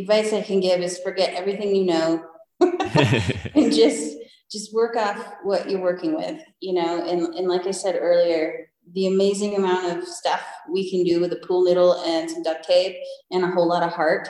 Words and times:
advice 0.00 0.32
I 0.32 0.42
can 0.42 0.60
give 0.60 0.80
is 0.80 0.98
forget 0.98 1.34
everything 1.34 1.74
you 1.74 1.84
know 1.84 2.24
and 2.60 3.72
just 3.72 4.16
just 4.50 4.72
work 4.72 4.96
off 4.96 5.34
what 5.42 5.68
you're 5.68 5.80
working 5.80 6.14
with, 6.16 6.40
you 6.60 6.74
know, 6.74 7.04
and, 7.04 7.34
and 7.34 7.48
like 7.48 7.66
I 7.66 7.72
said 7.72 7.98
earlier, 8.00 8.70
the 8.92 9.06
amazing 9.06 9.56
amount 9.56 9.96
of 9.96 10.06
stuff 10.06 10.42
we 10.70 10.88
can 10.90 11.02
do 11.02 11.20
with 11.20 11.32
a 11.32 11.46
pool 11.46 11.64
noodle 11.64 12.02
and 12.04 12.30
some 12.30 12.42
duct 12.42 12.64
tape 12.64 12.96
and 13.30 13.44
a 13.44 13.48
whole 13.48 13.66
lot 13.66 13.82
of 13.82 13.92
heart 13.92 14.28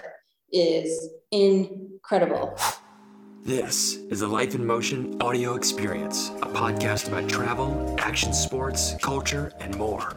is 0.50 1.10
incredible. 1.30 2.56
This 3.42 3.96
is 4.08 4.22
a 4.22 4.28
Life 4.28 4.54
in 4.54 4.64
Motion 4.64 5.20
audio 5.20 5.54
experience, 5.54 6.28
a 6.40 6.46
podcast 6.46 7.08
about 7.08 7.28
travel, 7.28 7.94
action 7.98 8.32
sports, 8.32 8.94
culture, 9.02 9.52
and 9.60 9.76
more. 9.76 10.16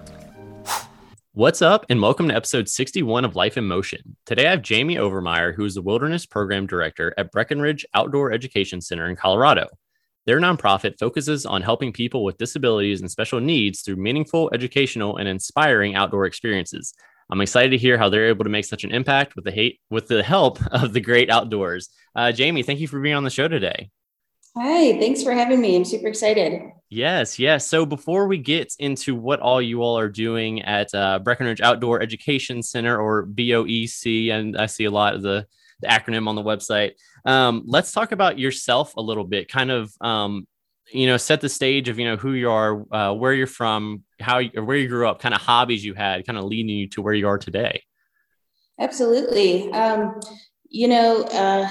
What's 1.38 1.62
up, 1.62 1.86
and 1.88 2.02
welcome 2.02 2.30
to 2.30 2.36
episode 2.36 2.68
61 2.68 3.24
of 3.24 3.36
Life 3.36 3.58
in 3.58 3.68
Motion. 3.68 4.18
Today 4.26 4.48
I 4.48 4.50
have 4.50 4.64
Jamie 4.64 4.96
Overmeyer, 4.96 5.54
who 5.54 5.66
is 5.66 5.76
the 5.76 5.84
Wilderness 5.84 6.26
Program 6.26 6.66
Director 6.66 7.14
at 7.16 7.32
Breckenridge 7.32 7.86
Outdoor 7.94 8.32
Education 8.32 8.82
Center 8.82 9.08
in 9.08 9.16
Colorado. 9.16 9.68
Their 10.26 10.40
nonprofit 10.40 10.98
focuses 10.98 11.46
on 11.46 11.62
helping 11.62 11.94
people 11.94 12.24
with 12.24 12.40
disabilities 12.40 13.02
and 13.02 13.12
special 13.12 13.40
needs 13.40 13.82
through 13.82 13.98
meaningful, 13.98 14.50
educational, 14.52 15.18
and 15.18 15.30
inspiring 15.30 15.94
outdoor 15.94 16.26
experiences. 16.26 16.96
I'm 17.30 17.42
excited 17.42 17.70
to 17.70 17.78
hear 17.78 18.00
how 18.00 18.10
they're 18.10 18.30
able 18.30 18.46
to 18.46 18.50
make 18.50 18.66
such 18.66 18.84
an 18.84 18.92
impact 18.92 19.36
with 19.36 19.46
the 19.46 19.52
hate 19.52 19.80
with 19.92 20.08
the 20.08 20.24
help 20.24 20.60
of 20.72 20.92
the 20.92 21.02
great 21.02 21.30
outdoors. 21.30 21.90
Uh, 22.16 22.32
Jamie, 22.32 22.64
thank 22.64 22.80
you 22.80 22.88
for 22.88 23.00
being 23.00 23.14
on 23.14 23.24
the 23.24 23.30
show 23.30 23.48
today. 23.48 23.92
Hi, 24.60 24.98
thanks 24.98 25.22
for 25.22 25.34
having 25.34 25.62
me. 25.62 25.76
I'm 25.76 25.86
super 25.86 26.08
excited. 26.08 26.72
Yes, 26.90 27.38
yes. 27.38 27.68
So 27.68 27.86
before 27.86 28.26
we 28.26 28.40
get 28.40 28.74
into 28.80 29.14
what 29.14 29.40
all 29.40 29.62
you 29.62 29.84
all 29.84 30.00
are 30.00 30.10
doing 30.10 30.64
at 30.64 30.94
uh, 30.96 31.20
Breckenridge 31.20 31.62
Outdoor 31.62 32.02
Education 32.02 32.64
Center 32.64 33.00
or 33.00 33.28
BOEC, 33.28 34.32
and 34.32 34.58
I 34.58 34.66
see 34.66 34.86
a 34.86 34.92
lot 34.92 35.14
of 35.14 35.22
the, 35.22 35.46
the 35.82 35.88
acronym 35.88 36.28
on 36.28 36.34
the 36.34 36.42
website. 36.42 36.94
Um, 37.24 37.66
let's 37.68 37.92
talk 37.92 38.12
about 38.12 38.40
yourself 38.40 38.96
a 38.98 39.02
little 39.02 39.26
bit. 39.26 39.48
Kind 39.48 39.70
of, 39.70 39.94
um, 40.02 40.48
you 40.92 41.06
know, 41.06 41.18
set 41.18 41.40
the 41.42 41.50
stage 41.50 41.88
of 41.88 42.00
you 42.00 42.06
know 42.06 42.16
who 42.18 42.34
you 42.34 42.50
are, 42.50 42.84
uh, 42.92 43.14
where 43.14 43.34
you're 43.34 43.46
from, 43.46 44.04
how 44.20 44.40
you, 44.40 44.50
where 44.64 44.78
you 44.78 44.88
grew 44.88 45.08
up, 45.08 45.20
kind 45.20 45.36
of 45.36 45.42
hobbies 45.42 45.86
you 45.86 45.94
had, 45.94 46.26
kind 46.26 46.40
of 46.40 46.46
leading 46.46 46.76
you 46.76 46.88
to 46.90 47.04
where 47.04 47.14
you 47.14 47.28
are 47.28 47.38
today. 47.38 47.84
Absolutely. 48.80 49.72
Um, 49.72 50.20
you 50.68 50.88
know. 50.88 51.22
Uh, 51.26 51.70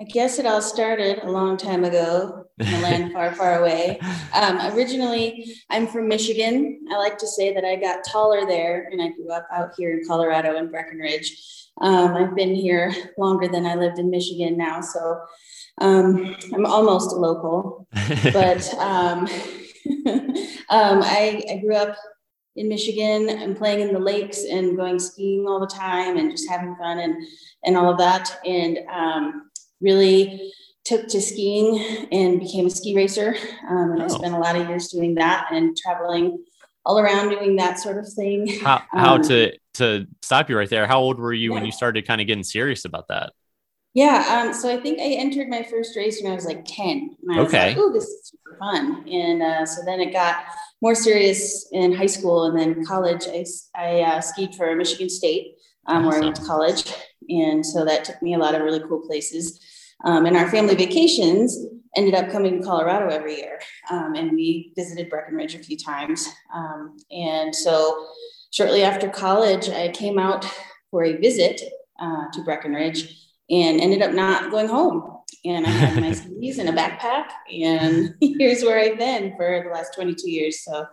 I 0.00 0.04
guess 0.04 0.38
it 0.38 0.46
all 0.46 0.62
started 0.62 1.18
a 1.24 1.30
long 1.30 1.56
time 1.56 1.82
ago 1.82 2.44
in 2.58 2.68
a 2.68 2.80
land 2.80 3.12
far, 3.14 3.34
far 3.34 3.58
away. 3.58 3.98
Um, 4.32 4.60
originally, 4.76 5.56
I'm 5.70 5.88
from 5.88 6.06
Michigan. 6.06 6.80
I 6.92 6.96
like 6.98 7.18
to 7.18 7.26
say 7.26 7.52
that 7.52 7.64
I 7.64 7.74
got 7.74 8.04
taller 8.04 8.46
there 8.46 8.88
and 8.92 9.02
I 9.02 9.08
grew 9.08 9.32
up 9.32 9.48
out 9.52 9.70
here 9.76 9.98
in 9.98 10.06
Colorado 10.06 10.56
in 10.56 10.70
Breckenridge. 10.70 11.36
Um, 11.80 12.14
I've 12.14 12.36
been 12.36 12.54
here 12.54 12.94
longer 13.18 13.48
than 13.48 13.66
I 13.66 13.74
lived 13.74 13.98
in 13.98 14.08
Michigan 14.08 14.56
now, 14.56 14.80
so 14.80 15.20
um, 15.80 16.36
I'm 16.54 16.66
almost 16.66 17.12
a 17.12 17.16
local. 17.16 17.88
but 18.32 18.74
um, 18.78 19.26
um, 20.70 21.02
I, 21.02 21.42
I 21.50 21.56
grew 21.60 21.74
up 21.74 21.96
in 22.54 22.68
Michigan 22.68 23.28
and 23.28 23.56
playing 23.56 23.80
in 23.80 23.92
the 23.92 24.00
lakes 24.00 24.44
and 24.44 24.76
going 24.76 24.98
skiing 24.98 25.46
all 25.46 25.60
the 25.60 25.66
time 25.66 26.16
and 26.16 26.30
just 26.30 26.48
having 26.48 26.74
fun 26.76 26.98
and 26.98 27.14
and 27.64 27.76
all 27.76 27.90
of 27.90 27.98
that. 27.98 28.38
And 28.44 28.78
um, 28.92 29.47
really 29.80 30.52
took 30.84 31.06
to 31.08 31.20
skiing 31.20 32.08
and 32.10 32.40
became 32.40 32.66
a 32.66 32.70
ski 32.70 32.96
racer. 32.96 33.36
Um, 33.68 33.92
and 33.92 34.02
oh. 34.02 34.04
I 34.04 34.08
spent 34.08 34.34
a 34.34 34.38
lot 34.38 34.56
of 34.56 34.68
years 34.68 34.88
doing 34.88 35.14
that 35.16 35.48
and 35.52 35.76
traveling 35.76 36.42
all 36.84 36.98
around 36.98 37.28
doing 37.28 37.56
that 37.56 37.78
sort 37.78 37.98
of 37.98 38.10
thing. 38.10 38.48
How, 38.60 38.82
how 38.90 39.14
um, 39.16 39.22
to 39.22 39.52
to 39.74 40.06
stop 40.22 40.48
you 40.48 40.56
right 40.56 40.70
there? 40.70 40.86
How 40.86 40.98
old 40.98 41.18
were 41.18 41.32
you 41.32 41.50
yeah. 41.50 41.54
when 41.54 41.66
you 41.66 41.72
started 41.72 42.06
kind 42.06 42.20
of 42.20 42.26
getting 42.26 42.42
serious 42.42 42.84
about 42.84 43.08
that? 43.08 43.32
Yeah, 43.94 44.42
um, 44.46 44.54
so 44.54 44.72
I 44.72 44.80
think 44.80 44.98
I 45.00 45.14
entered 45.14 45.48
my 45.48 45.62
first 45.62 45.96
race 45.96 46.20
when 46.22 46.32
I 46.32 46.34
was 46.34 46.46
like 46.46 46.64
ten. 46.64 47.16
And 47.22 47.38
I 47.38 47.42
okay. 47.42 47.42
was 47.42 47.52
like, 47.52 47.76
"Oh, 47.78 47.92
this 47.92 48.04
is 48.04 48.30
super 48.30 48.56
fun!" 48.58 49.08
And 49.08 49.42
uh, 49.42 49.66
so 49.66 49.82
then 49.84 50.00
it 50.00 50.12
got 50.12 50.44
more 50.80 50.94
serious 50.94 51.68
in 51.72 51.92
high 51.92 52.06
school, 52.06 52.44
and 52.44 52.58
then 52.58 52.84
college. 52.84 53.26
I 53.28 53.44
I 53.74 54.00
uh, 54.02 54.20
skied 54.20 54.54
for 54.54 54.74
Michigan 54.74 55.10
State, 55.10 55.56
um, 55.86 56.06
awesome. 56.06 56.08
where 56.08 56.18
I 56.18 56.24
went 56.24 56.36
to 56.36 56.42
college, 56.42 56.92
and 57.28 57.64
so 57.64 57.84
that 57.84 58.04
took 58.04 58.22
me 58.22 58.34
a 58.34 58.38
lot 58.38 58.54
of 58.54 58.62
really 58.62 58.80
cool 58.80 59.00
places. 59.06 59.60
Um, 60.04 60.26
and 60.26 60.36
our 60.36 60.48
family 60.48 60.74
vacations 60.74 61.58
ended 61.96 62.14
up 62.14 62.30
coming 62.30 62.58
to 62.58 62.64
Colorado 62.64 63.08
every 63.08 63.36
year. 63.36 63.60
Um, 63.90 64.14
and 64.14 64.32
we 64.32 64.72
visited 64.76 65.10
Breckenridge 65.10 65.54
a 65.54 65.58
few 65.58 65.76
times. 65.76 66.28
Um, 66.54 66.96
and 67.10 67.54
so 67.54 68.06
shortly 68.50 68.82
after 68.82 69.08
college, 69.08 69.68
I 69.68 69.88
came 69.88 70.18
out 70.18 70.46
for 70.90 71.04
a 71.04 71.16
visit 71.16 71.60
uh, 72.00 72.26
to 72.32 72.42
Breckenridge 72.42 73.26
and 73.50 73.80
ended 73.80 74.02
up 74.02 74.12
not 74.12 74.50
going 74.50 74.68
home. 74.68 75.16
And 75.44 75.66
I 75.66 75.70
had 75.70 76.00
my 76.00 76.12
skis 76.12 76.58
and 76.58 76.68
a 76.68 76.72
backpack, 76.72 77.26
and 77.52 78.14
here's 78.20 78.62
where 78.62 78.78
I've 78.78 78.98
been 78.98 79.34
for 79.36 79.62
the 79.64 79.70
last 79.70 79.94
22 79.94 80.30
years. 80.30 80.64
So 80.64 80.84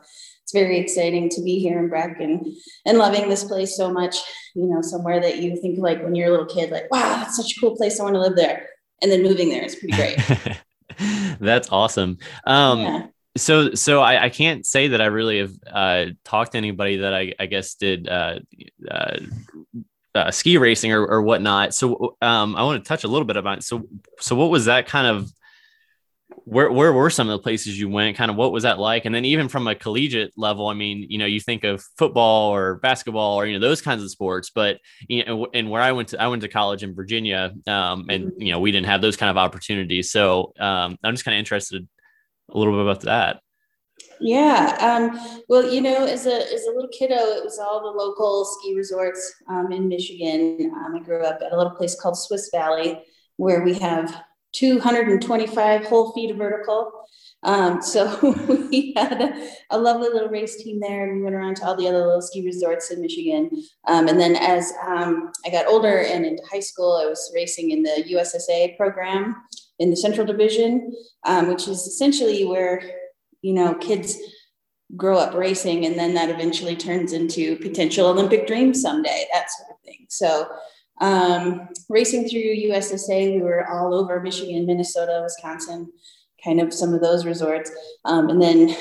it's 0.44 0.54
very 0.54 0.80
exciting 0.80 1.30
to 1.30 1.42
be 1.42 1.60
here 1.60 1.80
in 1.80 1.90
Breck 1.90 2.20
and, 2.20 2.46
and 2.86 2.98
loving 2.98 3.28
this 3.28 3.44
place 3.44 3.76
so 3.76 3.92
much. 3.92 4.18
You 4.54 4.68
know, 4.68 4.82
somewhere 4.82 5.20
that 5.20 5.40
you 5.40 5.60
think 5.60 5.80
like 5.80 6.04
when 6.04 6.16
you're 6.16 6.28
a 6.28 6.32
little 6.32 6.46
kid, 6.46 6.70
like, 6.70 6.92
wow, 6.92 7.18
that's 7.18 7.38
such 7.38 7.58
a 7.58 7.60
cool 7.60 7.76
place. 7.76 8.00
I 8.00 8.04
want 8.04 8.16
to 8.16 8.22
live 8.22 8.36
there 8.36 8.70
and 9.02 9.12
then 9.12 9.24
moving 9.24 9.50
there 9.50 9.64
is 9.64 9.76
pretty 9.76 9.96
great. 9.96 10.20
That's 11.40 11.70
awesome. 11.72 12.18
Um, 12.46 12.80
yeah. 12.80 13.08
So, 13.38 13.74
so 13.74 14.02
I, 14.02 14.26
I, 14.26 14.30
can't 14.30 14.66
say 14.66 14.88
that 14.88 15.02
I 15.02 15.08
really 15.08 15.40
have 15.40 15.52
uh, 15.70 16.06
talked 16.24 16.54
to 16.54 16.58
anybody 16.58 16.98
that 16.98 17.14
I, 17.14 17.34
I 17.38 17.48
guess 17.48 17.74
did 17.74 18.08
uh, 18.08 18.40
uh, 18.90 19.18
uh 20.16 20.32
ski 20.32 20.58
racing 20.58 20.94
or, 20.94 21.06
or 21.06 21.22
whatnot. 21.22 21.74
So, 21.74 22.16
um, 22.22 22.56
I 22.56 22.64
want 22.64 22.82
to 22.82 22.88
touch 22.88 23.04
a 23.04 23.10
little 23.10 23.26
bit 23.26 23.36
about 23.36 23.58
it. 23.58 23.64
So, 23.64 23.84
so 24.22 24.38
what 24.38 24.50
was 24.52 24.66
that 24.66 24.88
kind 24.88 25.08
of 25.08 25.30
where 26.46 26.72
where 26.72 26.94
were 26.94 27.10
some 27.10 27.30
of 27.30 27.38
the 27.38 27.44
places 27.44 27.80
you 27.80 27.90
went? 27.90 28.18
Kind 28.18 28.32
of 28.32 28.38
what 28.38 28.52
was 28.52 28.64
that 28.64 28.80
like? 28.80 29.06
And 29.06 29.14
then 29.14 29.26
even 29.26 29.48
from 29.48 29.68
a 29.68 29.76
collegiate 29.76 30.34
level, 30.38 30.68
I 30.68 30.74
mean, 30.74 31.06
you 31.10 31.18
know, 31.18 31.26
you 31.26 31.40
think 31.40 31.64
of 31.64 31.84
football 31.98 32.54
or 32.54 32.76
basketball 32.76 33.40
or 33.40 33.46
you 33.46 33.54
know 33.54 33.68
those 33.68 33.82
kinds 33.82 34.04
of 34.04 34.10
sports, 34.10 34.50
but 34.54 34.80
you 35.08 35.24
know, 35.26 35.48
and 35.54 35.70
where 35.70 35.82
I 35.82 35.92
went 35.92 36.10
to, 36.10 36.22
I 36.22 36.28
went 36.28 36.42
to 36.42 36.48
college 36.48 36.84
in 36.84 36.96
Virginia, 36.96 37.54
um, 37.68 38.06
and 38.10 38.26
mm-hmm. 38.26 38.42
you 38.42 38.52
know, 38.52 38.60
we 38.60 38.72
didn't 38.72 38.88
have 38.88 39.02
those 39.02 39.18
kind 39.18 39.30
of 39.30 39.38
opportunities. 39.38 40.12
So 40.12 40.54
um, 40.60 40.98
I'm 41.04 41.14
just 41.14 41.26
kind 41.26 41.36
of 41.36 41.40
interested 41.40 41.88
a 42.50 42.58
little 42.58 42.74
bit 42.74 42.82
about 42.82 43.02
that. 43.02 43.42
Yeah. 44.20 44.78
Um, 44.80 45.44
well, 45.50 45.72
you 45.72 45.82
know, 45.82 46.06
as 46.06 46.26
a 46.26 46.54
as 46.54 46.64
a 46.66 46.72
little 46.72 46.90
kiddo, 46.90 47.16
it 47.16 47.44
was 47.44 47.60
all 47.60 47.82
the 47.82 47.98
local 47.98 48.46
ski 48.46 48.76
resorts 48.76 49.34
um, 49.50 49.72
in 49.72 49.88
Michigan. 49.88 50.72
Um, 50.76 50.96
I 50.96 51.00
grew 51.00 51.24
up 51.24 51.40
at 51.46 51.52
a 51.52 51.58
little 51.58 51.74
place 51.74 52.00
called 52.00 52.18
Swiss 52.18 52.50
Valley, 52.52 53.02
where 53.38 53.64
we 53.64 53.74
have 53.76 54.24
225 54.56 55.86
whole 55.86 56.14
feet 56.14 56.32
of 56.32 56.38
vertical. 56.38 56.92
Um, 57.44 57.82
so 57.82 58.18
we 58.72 58.94
had 58.96 59.22
a, 59.22 59.50
a, 59.70 59.78
lovely 59.78 60.10
little 60.10 60.30
race 60.30 60.64
team 60.64 60.80
there, 60.80 61.04
and 61.06 61.18
we 61.18 61.24
went 61.24 61.36
around 61.36 61.56
to 61.58 61.66
all 61.66 61.76
the 61.76 61.88
other 61.88 62.06
little 62.06 62.22
ski 62.22 62.44
resorts 62.44 62.90
in 62.90 63.02
Michigan. 63.02 63.52
Um, 63.88 64.08
and 64.08 64.20
then 64.20 64.36
as 64.36 64.74
um, 64.86 65.32
I 65.46 65.52
got 65.52 65.68
older 65.68 66.00
and 66.00 66.26
into 66.26 66.42
high 66.52 66.60
school, 66.60 67.00
I 67.00 67.06
was 67.08 67.32
racing 67.36 67.72
in 67.72 67.84
the 67.84 68.04
USSA 68.10 68.76
program 68.78 69.36
in 69.78 69.92
the 69.92 69.96
Central 69.96 70.26
Division, 70.26 70.92
um, 71.26 71.48
which 71.48 71.68
is 71.68 71.82
essentially 71.82 72.46
where 72.46 72.82
you 73.42 73.54
know 73.54 73.76
kids 73.76 74.18
grow 74.96 75.18
up 75.18 75.36
racing, 75.36 75.86
and 75.86 76.00
then 76.00 76.16
that 76.16 76.30
eventually 76.30 76.76
turns 76.76 77.14
into 77.14 77.58
potential 77.58 78.08
Olympic 78.08 78.48
dreams 78.48 78.82
someday, 78.82 79.28
that 79.34 79.52
sort 79.52 79.70
of 79.72 79.78
thing. 79.86 80.08
So 80.10 80.48
um, 81.02 81.68
racing 81.90 82.28
through 82.28 82.42
USSA, 82.42 83.36
we 83.36 83.42
were 83.42 83.68
all 83.68 83.94
over 83.94 84.20
Michigan, 84.22 84.66
Minnesota, 84.66 85.22
Wisconsin, 85.24 85.92
kind 86.44 86.62
of 86.62 86.74
some 86.74 86.94
of 86.94 87.02
those 87.02 87.26
resorts. 87.26 87.72
Um, 88.06 88.30
and 88.30 88.42
then 88.42 88.76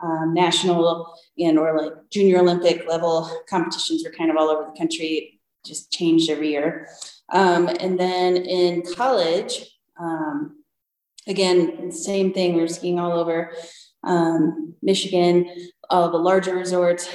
um, 0.00 0.34
national 0.34 1.14
and 1.38 1.58
or 1.58 1.80
like 1.80 1.92
junior 2.10 2.38
Olympic 2.38 2.86
level 2.88 3.30
competitions 3.48 4.02
were 4.04 4.12
kind 4.12 4.30
of 4.30 4.36
all 4.36 4.48
over 4.48 4.70
the 4.70 4.78
country, 4.78 5.40
just 5.64 5.92
changed 5.92 6.30
every 6.30 6.50
year. 6.50 6.88
Um, 7.32 7.68
and 7.68 7.98
then 7.98 8.36
in 8.36 8.82
college, 8.94 9.78
um, 9.98 10.64
again, 11.26 11.92
same 11.92 12.32
thing, 12.32 12.54
we 12.54 12.62
were 12.62 12.68
skiing 12.68 12.98
all 12.98 13.12
over 13.12 13.52
um, 14.02 14.74
Michigan, 14.82 15.70
all 15.90 16.10
the 16.10 16.18
larger 16.18 16.54
resorts, 16.54 17.08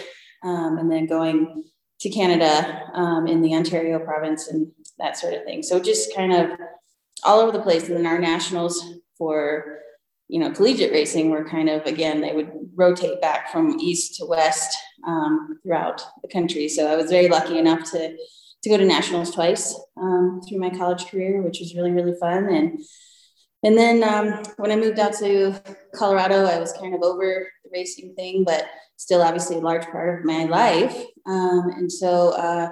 and 0.44 0.92
then 0.92 1.08
going 1.08 1.64
to 2.00 2.10
Canada 2.10 2.90
um, 2.94 3.28
in 3.28 3.42
the 3.42 3.56
Ontario 3.56 4.00
province 4.00 4.48
and 4.48 4.72
that 4.98 5.18
sort 5.18 5.34
of 5.34 5.44
thing. 5.44 5.64
So 5.64 5.80
just 5.80 6.16
kind 6.16 6.34
of 6.34 6.60
all 7.24 7.40
over 7.40 7.52
the 7.52 7.64
place. 7.64 7.88
And 7.88 7.98
then 7.98 8.06
our 8.06 8.20
nationals 8.20 8.84
for 9.18 9.80
you 10.28 10.40
know 10.40 10.52
collegiate 10.52 10.92
racing 10.92 11.30
were 11.30 11.48
kind 11.48 11.70
of 11.70 11.86
again 11.86 12.20
they 12.20 12.34
would 12.34 12.52
rotate 12.74 13.22
back 13.22 13.52
from 13.52 13.80
east 13.80 14.16
to 14.16 14.26
west 14.26 14.76
um, 15.08 15.60
throughout 15.64 16.04
the 16.22 16.30
country. 16.30 16.68
So 16.68 16.92
I 16.92 16.96
was 16.96 17.12
very 17.12 17.28
lucky 17.28 17.58
enough 17.58 17.90
to 17.92 18.18
to 18.64 18.70
go 18.70 18.78
to 18.78 18.86
nationals 18.86 19.32
twice 19.32 19.80
um, 19.98 20.42
through 20.48 20.60
my 20.60 20.72
college 20.72 21.06
career, 21.08 21.42
which 21.42 21.60
was 21.60 21.76
really 21.76 21.92
really 21.92 22.16
fun 22.20 22.46
and. 22.46 22.80
And 23.64 23.76
then 23.76 24.04
um, 24.04 24.44
when 24.58 24.70
I 24.70 24.76
moved 24.76 25.00
out 25.00 25.14
to 25.14 25.60
Colorado, 25.96 26.46
I 26.46 26.60
was 26.60 26.72
kind 26.74 26.94
of 26.94 27.02
over 27.02 27.48
the 27.64 27.70
racing 27.74 28.14
thing, 28.14 28.44
but 28.44 28.68
still 28.96 29.24
obviously 29.24 29.56
a 29.56 29.60
large 29.62 29.88
part 29.88 30.20
of 30.20 30.26
my 30.26 30.44
life. 30.44 31.04
Um, 31.26 31.70
and 31.76 31.92
so 31.92 32.30
uh, 32.32 32.70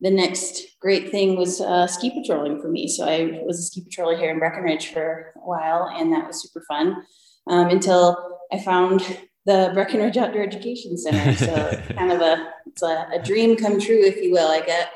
the 0.00 0.10
next 0.10 0.62
great 0.80 1.10
thing 1.10 1.36
was 1.36 1.60
uh, 1.60 1.86
ski 1.86 2.10
patrolling 2.10 2.60
for 2.60 2.68
me. 2.68 2.88
So 2.88 3.06
I 3.06 3.42
was 3.44 3.58
a 3.58 3.62
ski 3.62 3.82
patroller 3.82 4.18
here 4.18 4.30
in 4.30 4.38
Breckenridge 4.38 4.92
for 4.92 5.32
a 5.36 5.40
while, 5.40 5.92
and 5.94 6.12
that 6.12 6.26
was 6.26 6.42
super 6.42 6.64
fun 6.66 7.04
um, 7.46 7.68
until 7.68 8.38
I 8.52 8.58
found 8.58 9.18
the 9.46 9.70
Breckenridge 9.74 10.16
Outdoor 10.16 10.42
Education 10.42 10.96
Center. 10.96 11.34
So 11.34 11.82
kind 11.94 12.12
of 12.12 12.20
a 12.20 12.52
it's 12.66 12.82
a, 12.82 13.08
a, 13.12 13.22
dream 13.22 13.56
come 13.56 13.80
true, 13.80 14.00
if 14.02 14.22
you 14.22 14.30
will. 14.30 14.48
I 14.48 14.60
get 14.60 14.90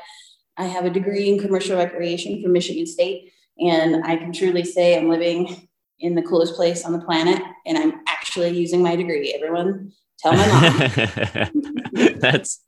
I 0.57 0.65
have 0.65 0.85
a 0.85 0.89
degree 0.89 1.29
in 1.29 1.39
commercial 1.39 1.77
recreation 1.77 2.41
from 2.41 2.53
Michigan 2.53 2.85
State, 2.85 3.31
and 3.59 4.03
I 4.05 4.15
can 4.15 4.31
truly 4.31 4.63
say 4.63 4.97
I'm 4.97 5.09
living 5.09 5.67
in 5.99 6.15
the 6.15 6.21
coolest 6.21 6.55
place 6.55 6.85
on 6.85 6.93
the 6.93 7.05
planet, 7.05 7.41
and 7.65 7.77
I'm 7.77 8.01
actually 8.07 8.57
using 8.57 8.81
my 8.81 8.95
degree. 8.95 9.33
Everyone, 9.33 9.91
tell 10.25 10.33
my 10.33 11.49
mom. 11.93 12.19
that's 12.19 12.61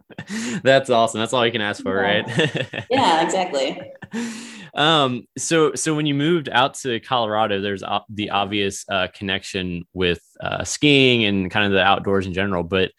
that's 0.64 0.90
awesome. 0.90 1.20
That's 1.20 1.34
all 1.34 1.46
you 1.46 1.52
can 1.52 1.62
ask 1.62 1.82
for, 1.82 1.96
yeah. 1.96 2.02
right? 2.02 2.86
yeah, 2.90 3.24
exactly. 3.24 3.82
Um, 4.74 5.28
so 5.38 5.74
so 5.74 5.96
when 5.96 6.06
you 6.06 6.14
moved 6.14 6.50
out 6.50 6.76
to 6.76 7.00
Colorado, 7.00 7.62
there's 7.62 7.84
the 8.10 8.30
obvious 8.30 8.86
uh, 8.90 9.08
connection 9.14 9.86
with 9.94 10.22
uh, 10.40 10.64
skiing 10.64 11.26
and 11.26 11.50
kind 11.50 11.66
of 11.66 11.72
the 11.72 11.84
outdoors 11.84 12.28
in 12.28 12.34
general. 12.34 12.64
But 12.64 12.92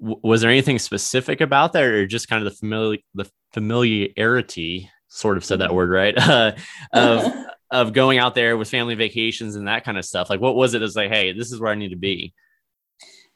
w- 0.00 0.20
was 0.22 0.40
there 0.40 0.50
anything 0.50 0.78
specific 0.78 1.40
about 1.40 1.72
that, 1.74 1.84
or 1.84 2.06
just 2.06 2.28
kind 2.28 2.44
of 2.44 2.50
the 2.52 2.56
familiar 2.56 2.98
the 3.14 3.30
familiarity? 3.52 4.90
Sort 5.10 5.38
of 5.38 5.44
said 5.44 5.60
that 5.60 5.68
mm-hmm. 5.68 5.76
word 5.76 5.90
right 5.90 6.18
uh, 6.18 6.52
of 6.92 7.32
of 7.70 7.92
going 7.92 8.18
out 8.18 8.34
there 8.34 8.56
with 8.56 8.70
family 8.70 8.94
vacations 8.94 9.54
and 9.54 9.68
that 9.68 9.84
kind 9.84 9.98
of 9.98 10.04
stuff. 10.04 10.30
Like, 10.30 10.40
what 10.40 10.56
was 10.56 10.74
it? 10.74 10.82
As 10.82 10.96
like, 10.96 11.10
hey, 11.10 11.32
this 11.32 11.52
is 11.52 11.60
where 11.60 11.70
I 11.70 11.74
need 11.74 11.90
to 11.90 11.96
be. 11.96 12.32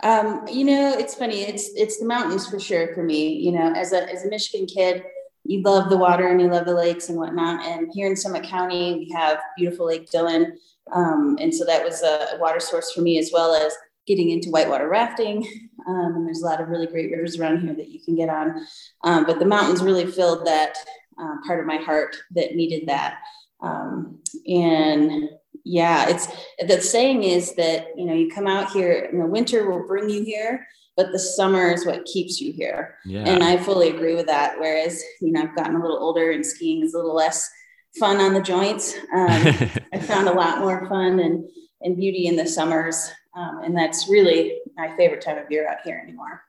Um, 0.02 0.44
you 0.50 0.64
know, 0.64 0.94
it's 0.98 1.14
funny. 1.14 1.42
It's 1.42 1.70
it's 1.74 1.98
the 1.98 2.06
mountains 2.06 2.48
for 2.48 2.58
sure 2.58 2.94
for 2.94 3.02
me. 3.02 3.34
You 3.34 3.52
know, 3.52 3.72
as 3.74 3.92
a 3.92 4.10
as 4.12 4.24
a 4.24 4.28
Michigan 4.28 4.66
kid, 4.66 5.04
you 5.44 5.62
love 5.62 5.90
the 5.90 5.96
water 5.96 6.28
and 6.28 6.40
you 6.40 6.48
love 6.48 6.66
the 6.66 6.74
lakes 6.74 7.08
and 7.08 7.18
whatnot. 7.18 7.64
And 7.64 7.90
here 7.92 8.08
in 8.08 8.16
Summit 8.16 8.42
County, 8.42 8.94
we 8.94 9.12
have 9.14 9.38
beautiful 9.56 9.86
Lake 9.86 10.10
Dillon, 10.10 10.58
um, 10.92 11.36
and 11.40 11.54
so 11.54 11.64
that 11.64 11.84
was 11.84 12.02
a, 12.02 12.36
water 12.38 12.60
source 12.60 12.92
for 12.92 13.00
me 13.00 13.18
as 13.18 13.30
well 13.32 13.54
as 13.54 13.72
getting 14.06 14.30
into 14.30 14.50
whitewater 14.50 14.88
rafting. 14.88 15.46
Um, 15.84 16.14
and 16.14 16.26
there's 16.28 16.42
a 16.42 16.46
lot 16.46 16.60
of 16.60 16.68
really 16.68 16.86
great 16.86 17.10
rivers 17.10 17.40
around 17.40 17.62
here 17.62 17.74
that 17.74 17.88
you 17.88 17.98
can 18.04 18.14
get 18.14 18.28
on. 18.28 18.64
Um, 19.02 19.26
but 19.26 19.40
the 19.40 19.44
mountains 19.44 19.82
really 19.82 20.06
filled 20.06 20.46
that 20.46 20.76
uh, 21.20 21.34
part 21.44 21.58
of 21.58 21.66
my 21.66 21.78
heart 21.78 22.14
that 22.36 22.54
needed 22.54 22.86
that. 22.86 23.18
Um, 23.60 24.20
and 24.46 25.28
yeah, 25.64 26.08
it's 26.08 26.28
the 26.66 26.80
saying 26.80 27.22
is 27.22 27.54
that 27.54 27.88
you 27.96 28.04
know 28.04 28.14
you 28.14 28.30
come 28.30 28.46
out 28.46 28.70
here 28.70 29.08
and 29.10 29.20
the 29.20 29.26
winter 29.26 29.70
will 29.70 29.86
bring 29.86 30.08
you 30.08 30.24
here, 30.24 30.66
but 30.96 31.12
the 31.12 31.18
summer 31.18 31.70
is 31.70 31.86
what 31.86 32.04
keeps 32.04 32.40
you 32.40 32.52
here. 32.52 32.96
Yeah. 33.04 33.24
And 33.26 33.42
I 33.42 33.56
fully 33.56 33.90
agree 33.90 34.14
with 34.14 34.26
that. 34.26 34.58
Whereas 34.58 35.02
you 35.20 35.32
know 35.32 35.42
I've 35.42 35.56
gotten 35.56 35.76
a 35.76 35.80
little 35.80 35.98
older 35.98 36.30
and 36.32 36.44
skiing 36.44 36.82
is 36.82 36.94
a 36.94 36.98
little 36.98 37.14
less 37.14 37.48
fun 37.98 38.20
on 38.20 38.34
the 38.34 38.42
joints. 38.42 38.94
Um, 39.14 39.28
I 39.92 39.98
found 40.00 40.28
a 40.28 40.32
lot 40.32 40.58
more 40.58 40.88
fun 40.88 41.20
and 41.20 41.48
and 41.80 41.96
beauty 41.96 42.26
in 42.26 42.36
the 42.36 42.46
summers, 42.46 43.10
um, 43.36 43.60
and 43.64 43.76
that's 43.76 44.08
really 44.08 44.58
my 44.76 44.96
favorite 44.96 45.20
time 45.20 45.38
of 45.38 45.50
year 45.50 45.68
out 45.68 45.78
here 45.84 46.00
anymore. 46.02 46.42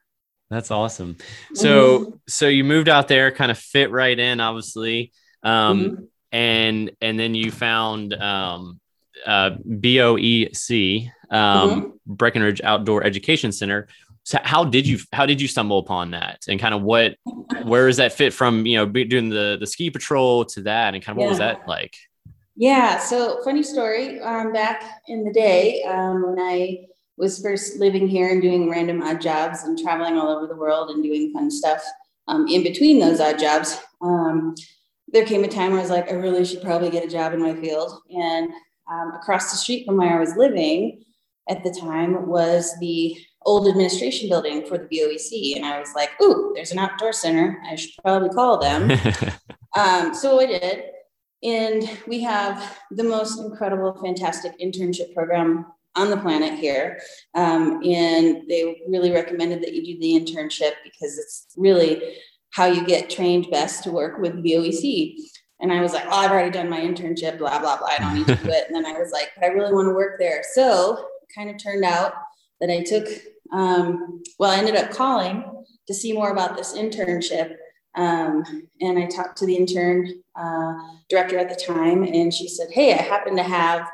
That's 0.50 0.70
awesome. 0.70 1.18
So 1.56 2.00
mm-hmm. 2.00 2.16
so 2.28 2.48
you 2.48 2.64
moved 2.64 2.90
out 2.90 3.08
there, 3.08 3.32
kind 3.32 3.52
of 3.52 3.58
fit 3.58 3.92
right 3.92 4.18
in, 4.18 4.40
obviously. 4.40 5.12
Um, 5.44 5.84
mm-hmm. 5.84 6.04
And 6.32 6.92
and 7.02 7.20
then 7.20 7.36
you 7.36 7.52
found 7.52 8.14
um, 8.14 8.80
uh, 9.26 9.52
BOEC, 9.68 11.10
um, 11.30 11.70
mm-hmm. 11.70 11.90
Breckenridge 12.06 12.62
Outdoor 12.64 13.04
Education 13.04 13.52
Center. 13.52 13.88
So 14.24 14.40
how 14.42 14.64
did 14.64 14.88
you 14.88 15.00
how 15.12 15.26
did 15.26 15.42
you 15.42 15.48
stumble 15.48 15.80
upon 15.80 16.12
that, 16.12 16.46
and 16.48 16.60
kind 16.60 16.74
of 16.74 16.82
what 16.82 17.18
where 17.64 17.88
does 17.88 17.98
that 17.98 18.14
fit 18.14 18.34
from 18.34 18.66
you 18.66 18.78
know 18.78 18.86
doing 18.86 19.30
the 19.30 19.58
the 19.60 19.68
ski 19.68 19.90
patrol 19.90 20.46
to 20.46 20.62
that, 20.62 20.94
and 20.94 21.04
kind 21.04 21.18
of 21.18 21.18
what 21.18 21.26
yeah. 21.26 21.30
was 21.30 21.40
that 21.40 21.68
like? 21.68 21.96
Yeah, 22.56 23.00
so 23.00 23.42
funny 23.44 23.64
story. 23.64 24.22
Um, 24.22 24.54
back 24.54 25.02
in 25.08 25.26
the 25.26 25.34
day 25.34 25.84
um, 25.84 26.24
when 26.24 26.40
I 26.40 26.86
was 27.18 27.42
first 27.42 27.78
living 27.78 28.08
here 28.08 28.30
and 28.30 28.42
doing 28.42 28.70
random 28.70 29.02
odd 29.02 29.22
jobs 29.22 29.64
and 29.64 29.78
traveling 29.78 30.18
all 30.18 30.30
over 30.30 30.48
the 30.48 30.56
world 30.56 30.90
and 30.90 31.04
doing 31.04 31.32
fun 31.34 31.50
stuff 31.52 31.84
um, 32.28 32.48
in 32.48 32.64
between 32.64 33.00
those 33.00 33.20
odd 33.20 33.40
jobs, 33.40 33.80
um, 34.02 34.56
there 35.10 35.26
came 35.26 35.44
a 35.44 35.48
time 35.48 35.72
where 35.72 35.80
I 35.80 35.84
was 35.84 35.92
like, 35.92 36.10
I 36.10 36.16
really 36.16 36.46
should 36.46 36.62
probably 36.62 36.90
get 36.90 37.06
a 37.06 37.10
job 37.10 37.34
in 37.34 37.42
my 37.42 37.56
field. 37.56 38.00
And 38.10 38.52
um, 38.92 39.14
across 39.14 39.52
the 39.52 39.58
street 39.58 39.86
from 39.86 39.98
where 39.98 40.16
I 40.16 40.20
was 40.20 40.36
living 40.36 41.04
at 41.50 41.64
the 41.64 41.72
time 41.72 42.28
was 42.28 42.74
the 42.80 43.18
old 43.46 43.68
administration 43.68 44.30
building 44.30 44.66
for 44.66 44.78
the 44.78 44.86
BOEC. 44.86 45.56
And 45.56 45.66
I 45.66 45.80
was 45.80 45.90
like, 45.96 46.10
ooh, 46.22 46.52
there's 46.56 46.72
an 46.72 46.80
outdoor 46.80 47.14
center. 47.14 47.62
I 47.70 47.76
should 47.76 47.92
probably 48.02 48.30
call 48.30 48.58
them. 48.58 48.92
um, 49.78 50.14
so 50.14 50.40
I 50.40 50.46
did. 50.46 50.84
And 51.44 52.00
we 52.08 52.22
have 52.22 52.80
the 52.92 53.04
most 53.04 53.40
incredible, 53.40 54.00
fantastic 54.02 54.58
internship 54.60 55.14
program 55.14 55.66
on 55.96 56.10
the 56.10 56.18
planet 56.18 56.58
here. 56.58 57.00
Um, 57.36 57.82
and 57.84 58.50
they 58.50 58.82
really 58.88 59.12
recommended 59.12 59.62
that 59.62 59.74
you 59.74 59.84
do 59.84 60.00
the 60.00 60.14
internship 60.14 60.72
because 60.84 61.18
it's 61.18 61.48
really 61.58 62.18
how 62.52 62.66
you 62.66 62.86
get 62.86 63.10
trained 63.10 63.50
best 63.52 63.84
to 63.84 63.92
work 63.92 64.20
with 64.20 64.44
BOEC. 64.44 65.16
And 65.64 65.72
I 65.72 65.82
was 65.82 65.94
like, 65.94 66.04
oh, 66.08 66.12
I've 66.12 66.30
already 66.30 66.52
done 66.52 66.70
my 66.70 66.82
internship, 66.82 67.38
blah, 67.38 67.58
blah, 67.58 67.78
blah. 67.78 67.88
I 67.88 67.98
don't 67.98 68.14
need 68.14 68.28
to 68.28 68.36
do 68.36 68.50
it. 68.50 68.66
And 68.68 68.76
then 68.76 68.86
I 68.86 69.00
was 69.00 69.12
like, 69.12 69.30
I 69.42 69.48
really 69.48 69.74
want 69.74 69.88
to 69.88 69.94
work 69.94 70.20
there. 70.20 70.44
So 70.52 71.08
it 71.22 71.34
kind 71.34 71.50
of 71.50 71.58
turned 71.58 71.86
out 71.86 72.14
that 72.60 72.70
I 72.70 72.84
took, 72.84 73.08
um, 73.54 74.22
well, 74.38 74.52
I 74.52 74.58
ended 74.58 74.76
up 74.76 74.92
calling 74.92 75.46
to 75.88 75.94
see 75.94 76.12
more 76.12 76.32
about 76.32 76.58
this 76.58 76.74
internship. 76.74 77.56
Um, 77.96 78.44
and 78.82 79.00
I 79.00 79.06
talked 79.06 79.38
to 79.38 79.46
the 79.46 79.56
intern 79.56 80.22
uh, 80.36 80.74
director 81.10 81.38
at 81.38 81.48
the 81.48 81.56
time, 81.56 82.04
and 82.04 82.34
she 82.34 82.50
said, 82.50 82.68
Hey, 82.72 82.94
I 82.94 83.02
happen 83.02 83.38
to 83.38 83.44
have 83.44 83.90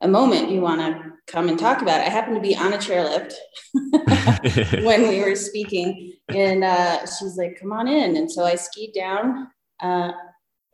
a 0.00 0.08
moment 0.08 0.50
you 0.50 0.62
want 0.62 0.80
to 0.80 1.12
come 1.26 1.48
and 1.48 1.58
talk 1.58 1.82
about. 1.82 2.00
It. 2.00 2.06
I 2.06 2.10
happened 2.10 2.36
to 2.36 2.40
be 2.40 2.56
on 2.56 2.72
a 2.72 2.78
chairlift 2.78 3.34
when 4.84 5.08
we 5.08 5.22
were 5.22 5.36
speaking, 5.36 6.14
and 6.28 6.64
uh, 6.64 7.00
she's 7.00 7.36
like, 7.36 7.58
"Come 7.60 7.72
on 7.72 7.88
in." 7.88 8.16
And 8.16 8.30
so 8.30 8.44
I 8.44 8.54
skied 8.54 8.94
down, 8.94 9.48
uh, 9.80 10.12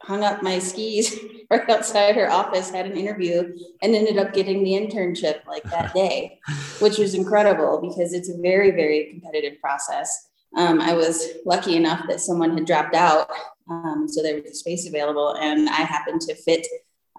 hung 0.03 0.23
up 0.23 0.43
my 0.43 0.59
skis 0.59 1.19
right 1.51 1.69
outside 1.69 2.15
her 2.15 2.31
office, 2.31 2.71
had 2.71 2.87
an 2.87 2.97
interview, 2.97 3.57
and 3.83 3.95
ended 3.95 4.19
up 4.19 4.33
getting 4.33 4.63
the 4.63 4.73
internship 4.73 5.45
like 5.47 5.63
that 5.65 5.95
day, 5.95 6.39
which 6.81 6.99
was 6.99 7.15
incredible 7.15 7.81
because 7.81 8.13
it's 8.13 8.29
a 8.29 8.39
very, 8.41 8.71
very 8.71 9.11
competitive 9.11 9.61
process. 9.61 10.29
Um, 10.57 10.81
I 10.81 10.95
was 10.95 11.29
lucky 11.45 11.77
enough 11.77 12.05
that 12.09 12.21
someone 12.21 12.57
had 12.57 12.67
dropped 12.67 12.95
out, 12.95 13.31
um, 13.69 14.07
so 14.09 14.23
there 14.23 14.37
was 14.37 14.51
a 14.51 14.55
space 14.55 14.89
available, 14.89 15.37
and 15.41 15.69
I 15.69 15.83
happened 15.83 16.21
to 16.23 16.35
fit 16.35 16.67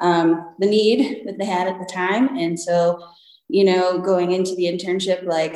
um, 0.01 0.55
the 0.59 0.67
need 0.67 1.25
that 1.25 1.37
they 1.37 1.45
had 1.45 1.67
at 1.67 1.79
the 1.79 1.85
time. 1.85 2.37
And 2.37 2.59
so, 2.59 3.03
you 3.47 3.63
know, 3.63 3.99
going 3.99 4.31
into 4.31 4.55
the 4.55 4.65
internship, 4.65 5.25
like, 5.25 5.55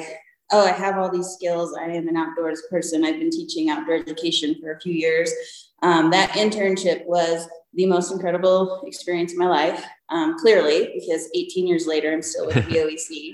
oh, 0.51 0.66
I 0.66 0.72
have 0.72 0.98
all 0.98 1.12
these 1.12 1.30
skills. 1.30 1.75
I 1.80 1.86
am 1.86 2.08
an 2.08 2.18
outdoors 2.18 2.63
person. 2.70 3.06
I've 3.06 3.20
been 3.20 3.32
teaching 3.32 3.70
outdoor 3.70 3.96
education 3.96 4.56
for 4.62 4.74
a 4.74 4.80
few 4.80 4.94
years. 4.94 5.32
Um, 5.82 6.12
that 6.12 6.32
internship 6.32 7.06
was 7.06 7.48
the 7.74 7.86
most 7.86 8.12
incredible 8.12 8.84
experience 8.86 9.32
of 9.32 9.40
my 9.40 9.48
life, 9.48 9.84
um, 10.10 10.38
clearly, 10.38 10.92
because 10.94 11.30
18 11.34 11.68
years 11.68 11.88
later, 11.88 12.12
I'm 12.12 12.22
still 12.22 12.48
with 12.48 12.56
the 12.56 12.62
BOEC. 12.62 13.34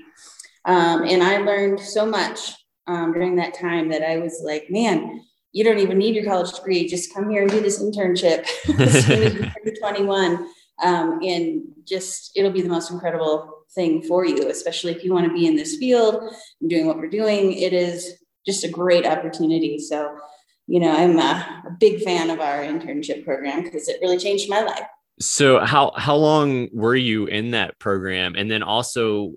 Um, 0.66 1.04
and 1.04 1.24
I 1.24 1.38
learned 1.38 1.80
so 1.80 2.06
much 2.06 2.54
um, 2.88 3.14
during 3.14 3.36
that 3.38 3.54
time 3.54 3.90
that 3.90 4.04
I 4.04 4.18
was 4.18 4.42
like, 4.44 4.68
man, 4.70 5.22
you 5.52 5.64
don't 5.64 5.80
even 5.80 5.98
need 5.98 6.16
your 6.16 6.26
college 6.26 6.54
degree. 6.54 6.88
Just 6.88 7.14
come 7.14 7.30
here 7.30 7.42
and 7.42 7.52
do 7.52 7.62
this 7.62 7.82
internship 7.82 8.46
as 8.80 9.06
soon 9.06 9.24
as 9.24 9.34
you're 9.66 9.76
21 9.76 10.48
um, 10.82 11.20
and 11.24 11.64
just 11.86 12.32
it'll 12.36 12.52
be 12.52 12.62
the 12.62 12.70
most 12.70 12.92
incredible 12.92 13.66
thing 13.74 14.02
for 14.04 14.26
you, 14.26 14.50
especially 14.50 14.92
if 14.94 15.04
you 15.04 15.14
want 15.14 15.28
to 15.28 15.34
be 15.34 15.48
in 15.48 15.56
this 15.56 15.78
field 15.78 16.34
and 16.62 16.70
doing 16.70 16.86
what 16.86 16.98
we're 16.98 17.10
doing. 17.10 17.54
It 17.54 17.74
is 17.74 18.14
just 18.46 18.64
a 18.64 18.70
great 18.70 19.06
opportunity. 19.06 19.80
So, 19.80 20.18
you 20.68 20.80
know, 20.80 20.92
I'm 20.92 21.18
a, 21.18 21.64
a 21.66 21.72
big 21.80 22.02
fan 22.02 22.30
of 22.30 22.40
our 22.40 22.60
internship 22.60 23.24
program 23.24 23.64
because 23.64 23.88
it 23.88 24.00
really 24.02 24.18
changed 24.18 24.50
my 24.50 24.62
life. 24.62 24.86
So, 25.20 25.60
how 25.60 25.94
how 25.96 26.16
long 26.16 26.68
were 26.74 26.96
you 26.96 27.26
in 27.26 27.52
that 27.52 27.80
program, 27.80 28.36
and 28.36 28.52
then 28.52 28.64
also? 28.64 29.34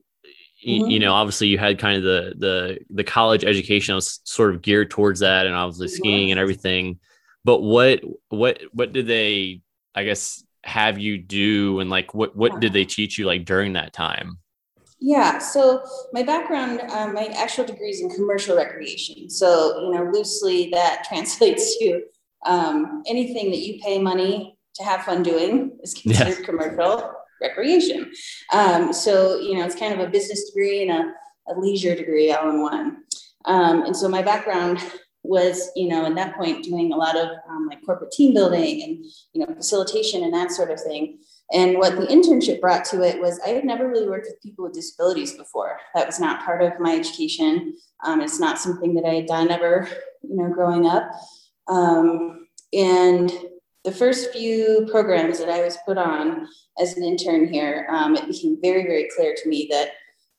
Mm-hmm. 0.67 0.91
You 0.91 0.99
know, 0.99 1.15
obviously, 1.15 1.47
you 1.47 1.57
had 1.57 1.79
kind 1.79 1.97
of 1.97 2.03
the 2.03 2.35
the 2.37 2.79
the 2.91 3.05
college 3.05 3.45
education 3.45 3.95
was 3.95 4.21
sort 4.25 4.55
of 4.55 4.61
geared 4.61 4.91
towards 4.91 5.21
that, 5.21 5.47
and 5.47 5.55
obviously 5.55 5.89
skiing 5.89 6.31
and 6.33 6.39
everything. 6.39 6.99
But 7.45 7.63
what 7.63 8.03
what 8.29 8.61
what 8.73 8.93
did 8.93 9.07
they, 9.07 9.63
I 9.95 10.05
guess, 10.05 10.45
have 10.63 10.99
you 10.99 11.17
do 11.17 11.81
and 11.81 11.89
like 11.89 12.13
what 12.13 12.37
what 12.37 12.61
did 12.61 12.75
they 12.75 12.85
teach 12.85 13.19
you 13.19 13.25
like 13.25 13.47
during 13.47 13.73
that 13.75 13.95
time 13.95 14.39
yeah 15.01 15.39
so 15.39 15.83
my 16.13 16.23
background 16.23 16.81
um, 16.91 17.15
my 17.15 17.27
actual 17.37 17.65
degree 17.65 17.91
is 17.91 18.01
in 18.01 18.11
commercial 18.11 18.57
recreation 18.57 19.29
so 19.29 19.81
you 19.81 19.95
know 19.95 20.11
loosely 20.11 20.71
that 20.73 21.05
translates 21.09 21.79
to 21.79 22.03
um, 22.47 23.03
anything 23.07 23.51
that 23.51 23.59
you 23.59 23.81
pay 23.83 23.99
money 23.99 24.57
to 24.75 24.85
have 24.85 25.03
fun 25.03 25.23
doing 25.23 25.77
is 25.83 25.95
considered 25.95 26.39
yeah. 26.39 26.45
commercial 26.45 27.13
recreation 27.41 28.11
um, 28.53 28.93
so 28.93 29.39
you 29.41 29.55
know 29.55 29.65
it's 29.65 29.75
kind 29.75 29.95
of 29.95 30.01
a 30.01 30.11
business 30.11 30.51
degree 30.51 30.89
and 30.89 30.91
a, 30.91 31.53
a 31.53 31.59
leisure 31.59 31.95
degree 31.95 32.33
all 32.33 32.51
in 32.51 32.63
one 32.63 32.99
um, 33.47 33.83
and 33.85 33.97
so 33.97 34.09
my 34.09 34.23
background 34.23 34.83
was, 35.23 35.71
you 35.77 35.89
know, 35.89 36.07
at 36.07 36.15
that 36.15 36.37
point 36.37 36.65
doing 36.65 36.93
a 36.93 36.97
lot 36.97 37.17
of 37.17 37.29
um, 37.49 37.67
like 37.69 37.85
corporate 37.85 38.13
team 38.13 38.35
building 38.35 38.83
and, 38.83 39.05
you 39.33 39.41
know, 39.47 39.55
facilitation 39.55 40.25
and 40.25 40.33
that 40.33 40.51
sort 40.51 40.71
of 40.71 40.81
thing. 40.81 41.19
And 41.53 41.79
what 41.79 41.97
the 41.97 42.07
internship 42.07 42.61
brought 42.61 42.85
to 42.87 43.03
it 43.03 43.21
was 43.21 43.41
I 43.45 43.51
had 43.51 43.65
never 43.65 43.89
really 43.89 44.09
worked 44.09 44.27
with 44.27 44.43
people 44.43 44.65
with 44.65 44.75
disabilities 44.75 45.35
before. 45.35 45.79
That 45.95 46.07
was 46.07 46.21
not 46.21 46.45
part 46.45 46.63
of 46.63 46.79
my 46.79 46.95
education. 46.95 47.75
Um, 48.05 48.21
it's 48.21 48.39
not 48.39 48.59
something 48.59 48.95
that 48.95 49.05
I 49.05 49.15
had 49.15 49.27
done 49.27 49.51
ever, 49.51 49.89
you 50.23 50.37
know, 50.37 50.49
growing 50.49 50.87
up. 50.87 51.11
Um, 51.67 52.47
and 52.73 53.33
the 53.85 53.93
first 53.93 54.33
few 54.33 54.87
programs 54.91 55.39
that 55.39 55.49
I 55.49 55.63
was 55.63 55.79
put 55.85 55.99
on 55.99 56.47
as 56.79 56.97
an 56.97 57.05
intern 57.05 57.53
here, 57.53 57.89
um, 57.91 58.15
it 58.15 58.27
became 58.27 58.59
very, 58.63 58.83
very 58.83 59.09
clear 59.17 59.35
to 59.35 59.49
me 59.49 59.67
that 59.71 59.93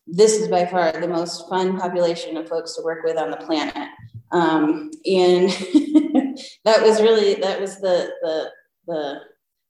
this 0.08 0.34
is 0.34 0.48
by 0.48 0.66
far 0.66 0.92
the 0.94 1.08
most 1.08 1.48
fun 1.50 1.78
population 1.78 2.38
of 2.38 2.48
folks 2.48 2.76
to 2.76 2.84
work 2.84 3.04
with 3.04 3.18
on 3.18 3.32
the 3.32 3.38
planet. 3.38 3.90
Um, 4.32 4.92
and 5.06 5.50
that 6.66 6.82
was 6.82 7.02
really, 7.02 7.36
that 7.36 7.60
was 7.60 7.80
the, 7.82 8.12
the, 8.22 8.50
the, 8.88 9.20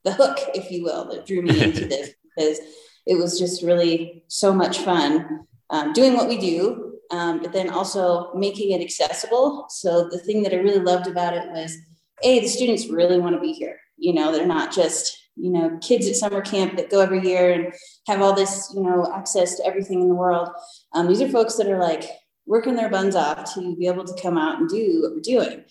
the 0.03 0.13
hook, 0.13 0.39
if 0.53 0.71
you 0.71 0.83
will, 0.83 1.05
that 1.09 1.25
drew 1.25 1.41
me 1.41 1.61
into 1.61 1.85
this 1.87 2.11
because 2.35 2.59
it 3.05 3.15
was 3.15 3.39
just 3.39 3.63
really 3.63 4.23
so 4.27 4.53
much 4.53 4.79
fun 4.79 5.45
um, 5.69 5.93
doing 5.93 6.15
what 6.15 6.27
we 6.27 6.37
do, 6.37 6.99
um, 7.11 7.41
but 7.41 7.51
then 7.51 7.69
also 7.69 8.33
making 8.33 8.71
it 8.71 8.81
accessible. 8.81 9.65
So 9.69 10.07
the 10.09 10.19
thing 10.19 10.43
that 10.43 10.53
I 10.53 10.57
really 10.57 10.79
loved 10.79 11.07
about 11.07 11.33
it 11.33 11.49
was, 11.51 11.75
a 12.23 12.39
the 12.39 12.47
students 12.47 12.87
really 12.87 13.19
want 13.19 13.35
to 13.35 13.41
be 13.41 13.53
here. 13.53 13.79
You 13.97 14.13
know, 14.13 14.31
they're 14.31 14.45
not 14.45 14.73
just 14.73 15.17
you 15.37 15.49
know 15.49 15.77
kids 15.81 16.07
at 16.07 16.15
summer 16.15 16.41
camp 16.41 16.75
that 16.75 16.89
go 16.89 16.99
every 16.99 17.25
year 17.25 17.51
and 17.51 17.73
have 18.07 18.21
all 18.21 18.33
this 18.33 18.71
you 18.75 18.83
know 18.83 19.11
access 19.15 19.55
to 19.55 19.65
everything 19.65 20.01
in 20.01 20.09
the 20.09 20.15
world. 20.15 20.49
Um, 20.93 21.07
these 21.07 21.21
are 21.21 21.29
folks 21.29 21.55
that 21.55 21.67
are 21.67 21.79
like 21.79 22.03
working 22.45 22.75
their 22.75 22.89
buns 22.89 23.15
off 23.15 23.53
to 23.53 23.75
be 23.75 23.87
able 23.87 24.03
to 24.03 24.21
come 24.21 24.37
out 24.37 24.59
and 24.59 24.69
do 24.69 25.01
what 25.01 25.13
we're 25.13 25.21
doing 25.21 25.63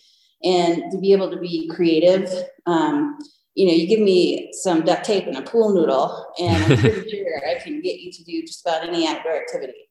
and 0.43 0.91
to 0.91 0.99
be 0.99 1.13
able 1.13 1.31
to 1.31 1.39
be 1.39 1.69
creative. 1.69 2.33
Um, 2.67 3.19
you 3.55 3.67
know, 3.67 3.73
you 3.73 3.87
give 3.87 4.01
me 4.01 4.51
some 4.53 4.83
duct 4.83 5.05
tape 5.05 5.27
and 5.27 5.37
a 5.37 5.43
pool 5.43 5.75
noodle, 5.75 6.33
and 6.39 6.65
I'm 6.65 6.79
pretty 6.79 7.11
sure 7.17 7.49
I 7.49 7.61
can 7.61 7.81
get 7.81 8.01
you 8.01 8.13
to 8.13 8.25
do 8.25 8.43
just 8.43 8.67
about 8.67 8.87
any 8.87 9.07
outdoor 9.07 9.37
activity. 9.37 9.89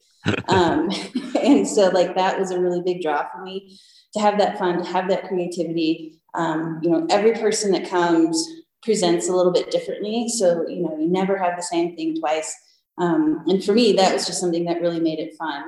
um, 0.47 0.89
and 1.41 1.67
so, 1.67 1.89
like, 1.89 2.15
that 2.15 2.39
was 2.39 2.51
a 2.51 2.59
really 2.59 2.81
big 2.81 3.01
draw 3.01 3.25
for 3.31 3.43
me 3.43 3.77
to 4.13 4.19
have 4.19 4.37
that 4.39 4.57
fun, 4.57 4.83
to 4.83 4.89
have 4.89 5.07
that 5.09 5.27
creativity. 5.27 6.19
Um, 6.33 6.79
you 6.81 6.89
know, 6.89 7.05
every 7.09 7.33
person 7.33 7.71
that 7.71 7.89
comes 7.89 8.47
presents 8.81 9.27
a 9.27 9.33
little 9.33 9.51
bit 9.51 9.71
differently. 9.71 10.29
So, 10.29 10.67
you 10.67 10.81
know, 10.81 10.97
you 10.97 11.07
never 11.07 11.37
have 11.37 11.55
the 11.55 11.63
same 11.63 11.95
thing 11.95 12.19
twice. 12.19 12.55
Um, 12.97 13.43
and 13.47 13.63
for 13.63 13.73
me, 13.73 13.93
that 13.93 14.13
was 14.13 14.25
just 14.25 14.39
something 14.39 14.65
that 14.65 14.81
really 14.81 14.99
made 14.99 15.19
it 15.19 15.35
fun. 15.37 15.65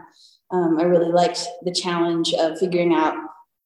Um, 0.52 0.78
I 0.80 0.84
really 0.84 1.12
liked 1.12 1.48
the 1.64 1.74
challenge 1.74 2.34
of 2.34 2.60
figuring 2.60 2.94
out 2.94 3.16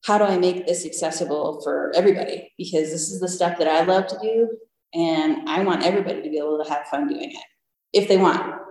how 0.06 0.20
do 0.20 0.24
I 0.24 0.38
make 0.38 0.68
this 0.68 0.86
accessible 0.86 1.62
for 1.62 1.92
everybody? 1.96 2.54
Because 2.58 2.92
this 2.92 3.10
is 3.10 3.20
the 3.20 3.28
stuff 3.28 3.58
that 3.58 3.68
I 3.68 3.84
love 3.84 4.08
to 4.08 4.18
do. 4.22 4.50
And 4.94 5.50
I 5.50 5.64
want 5.64 5.84
everybody 5.84 6.22
to 6.22 6.30
be 6.30 6.38
able 6.38 6.64
to 6.64 6.70
have 6.70 6.86
fun 6.88 7.08
doing 7.08 7.32
it 7.32 7.44
if 7.92 8.08
they 8.08 8.18
want. 8.18 8.62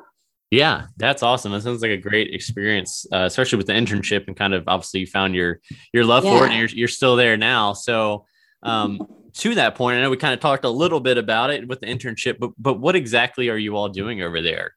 Yeah, 0.50 0.87
that's 0.97 1.25
awesome. 1.25 1.50
That 1.50 1.62
sounds 1.62 1.83
like 1.83 1.91
a 1.91 1.97
great 1.97 2.33
experience, 2.33 3.05
uh, 3.12 3.25
especially 3.25 3.57
with 3.57 3.67
the 3.67 3.73
internship 3.73 4.29
and 4.29 4.37
kind 4.37 4.55
of 4.55 4.64
obviously 4.69 5.00
you 5.00 5.07
found 5.07 5.35
your 5.35 5.61
your 5.93 6.05
love 6.05 6.25
yeah. 6.25 6.38
for 6.38 6.45
it 6.45 6.50
and 6.50 6.59
you're, 6.59 6.69
you're 6.69 6.88
still 6.88 7.17
there 7.17 7.37
now. 7.37 7.73
So 7.73 8.26
um, 8.62 9.00
to 9.38 9.57
that 9.57 9.75
point, 9.75 9.99
I 9.99 10.03
know 10.03 10.11
we 10.11 10.17
kind 10.17 10.35
of 10.35 10.38
talked 10.38 10.64
a 10.64 10.71
little 10.71 11.00
bit 11.00 11.19
about 11.19 11.50
it 11.50 11.67
with 11.67 11.81
the 11.81 11.87
internship, 11.87 12.38
but 12.38 12.53
but 12.57 12.75
what 12.75 12.95
exactly 12.95 13.49
are 13.49 13.59
you 13.59 13.76
all 13.76 13.88
doing 13.88 14.23
over 14.23 14.41
there? 14.41 14.76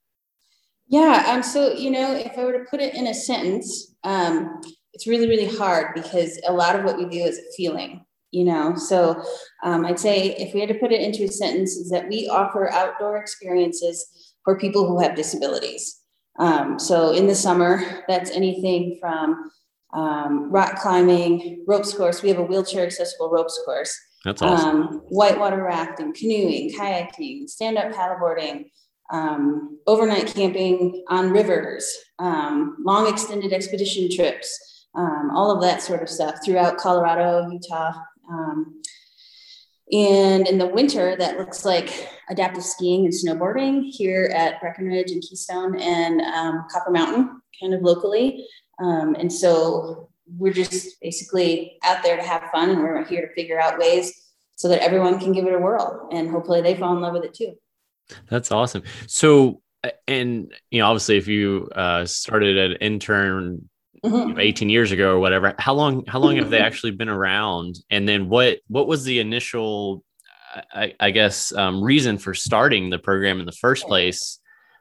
Yeah, 0.87 1.25
um, 1.27 1.43
so 1.43 1.73
you 1.73 1.91
know, 1.91 2.15
if 2.15 2.37
I 2.37 2.45
were 2.45 2.53
to 2.53 2.65
put 2.69 2.81
it 2.81 2.95
in 2.95 3.05
a 3.07 3.13
sentence, 3.13 3.93
um, 4.03 4.59
it's 4.97 5.05
really, 5.05 5.27
really 5.27 5.45
hard 5.45 5.93
because 5.93 6.41
a 6.47 6.51
lot 6.51 6.75
of 6.75 6.83
what 6.83 6.97
we 6.97 7.05
do 7.05 7.23
is 7.23 7.37
a 7.37 7.51
feeling, 7.55 8.03
you 8.31 8.43
know. 8.43 8.73
So 8.75 9.21
um, 9.63 9.85
I'd 9.85 9.99
say 9.99 10.35
if 10.37 10.55
we 10.55 10.59
had 10.59 10.69
to 10.69 10.79
put 10.79 10.91
it 10.91 11.01
into 11.01 11.23
a 11.25 11.27
sentence, 11.27 11.75
is 11.75 11.91
that 11.91 12.09
we 12.09 12.27
offer 12.27 12.71
outdoor 12.71 13.17
experiences 13.17 14.33
for 14.43 14.57
people 14.57 14.87
who 14.87 14.99
have 14.99 15.15
disabilities. 15.15 16.01
Um, 16.39 16.79
so 16.79 17.11
in 17.11 17.27
the 17.27 17.35
summer, 17.35 18.03
that's 18.07 18.31
anything 18.31 18.97
from 18.99 19.51
um, 19.93 20.51
rock 20.51 20.79
climbing, 20.79 21.63
ropes 21.67 21.93
course. 21.93 22.23
We 22.23 22.29
have 22.29 22.39
a 22.39 22.43
wheelchair 22.43 22.83
accessible 22.83 23.29
ropes 23.29 23.61
course. 23.65 23.95
That's 24.25 24.41
awesome. 24.41 24.81
Um, 24.81 25.01
whitewater 25.09 25.61
rafting, 25.61 26.11
canoeing, 26.11 26.71
kayaking, 26.71 27.47
stand 27.47 27.77
up 27.77 27.91
paddleboarding, 27.91 28.71
um, 29.11 29.77
overnight 29.85 30.25
camping 30.33 31.03
on 31.07 31.29
rivers, 31.29 31.87
um, 32.17 32.77
long 32.83 33.07
extended 33.07 33.53
expedition 33.53 34.09
trips, 34.09 34.76
um, 34.97 35.31
all 35.33 35.51
of 35.51 35.61
that 35.61 35.81
sort 35.81 36.01
of 36.01 36.09
stuff 36.09 36.43
throughout 36.43 36.77
Colorado, 36.77 37.47
Utah. 37.49 37.93
Um, 38.29 38.81
and 39.91 40.47
in 40.47 40.57
the 40.57 40.67
winter, 40.67 41.15
that 41.15 41.37
looks 41.37 41.63
like 41.63 42.09
adaptive 42.29 42.63
skiing 42.63 43.05
and 43.05 43.13
snowboarding 43.13 43.89
here 43.89 44.29
at 44.35 44.59
Breckenridge 44.59 45.11
and 45.11 45.21
Keystone 45.21 45.79
and 45.79 46.19
um, 46.21 46.65
Copper 46.69 46.91
Mountain, 46.91 47.41
kind 47.61 47.73
of 47.73 47.81
locally. 47.81 48.45
Um, 48.83 49.15
and 49.15 49.31
so 49.31 50.09
we're 50.37 50.51
just 50.51 50.99
basically 50.99 51.77
out 51.85 52.03
there 52.03 52.17
to 52.17 52.23
have 52.23 52.49
fun, 52.51 52.71
and 52.71 52.79
we're 52.79 53.05
here 53.05 53.25
to 53.25 53.33
figure 53.33 53.59
out 53.61 53.79
ways 53.79 54.11
so 54.55 54.67
that 54.67 54.83
everyone 54.83 55.19
can 55.19 55.31
give 55.31 55.45
it 55.45 55.53
a 55.53 55.59
whirl, 55.59 56.09
and 56.11 56.29
hopefully 56.29 56.61
they 56.61 56.75
fall 56.75 56.93
in 56.95 57.01
love 57.01 57.13
with 57.13 57.23
it 57.23 57.33
too. 57.33 57.53
That's 58.29 58.51
awesome. 58.51 58.83
So, 59.05 59.61
and 60.07 60.51
you 60.71 60.81
know, 60.81 60.87
obviously, 60.87 61.17
if 61.17 61.27
you 61.27 61.69
uh, 61.75 62.05
started 62.05 62.57
an 62.57 62.77
intern 62.81 63.69
mm-hmm. 64.03 64.39
18 64.39 64.69
years 64.69 64.91
ago 64.91 65.15
or 65.15 65.19
whatever 65.19 65.55
how 65.57 65.73
long 65.73 66.05
how 66.05 66.19
long 66.19 66.37
have 66.37 66.49
they 66.49 66.59
actually 66.59 66.91
been 66.91 67.09
around? 67.09 67.77
And 67.89 68.07
then 68.07 68.29
what 68.29 68.59
what 68.67 68.87
was 68.87 69.03
the 69.03 69.19
initial 69.19 70.03
i, 70.73 70.93
I 70.99 71.11
guess 71.11 71.53
um, 71.53 71.83
reason 71.83 72.17
for 72.17 72.33
starting 72.33 72.89
the 72.89 72.99
program 72.99 73.39
in 73.39 73.45
the 73.45 73.51
first 73.51 73.87
place? 73.87 74.39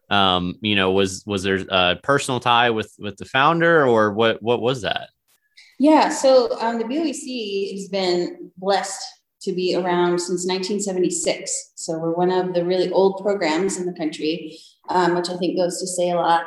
Um, 0.09 0.55
you 0.61 0.77
know 0.77 0.93
was 0.93 1.25
was 1.27 1.43
there 1.43 1.65
a 1.69 1.97
personal 1.97 2.39
tie 2.41 2.71
with 2.71 2.95
with 2.99 3.17
the 3.17 3.25
founder 3.25 3.87
or 3.87 4.13
what 4.13 4.43
what 4.43 4.61
was 4.61 4.83
that? 4.83 5.09
Yeah 5.79 6.09
so 6.09 6.59
um, 6.61 6.79
the 6.79 6.85
boec 6.85 7.73
has 7.73 7.89
been 7.89 8.51
blessed 8.57 9.03
to 9.43 9.53
be 9.53 9.77
around 9.77 10.19
since 10.19 10.47
1976 10.47 11.73
so 11.77 11.99
we're 11.99 12.15
one 12.15 12.31
of 12.31 12.55
the 12.55 12.65
really 12.65 12.91
old 12.91 13.23
programs 13.23 13.79
in 13.79 13.87
the 13.87 13.93
country 13.93 14.59
um, 14.89 15.15
which 15.15 15.29
i 15.29 15.37
think 15.37 15.57
goes 15.57 15.79
to 15.79 15.87
say 15.87 16.11
a 16.11 16.17
lot 16.17 16.45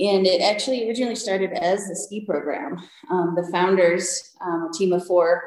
and 0.00 0.26
it 0.26 0.40
actually 0.40 0.88
originally 0.88 1.14
started 1.14 1.52
as 1.52 1.88
a 1.90 1.94
ski 1.94 2.24
program. 2.24 2.78
Um, 3.10 3.34
the 3.36 3.46
founders, 3.52 4.34
um, 4.40 4.70
a 4.70 4.76
team 4.76 4.92
of 4.92 5.06
four 5.06 5.42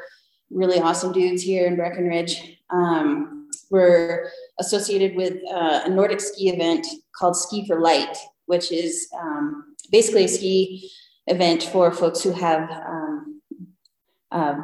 really 0.51 0.79
awesome 0.79 1.11
dudes 1.11 1.41
here 1.41 1.65
in 1.65 1.75
Breckenridge, 1.75 2.59
um, 2.69 3.49
were 3.71 4.29
associated 4.59 5.15
with 5.15 5.37
uh, 5.51 5.81
a 5.85 5.89
Nordic 5.89 6.21
ski 6.21 6.49
event 6.49 6.85
called 7.17 7.35
Ski 7.35 7.65
for 7.65 7.79
Light, 7.79 8.15
which 8.45 8.71
is 8.71 9.07
um, 9.19 9.75
basically 9.91 10.25
a 10.25 10.27
ski 10.27 10.91
event 11.27 11.63
for 11.63 11.91
folks 11.91 12.21
who 12.21 12.31
have 12.31 12.69
um, 12.69 13.41
uh, 14.31 14.55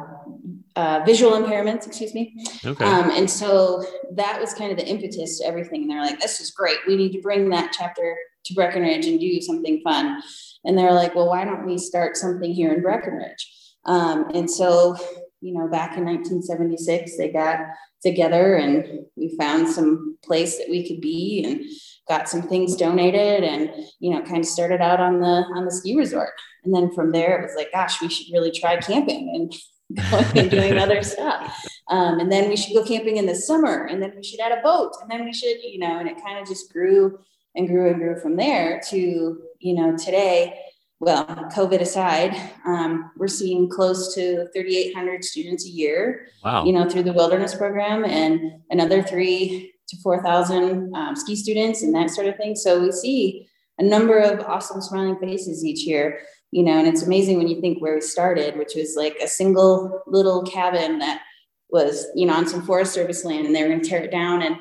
uh, 0.76 1.02
visual 1.04 1.32
impairments, 1.32 1.86
excuse 1.86 2.14
me. 2.14 2.34
Okay. 2.64 2.84
Um, 2.84 3.10
and 3.10 3.28
so 3.28 3.84
that 4.12 4.40
was 4.40 4.54
kind 4.54 4.70
of 4.70 4.78
the 4.78 4.86
impetus 4.86 5.40
to 5.40 5.46
everything. 5.46 5.82
And 5.82 5.90
they're 5.90 6.02
like, 6.02 6.20
this 6.20 6.40
is 6.40 6.52
great. 6.52 6.78
We 6.86 6.96
need 6.96 7.12
to 7.12 7.20
bring 7.20 7.50
that 7.50 7.72
chapter 7.76 8.16
to 8.44 8.54
Breckenridge 8.54 9.06
and 9.06 9.20
do 9.20 9.40
something 9.40 9.80
fun. 9.82 10.22
And 10.64 10.76
they're 10.76 10.92
like, 10.92 11.14
well, 11.14 11.28
why 11.28 11.44
don't 11.44 11.66
we 11.66 11.78
start 11.78 12.16
something 12.16 12.52
here 12.52 12.72
in 12.72 12.82
Breckenridge? 12.82 13.50
Um, 13.86 14.30
and 14.34 14.50
so, 14.50 14.96
you 15.40 15.54
know, 15.54 15.68
back 15.68 15.96
in 15.96 16.04
1976, 16.04 17.16
they 17.16 17.30
got 17.30 17.60
together 18.02 18.56
and 18.56 19.06
we 19.16 19.36
found 19.38 19.68
some 19.68 20.18
place 20.22 20.58
that 20.58 20.68
we 20.68 20.86
could 20.86 21.00
be 21.00 21.44
and 21.44 21.64
got 22.08 22.28
some 22.28 22.42
things 22.42 22.76
donated 22.76 23.44
and, 23.44 23.70
you 24.00 24.10
know, 24.10 24.22
kind 24.22 24.38
of 24.38 24.46
started 24.46 24.80
out 24.80 25.00
on 25.00 25.20
the, 25.20 25.44
on 25.54 25.64
the 25.64 25.70
ski 25.70 25.96
resort. 25.96 26.30
And 26.64 26.74
then 26.74 26.92
from 26.92 27.12
there, 27.12 27.38
it 27.38 27.42
was 27.42 27.56
like, 27.56 27.72
gosh, 27.72 28.00
we 28.02 28.08
should 28.08 28.32
really 28.32 28.50
try 28.50 28.76
camping 28.78 29.32
and 29.34 29.54
going 30.10 30.38
and 30.38 30.50
doing 30.50 30.78
other 30.78 31.02
stuff. 31.04 31.66
Um, 31.88 32.20
and 32.20 32.30
then 32.30 32.48
we 32.48 32.56
should 32.56 32.74
go 32.74 32.84
camping 32.84 33.16
in 33.16 33.26
the 33.26 33.34
summer 33.34 33.86
and 33.86 34.02
then 34.02 34.12
we 34.14 34.22
should 34.22 34.40
add 34.40 34.56
a 34.56 34.62
boat 34.62 34.92
and 35.02 35.10
then 35.10 35.24
we 35.24 35.32
should, 35.32 35.62
you 35.62 35.78
know, 35.78 35.98
and 35.98 36.08
it 36.08 36.22
kind 36.22 36.38
of 36.38 36.46
just 36.46 36.72
grew 36.72 37.18
and 37.54 37.68
grew 37.68 37.90
and 37.90 37.98
grew 37.98 38.16
from 38.20 38.36
there 38.36 38.80
to, 38.90 39.38
you 39.58 39.74
know, 39.74 39.96
today, 39.96 40.58
well, 41.00 41.24
COVID 41.26 41.80
aside, 41.80 42.36
um, 42.66 43.10
we're 43.16 43.26
seeing 43.26 43.70
close 43.70 44.14
to 44.14 44.46
3,800 44.52 45.24
students 45.24 45.64
a 45.66 45.70
year, 45.70 46.28
wow. 46.44 46.64
you 46.64 46.72
know, 46.72 46.88
through 46.88 47.04
the 47.04 47.12
wilderness 47.12 47.54
program 47.54 48.04
and 48.04 48.60
another 48.70 49.02
three 49.02 49.72
to 49.88 49.96
4,000 50.02 50.94
um, 50.94 51.16
ski 51.16 51.34
students 51.34 51.82
and 51.82 51.94
that 51.94 52.10
sort 52.10 52.26
of 52.26 52.36
thing. 52.36 52.54
So 52.54 52.82
we 52.82 52.92
see 52.92 53.48
a 53.78 53.82
number 53.82 54.18
of 54.18 54.40
awesome 54.40 54.82
smiling 54.82 55.18
faces 55.18 55.64
each 55.64 55.86
year, 55.86 56.20
you 56.50 56.62
know, 56.62 56.78
and 56.78 56.86
it's 56.86 57.02
amazing 57.02 57.38
when 57.38 57.48
you 57.48 57.62
think 57.62 57.80
where 57.80 57.94
we 57.94 58.02
started, 58.02 58.58
which 58.58 58.74
was 58.76 58.94
like 58.94 59.16
a 59.22 59.26
single 59.26 60.02
little 60.06 60.42
cabin 60.44 60.98
that 60.98 61.22
was, 61.70 62.06
you 62.14 62.26
know, 62.26 62.34
on 62.34 62.46
some 62.46 62.62
Forest 62.62 62.92
Service 62.92 63.24
land 63.24 63.46
and 63.46 63.54
they 63.54 63.62
were 63.62 63.68
going 63.68 63.80
to 63.80 63.88
tear 63.88 64.02
it 64.02 64.10
down 64.10 64.42
and 64.42 64.56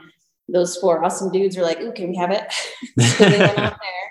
those 0.51 0.77
four 0.77 1.03
awesome 1.03 1.31
dudes 1.31 1.57
are 1.57 1.63
like, 1.63 1.81
"Ooh, 1.81 1.91
can 1.91 2.09
we 2.09 2.15
have 2.17 2.31
it?" 2.31 2.51
so 3.17 3.29
they 3.29 3.39
went 3.39 3.57
out 3.57 3.79
there 3.79 4.09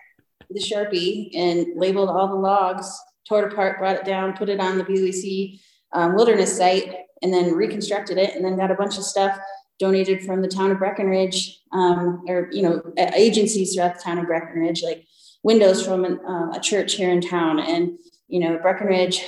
sharpie 0.59 1.31
and 1.35 1.67
labeled 1.77 2.09
all 2.09 2.29
the 2.29 2.35
logs, 2.35 2.91
tore 3.27 3.45
it 3.45 3.53
apart, 3.53 3.79
brought 3.79 3.97
it 3.97 4.05
down, 4.05 4.37
put 4.37 4.49
it 4.49 4.61
on 4.61 4.79
the 4.79 4.85
BOEC 4.85 5.61
um, 5.93 6.15
wilderness 6.15 6.57
site 6.57 6.95
and 7.23 7.33
then 7.33 7.55
reconstructed 7.55 8.19
it 8.19 8.35
and 8.35 8.45
then 8.45 8.57
got 8.57 8.71
a 8.71 8.75
bunch 8.75 8.99
of 8.99 9.05
stuff 9.05 9.39
donated 9.79 10.25
from 10.25 10.43
the 10.43 10.49
town 10.49 10.71
of 10.71 10.79
Breckenridge 10.79 11.61
um, 11.73 12.25
or, 12.29 12.49
you 12.53 12.63
know, 12.63 12.83
agencies 13.15 13.75
throughout 13.75 13.95
the 13.97 14.03
town 14.03 14.19
of 14.19 14.27
Breckenridge, 14.27 14.83
like 14.83 15.05
windows 15.43 15.85
from 15.85 16.05
an, 16.05 16.19
uh, 16.27 16.53
a 16.55 16.61
church 16.61 16.95
here 16.95 17.11
in 17.11 17.21
town. 17.21 17.61
And, 17.61 17.99
you 18.27 18.41
know, 18.41 18.59
Breckenridge, 18.59 19.25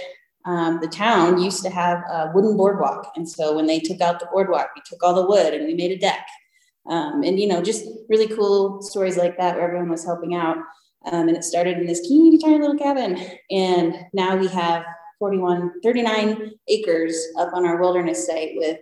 um, 0.47 0.81
the 0.81 0.89
town 0.89 1.41
used 1.41 1.63
to 1.63 1.71
have 1.71 1.99
a 2.11 2.33
wooden 2.35 2.57
boardwalk. 2.57 3.13
And 3.15 3.29
so 3.29 3.55
when 3.55 3.67
they 3.67 3.79
took 3.79 4.01
out 4.01 4.19
the 4.19 4.29
boardwalk, 4.33 4.71
we 4.75 4.83
took 4.85 5.03
all 5.03 5.15
the 5.15 5.27
wood 5.27 5.55
and 5.55 5.67
we 5.67 5.75
made 5.75 5.93
a 5.93 5.99
deck. 5.99 6.27
Um, 6.89 7.23
and, 7.23 7.39
you 7.39 7.47
know, 7.47 7.63
just 7.63 7.87
really 8.09 8.29
cool 8.29 8.83
stories 8.83 9.17
like 9.17 9.37
that 9.39 9.57
where 9.57 9.65
everyone 9.65 9.91
was 9.91 10.05
helping 10.05 10.35
out. 10.35 10.57
Um, 11.11 11.29
and 11.29 11.37
it 11.37 11.45
started 11.45 11.79
in 11.79 11.87
this 11.87 12.07
teeny 12.07 12.39
tiny 12.39 12.59
little 12.59 12.77
cabin. 12.77 13.19
And 13.51 13.95
now 14.13 14.37
we 14.37 14.49
have 14.49 14.85
41, 15.19 15.81
39 15.83 16.53
acres 16.69 17.17
up 17.39 17.53
on 17.53 17.67
our 17.67 17.81
wilderness 17.81 18.27
site 18.27 18.53
with, 18.55 18.79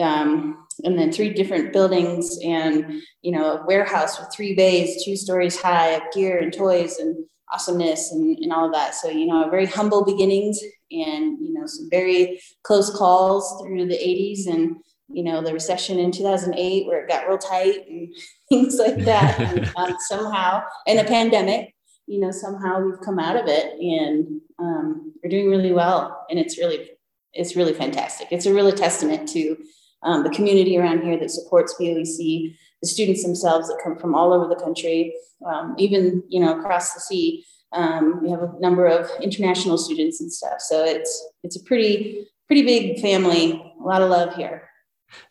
um, 0.00 0.66
and 0.84 0.98
then 0.98 1.12
three 1.12 1.30
different 1.30 1.72
buildings 1.72 2.38
and, 2.42 3.02
you 3.20 3.32
know, 3.32 3.58
a 3.58 3.66
warehouse 3.66 4.18
with 4.18 4.32
three 4.32 4.54
bays, 4.54 5.04
two 5.04 5.16
stories 5.16 5.60
high 5.60 5.88
of 5.88 6.02
gear 6.14 6.38
and 6.38 6.52
toys 6.52 6.98
and 6.98 7.16
awesomeness 7.52 8.12
and, 8.12 8.38
and 8.38 8.52
all 8.52 8.66
of 8.66 8.72
that. 8.72 8.94
So, 8.94 9.10
you 9.10 9.26
know, 9.26 9.50
very 9.50 9.66
humble 9.66 10.04
beginnings 10.04 10.58
and, 10.90 11.38
you 11.40 11.52
know, 11.52 11.66
some 11.66 11.88
very 11.90 12.40
close 12.62 12.96
calls 12.96 13.60
through 13.62 13.86
the 13.86 13.94
80s 13.94 14.46
and, 14.46 14.76
you 15.12 15.22
know, 15.22 15.42
the 15.42 15.52
recession 15.52 15.98
in 15.98 16.10
2008 16.10 16.86
where 16.86 17.04
it 17.04 17.08
got 17.08 17.28
real 17.28 17.38
tight 17.38 17.86
and 17.88 18.14
things 18.48 18.78
like 18.78 18.98
that. 19.04 19.38
and 19.40 19.70
um, 19.76 19.96
somehow, 20.00 20.62
and 20.86 20.98
a 20.98 21.04
pandemic, 21.04 21.74
you 22.06 22.20
know, 22.20 22.30
somehow 22.30 22.80
we've 22.80 23.00
come 23.00 23.18
out 23.18 23.36
of 23.36 23.46
it 23.46 23.72
and 23.78 24.40
um, 24.58 25.12
we're 25.22 25.30
doing 25.30 25.48
really 25.48 25.72
well. 25.72 26.26
And 26.30 26.38
it's 26.38 26.58
really, 26.58 26.90
it's 27.32 27.56
really 27.56 27.72
fantastic. 27.72 28.28
It's 28.30 28.46
a 28.46 28.52
really 28.52 28.72
testament 28.72 29.28
to 29.30 29.56
um, 30.02 30.24
the 30.24 30.30
community 30.30 30.76
around 30.76 31.02
here 31.02 31.18
that 31.18 31.30
supports 31.30 31.74
BOEC, 31.80 32.56
the 32.82 32.88
students 32.88 33.22
themselves 33.22 33.68
that 33.68 33.80
come 33.82 33.96
from 33.96 34.14
all 34.14 34.32
over 34.32 34.48
the 34.48 34.60
country, 34.60 35.14
um, 35.46 35.74
even, 35.78 36.22
you 36.28 36.40
know, 36.40 36.58
across 36.58 36.92
the 36.94 37.00
sea. 37.00 37.44
Um, 37.72 38.22
we 38.22 38.30
have 38.30 38.42
a 38.42 38.52
number 38.60 38.86
of 38.86 39.08
international 39.22 39.78
students 39.78 40.20
and 40.20 40.30
stuff. 40.30 40.60
So 40.60 40.84
it's, 40.84 41.24
it's 41.42 41.56
a 41.56 41.62
pretty, 41.62 42.26
pretty 42.48 42.64
big 42.64 43.00
family, 43.00 43.72
a 43.80 43.82
lot 43.82 44.02
of 44.02 44.10
love 44.10 44.34
here. 44.34 44.68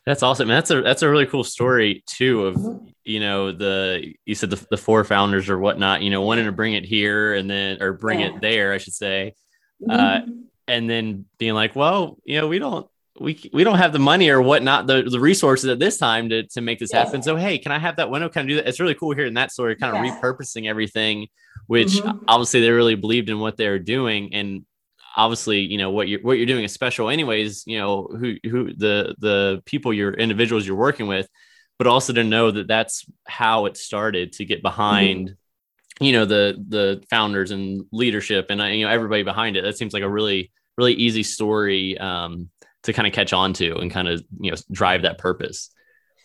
That's 0.06 0.24
awesome. 0.24 0.48
That's 0.48 0.72
a 0.72 0.82
that's 0.82 1.02
a 1.02 1.10
really 1.10 1.26
cool 1.26 1.44
story 1.44 2.04
too. 2.08 2.48
Of 2.48 2.56
mm-hmm. 2.56 2.88
you 3.04 3.20
know 3.20 3.52
the 3.52 4.14
you 4.26 4.36
said 4.36 4.50
the, 4.50 4.66
the 4.70 4.78
four 4.78 5.04
founders 5.04 5.50
or 5.50 5.60
whatnot. 5.60 6.02
You 6.02 6.10
know, 6.10 6.22
wanting 6.22 6.46
to 6.46 6.52
bring 6.52 6.74
it 6.74 6.86
here 6.86 7.36
and 7.36 7.50
then 7.50 7.82
or 7.82 7.94
bring 7.94 8.20
yeah. 8.20 8.28
it 8.28 8.42
there, 8.42 8.74
I 8.74 8.78
should 8.78 8.94
say, 8.94 9.34
uh, 9.90 9.94
mm-hmm. 9.94 10.30
uh, 10.32 10.34
and 10.68 10.90
then 10.90 11.26
being 11.38 11.54
like, 11.54 11.76
well, 11.76 12.18
you 12.24 12.40
know, 12.40 12.48
we 12.48 12.60
don't 12.60 12.88
we 13.20 13.50
we 13.54 13.64
don't 13.64 13.78
have 13.78 13.94
the 13.94 14.00
money 14.00 14.30
or 14.30 14.42
whatnot, 14.42 14.88
the 14.88 15.04
the 15.04 15.20
resources 15.20 15.70
at 15.70 15.80
this 15.80 15.98
time 15.98 16.30
to 16.30 16.44
to 16.48 16.62
make 16.62 16.80
this 16.80 16.92
yeah. 16.94 17.04
happen. 17.04 17.22
So 17.22 17.36
hey, 17.36 17.58
can 17.58 17.72
I 17.72 17.80
have 17.80 17.98
that 17.98 18.10
window? 18.10 18.30
Can 18.30 18.46
I 18.46 18.48
do 18.48 18.56
that? 18.56 18.68
It's 18.68 18.80
really 18.80 18.96
cool 18.96 19.14
hearing 19.14 19.36
that 19.36 19.52
story, 19.52 19.76
kind 19.76 19.96
of 19.96 20.04
yeah. 20.04 20.20
repurposing 20.20 20.68
everything, 20.68 21.28
which 21.68 21.90
mm-hmm. 21.90 22.24
obviously 22.28 22.62
they 22.62 22.72
really 22.72 22.96
believed 22.96 23.30
in 23.30 23.40
what 23.40 23.58
they 23.58 23.68
were 23.68 23.80
doing 23.80 24.34
and 24.34 24.66
obviously 25.16 25.60
you 25.60 25.78
know 25.78 25.92
what 25.92 26.08
you're 26.08 26.22
what 26.22 26.38
you're 26.38 26.46
doing 26.46 26.64
is 26.64 26.72
special 26.72 27.10
anyways 27.10 27.64
you 27.66 27.78
know 27.78 28.08
who 28.08 28.36
who 28.44 28.74
the 28.74 29.16
the 29.20 29.62
people 29.66 29.94
your 29.94 30.14
individuals 30.14 30.66
you're 30.66 30.76
working 30.76 31.08
with 31.08 31.28
but 31.78 31.88
also 31.88 32.14
to 32.14 32.24
know 32.24 32.52
that 32.52 32.68
that's 32.68 33.06
how 33.28 33.66
it 33.66 33.76
started 33.76 34.34
to 34.34 34.46
get 34.46 34.60
mm-hmm. 34.60 34.64
behind 34.64 35.30
mm-hmm. 35.30 36.04
you 36.04 36.14
know 36.14 36.26
the 36.26 36.64
the 36.68 37.04
founders 37.10 37.52
and 37.52 37.86
leadership 37.92 38.48
and 38.50 38.62
you 38.76 38.86
know 38.86 38.92
everybody 38.92 39.24
behind 39.24 39.58
it 39.58 39.64
that 39.64 39.78
seems 39.78 39.94
like 39.94 40.04
a 40.04 40.10
really 40.10 40.52
really 40.78 40.94
easy 40.94 41.24
story 41.24 41.98
um, 41.98 42.50
to 42.84 42.94
kind 42.94 43.08
of 43.08 43.14
catch 43.14 43.34
on 43.34 43.54
to 43.54 43.78
and 43.78 43.92
kind 43.92 44.08
of 44.08 44.24
you 44.40 44.52
know 44.52 44.58
drive 44.72 45.02
that 45.02 45.18
purpose 45.18 45.72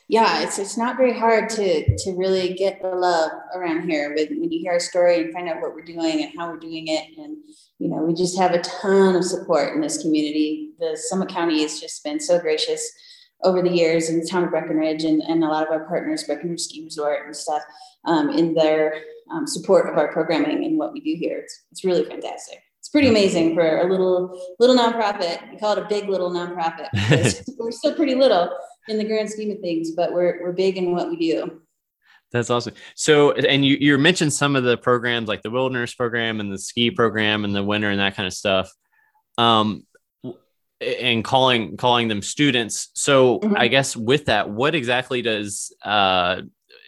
yeah, 0.08 0.42
it's 0.42 0.58
it's 0.58 0.76
not 0.76 0.96
very 0.96 1.18
hard 1.18 1.50
to 1.50 1.96
to 1.98 2.12
really 2.12 2.54
get 2.54 2.80
the 2.80 2.88
love 2.88 3.32
around 3.54 3.88
here 3.88 4.14
with 4.14 4.30
when 4.30 4.52
you 4.52 4.60
hear 4.60 4.72
our 4.72 4.80
story 4.80 5.20
and 5.20 5.32
find 5.32 5.48
out 5.48 5.60
what 5.60 5.74
we're 5.74 5.82
doing 5.82 6.22
and 6.22 6.32
how 6.38 6.50
we're 6.50 6.58
doing 6.58 6.86
it. 6.86 7.18
And 7.18 7.38
you 7.78 7.88
know, 7.88 7.96
we 7.96 8.14
just 8.14 8.38
have 8.38 8.52
a 8.52 8.60
ton 8.60 9.16
of 9.16 9.24
support 9.24 9.74
in 9.74 9.80
this 9.80 10.00
community. 10.00 10.70
The 10.78 10.96
Summit 10.96 11.28
County 11.28 11.62
has 11.62 11.80
just 11.80 12.04
been 12.04 12.20
so 12.20 12.38
gracious 12.38 12.88
over 13.42 13.62
the 13.62 13.70
years 13.70 14.08
in 14.08 14.20
the 14.20 14.26
town 14.26 14.44
of 14.44 14.50
Breckenridge 14.50 15.04
and, 15.04 15.22
and 15.22 15.42
a 15.42 15.48
lot 15.48 15.66
of 15.66 15.72
our 15.72 15.86
partners, 15.86 16.24
Breckenridge 16.24 16.60
Ski 16.60 16.84
Resort 16.84 17.26
and 17.26 17.36
stuff, 17.36 17.62
um, 18.04 18.30
in 18.30 18.54
their 18.54 19.02
um, 19.30 19.46
support 19.46 19.90
of 19.90 19.98
our 19.98 20.10
programming 20.12 20.64
and 20.64 20.78
what 20.78 20.92
we 20.92 21.00
do 21.00 21.14
here. 21.18 21.40
It's, 21.40 21.64
it's 21.72 21.84
really 21.84 22.04
fantastic. 22.04 22.62
It's 22.78 22.88
pretty 22.88 23.08
amazing 23.08 23.56
for 23.56 23.78
a 23.78 23.90
little 23.90 24.40
little 24.60 24.76
nonprofit. 24.76 25.50
We 25.50 25.58
call 25.58 25.72
it 25.72 25.78
a 25.78 25.88
big 25.88 26.08
little 26.08 26.30
nonprofit 26.30 26.88
we're 27.58 27.72
still 27.72 27.96
pretty 27.96 28.14
little 28.14 28.48
in 28.88 28.98
the 28.98 29.04
grand 29.04 29.30
scheme 29.30 29.50
of 29.50 29.60
things, 29.60 29.92
but 29.92 30.12
we're 30.12 30.42
we're 30.42 30.52
big 30.52 30.76
in 30.76 30.92
what 30.92 31.08
we 31.08 31.16
do. 31.16 31.62
That's 32.32 32.50
awesome. 32.50 32.74
So, 32.94 33.32
and 33.32 33.64
you 33.64 33.76
you 33.80 33.96
mentioned 33.98 34.32
some 34.32 34.56
of 34.56 34.64
the 34.64 34.76
programs 34.76 35.28
like 35.28 35.42
the 35.42 35.50
wilderness 35.50 35.94
program 35.94 36.40
and 36.40 36.52
the 36.52 36.58
ski 36.58 36.90
program 36.90 37.44
and 37.44 37.54
the 37.54 37.62
winter 37.62 37.90
and 37.90 38.00
that 38.00 38.16
kind 38.16 38.26
of 38.26 38.32
stuff. 38.32 38.70
Um, 39.38 39.86
and 40.80 41.24
calling 41.24 41.76
calling 41.76 42.08
them 42.08 42.22
students. 42.22 42.90
So, 42.94 43.40
mm-hmm. 43.40 43.54
I 43.56 43.68
guess 43.68 43.96
with 43.96 44.26
that, 44.26 44.50
what 44.50 44.74
exactly 44.74 45.22
does 45.22 45.74
uh, 45.82 46.42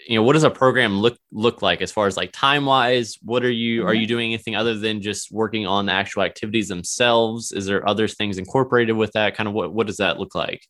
you 0.08 0.16
know 0.16 0.22
what 0.22 0.32
does 0.32 0.44
a 0.44 0.50
program 0.50 0.98
look 0.98 1.18
look 1.30 1.61
like 1.61 1.82
as 1.82 1.92
far 1.92 2.06
as 2.06 2.16
like 2.16 2.32
time 2.32 2.64
wise? 2.64 3.18
What 3.22 3.44
are 3.44 3.50
you 3.50 3.80
mm-hmm. 3.80 3.88
are 3.88 3.94
you 3.94 4.06
doing 4.06 4.32
anything 4.32 4.56
other 4.56 4.76
than 4.76 5.02
just 5.02 5.30
working 5.30 5.66
on 5.66 5.87
the 5.87 5.92
actual 5.92 6.22
activities 6.22 6.68
themselves? 6.68 7.52
Is 7.52 7.66
there 7.66 7.87
other 7.87 8.08
things 8.08 8.38
incorporated 8.38 8.96
with 8.96 9.12
that? 9.12 9.37
Kind 9.37 9.48
of 9.48 9.54
what 9.54 9.72
what 9.72 9.87
does 9.87 9.98
that 9.98 10.18
look 10.18 10.34
like? 10.34 10.62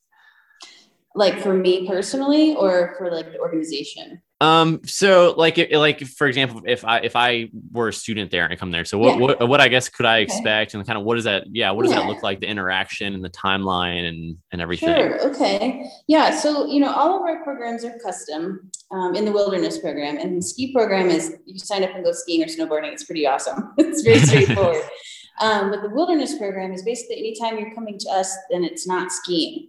Like 1.18 1.40
for 1.40 1.52
me 1.52 1.86
personally 1.86 2.54
or 2.54 2.94
for 2.96 3.10
like 3.10 3.32
the 3.32 3.38
organization 3.40 4.22
um 4.40 4.80
so 4.84 5.34
like 5.36 5.58
like 5.72 6.00
for 6.06 6.28
example 6.28 6.62
if 6.64 6.84
i 6.84 6.98
if 6.98 7.16
i 7.16 7.48
were 7.72 7.88
a 7.88 7.92
student 7.92 8.30
there 8.30 8.44
and 8.44 8.52
I 8.52 8.56
come 8.56 8.70
there 8.70 8.84
so 8.84 8.96
what 8.96 9.14
yeah. 9.14 9.20
what, 9.20 9.48
what 9.48 9.60
i 9.60 9.66
guess 9.66 9.88
could 9.88 10.06
i 10.06 10.18
expect 10.18 10.70
okay. 10.70 10.78
and 10.78 10.86
kind 10.86 10.96
of 10.96 11.04
what 11.04 11.16
does 11.16 11.24
that 11.24 11.44
yeah 11.50 11.72
what 11.72 11.82
does 11.82 11.92
yeah. 11.92 12.00
that 12.00 12.08
look 12.08 12.22
like 12.22 12.38
the 12.38 12.46
interaction 12.46 13.14
and 13.14 13.24
the 13.24 13.30
timeline 13.30 14.08
and 14.08 14.36
and 14.52 14.60
everything 14.60 14.88
sure 14.88 15.28
okay 15.28 15.90
yeah 16.06 16.30
so 16.30 16.66
you 16.66 16.78
know 16.78 16.92
all 16.92 17.16
of 17.16 17.22
our 17.22 17.42
programs 17.42 17.84
are 17.84 17.98
custom 17.98 18.70
um, 18.92 19.16
in 19.16 19.24
the 19.24 19.32
wilderness 19.32 19.78
program 19.78 20.18
and 20.18 20.38
the 20.38 20.42
ski 20.42 20.72
program 20.72 21.10
is 21.10 21.36
you 21.44 21.58
sign 21.58 21.82
up 21.82 21.90
and 21.96 22.04
go 22.04 22.12
skiing 22.12 22.42
or 22.42 22.46
snowboarding 22.46 22.92
it's 22.92 23.04
pretty 23.04 23.26
awesome 23.26 23.72
it's 23.78 24.02
very 24.02 24.20
straightforward 24.20 24.82
um, 25.40 25.70
but 25.70 25.82
the 25.82 25.90
wilderness 25.90 26.38
program 26.38 26.72
is 26.72 26.84
basically 26.84 27.18
anytime 27.18 27.58
you're 27.58 27.74
coming 27.74 27.98
to 27.98 28.08
us 28.08 28.36
then 28.50 28.62
it's 28.62 28.86
not 28.86 29.10
skiing 29.10 29.66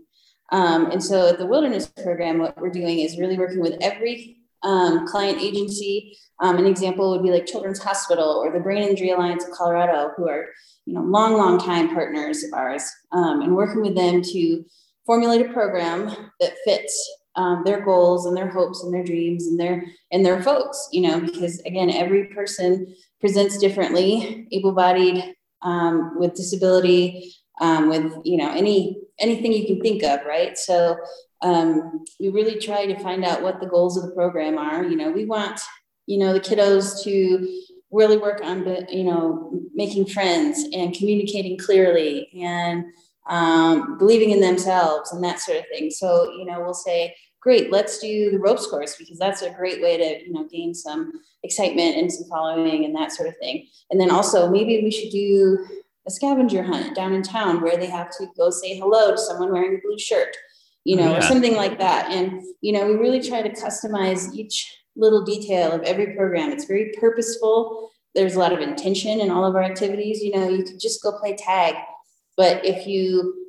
um, 0.52 0.92
and 0.92 1.04
so 1.04 1.30
at 1.30 1.38
the 1.38 1.46
wilderness 1.46 1.88
program, 1.88 2.40
what 2.40 2.58
we're 2.60 2.72
doing 2.72 3.00
is 3.00 3.20
really 3.20 3.38
working 3.38 3.62
with 3.62 3.78
every 3.82 4.38
um, 4.64 5.08
client 5.08 5.40
agency. 5.40 6.18
Um, 6.42 6.58
an 6.58 6.66
example 6.66 7.12
would 7.12 7.24
be 7.24 7.32
like 7.32 7.46
Children's 7.46 7.84
Hospital 7.84 8.42
or 8.44 8.52
the 8.52 8.60
Brain 8.60 8.88
Injury 8.88 9.12
Alliance 9.12 9.46
of 9.46 9.52
Colorado, 9.52 10.12
who 10.16 10.28
are 10.28 10.48
you 10.86 10.94
know 10.94 11.02
long, 11.02 11.38
long 11.38 11.60
time 11.60 11.90
partners 11.90 12.44
of 12.44 12.54
ours, 12.54 12.90
um, 13.12 13.42
and 13.42 13.56
working 13.56 13.82
with 13.82 13.96
them 13.96 14.22
to 14.22 14.66
formulate 15.06 15.46
a 15.46 15.54
program 15.54 16.32
that 16.40 16.54
fits 16.66 17.18
um, 17.36 17.64
their 17.66 17.82
goals 17.84 18.26
and 18.26 18.36
their 18.36 18.50
hopes 18.50 18.84
and 18.84 18.94
their 18.94 19.04
dreams 19.04 19.48
and 19.48 19.60
their 19.60 19.84
and 20.12 20.26
their 20.26 20.42
folks. 20.42 20.90
You 20.92 21.02
know, 21.02 21.20
because 21.20 21.60
again, 21.62 21.90
every 21.90 22.26
person 22.26 22.96
presents 23.20 23.58
differently, 23.58 24.48
able-bodied, 24.52 25.36
um, 25.62 26.18
with 26.18 26.34
disability, 26.36 27.34
with 27.60 28.14
you 28.24 28.38
know 28.38 28.52
any 28.52 29.02
anything 29.20 29.54
you 29.54 29.66
can 29.66 29.82
think 29.82 30.04
of, 30.04 30.26
right? 30.26 30.58
So 30.58 30.98
um, 31.42 32.04
we 32.20 32.30
really 32.30 32.60
try 32.60 32.86
to 32.86 33.00
find 33.00 33.24
out 33.24 33.42
what 33.42 33.60
the 33.60 33.68
goals 33.68 33.98
of 33.98 34.04
the 34.04 34.16
program 34.16 34.58
are. 34.58 34.84
You 34.84 34.96
know, 34.96 35.12
we 35.12 35.26
want 35.26 35.60
you 36.06 36.18
know 36.18 36.34
the 36.34 36.40
kiddos 36.40 37.04
to 37.04 37.62
really 37.92 38.18
work 38.18 38.42
on 38.44 38.66
you 38.90 39.04
know 39.04 39.52
making 39.74 40.06
friends 40.06 40.66
and 40.74 40.94
communicating 40.94 41.58
clearly 41.58 42.30
and 42.40 42.86
um, 43.30 43.98
believing 43.98 44.32
in 44.32 44.42
themselves 44.42 45.12
and 45.12 45.24
that 45.24 45.40
sort 45.40 45.58
of 45.58 45.66
thing. 45.72 45.92
So 45.92 46.32
you 46.38 46.46
know 46.46 46.60
we'll 46.62 46.74
say 46.74 47.16
great 47.42 47.72
let's 47.72 48.00
do 48.00 48.32
the 48.32 48.40
ropes 48.40 48.68
course 48.68 48.96
because 48.98 49.18
that's 49.18 49.42
a 49.42 49.52
great 49.52 49.82
way 49.82 49.98
to 49.98 50.26
you 50.26 50.34
know 50.34 50.46
gain 50.46 50.74
some 50.74 51.12
excitement 51.44 51.96
and 51.96 52.12
some 52.12 52.28
following 52.28 52.86
and 52.86 52.96
that 52.96 53.12
sort 53.12 53.30
of 53.30 53.38
thing 53.38 53.66
and 53.92 54.00
then 54.00 54.12
also 54.12 54.50
maybe 54.50 54.84
we 54.84 54.92
should 54.92 55.12
do 55.12 55.66
a 56.10 56.12
scavenger 56.12 56.64
hunt 56.64 56.96
down 56.96 57.14
in 57.14 57.22
town 57.22 57.62
where 57.62 57.78
they 57.78 57.86
have 57.86 58.10
to 58.18 58.26
go 58.36 58.50
say 58.50 58.78
hello 58.78 59.12
to 59.12 59.18
someone 59.18 59.52
wearing 59.52 59.76
a 59.76 59.88
blue 59.88 60.00
shirt, 60.00 60.36
you 60.84 60.96
know, 60.96 61.12
yeah. 61.12 61.18
or 61.18 61.22
something 61.22 61.56
like 61.56 61.78
that. 61.78 62.12
And, 62.12 62.42
you 62.62 62.74
know, 62.74 62.88
we 62.88 62.96
really 62.96 63.22
try 63.22 63.44
to 63.44 63.50
customize 63.50 64.34
each 64.34 64.76
little 64.96 65.24
detail 65.24 65.72
of 65.72 65.84
every 65.84 66.16
program. 66.16 66.52
It's 66.52 66.66
very 66.66 66.92
purposeful. 67.00 67.92
There's 68.16 68.36
a 68.36 68.40
lot 68.40 68.54
of 68.54 68.60
intention 68.60 69.22
in 69.22 69.30
all 69.30 69.46
of 69.46 69.56
our 69.56 69.62
activities. 69.62 70.22
You 70.22 70.32
know, 70.36 70.50
you 70.50 70.64
could 70.64 70.80
just 70.80 71.04
go 71.04 71.12
play 71.20 71.36
tag, 71.36 71.76
but 72.36 72.66
if 72.66 72.88
you 72.88 73.48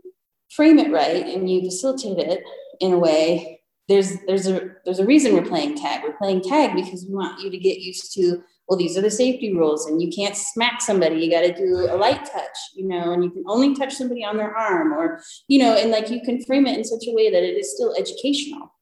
frame 0.51 0.79
it 0.79 0.93
right 0.93 1.25
and 1.27 1.51
you 1.51 1.63
facilitate 1.63 2.19
it 2.19 2.45
in 2.81 2.93
a 2.93 2.99
way, 2.99 3.63
there's 3.89 4.19
there's 4.27 4.47
a 4.47 4.71
there's 4.85 5.01
a 5.01 5.07
reason 5.07 5.33
we're 5.33 5.43
playing 5.43 5.77
tag. 5.77 6.03
We're 6.05 6.17
playing 6.19 6.43
tag 6.43 6.77
because 6.77 7.07
we 7.09 7.15
want 7.15 7.41
you 7.41 7.51
to 7.51 7.59
get 7.59 7.81
used 7.81 8.13
to 8.15 8.43
well, 8.71 8.79
these 8.79 8.97
are 8.97 9.03
the 9.03 9.11
safety 9.11 9.53
rules, 9.53 9.87
and 9.87 10.01
you 10.01 10.13
can't 10.13 10.37
smack 10.37 10.81
somebody. 10.81 11.17
You 11.17 11.29
got 11.29 11.41
to 11.41 11.53
do 11.53 11.89
a 11.91 11.97
light 11.97 12.25
touch, 12.25 12.57
you 12.77 12.87
know, 12.87 13.13
and 13.13 13.25
you 13.25 13.31
can 13.31 13.43
only 13.49 13.75
touch 13.75 13.93
somebody 13.95 14.25
on 14.25 14.37
their 14.37 14.57
arm, 14.57 14.93
or, 14.93 15.21
you 15.49 15.59
know, 15.59 15.75
and 15.75 15.91
like 15.91 16.09
you 16.09 16.21
can 16.23 16.41
frame 16.45 16.69
it 16.69 16.79
in 16.79 16.85
such 16.85 17.03
a 17.09 17.13
way 17.13 17.33
that 17.33 17.43
it 17.43 17.57
is 17.57 17.75
still 17.75 17.93
educational, 17.99 18.73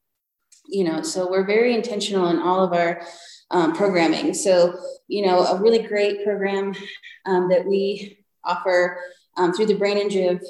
you 0.67 0.83
know. 0.83 1.01
So 1.01 1.27
we're 1.27 1.47
very 1.47 1.73
intentional 1.73 2.27
in 2.27 2.37
all 2.37 2.63
of 2.63 2.71
our 2.71 3.01
um, 3.49 3.73
programming. 3.73 4.35
So, 4.35 4.77
you 5.07 5.25
know, 5.25 5.39
a 5.39 5.59
really 5.59 5.79
great 5.79 6.23
program 6.23 6.75
um, 7.25 7.49
that 7.49 7.65
we 7.65 8.19
offer 8.43 9.01
um, 9.37 9.53
through 9.53 9.65
the 9.65 9.73
Brain 9.73 9.97
Injury 9.97 10.27
of 10.27 10.43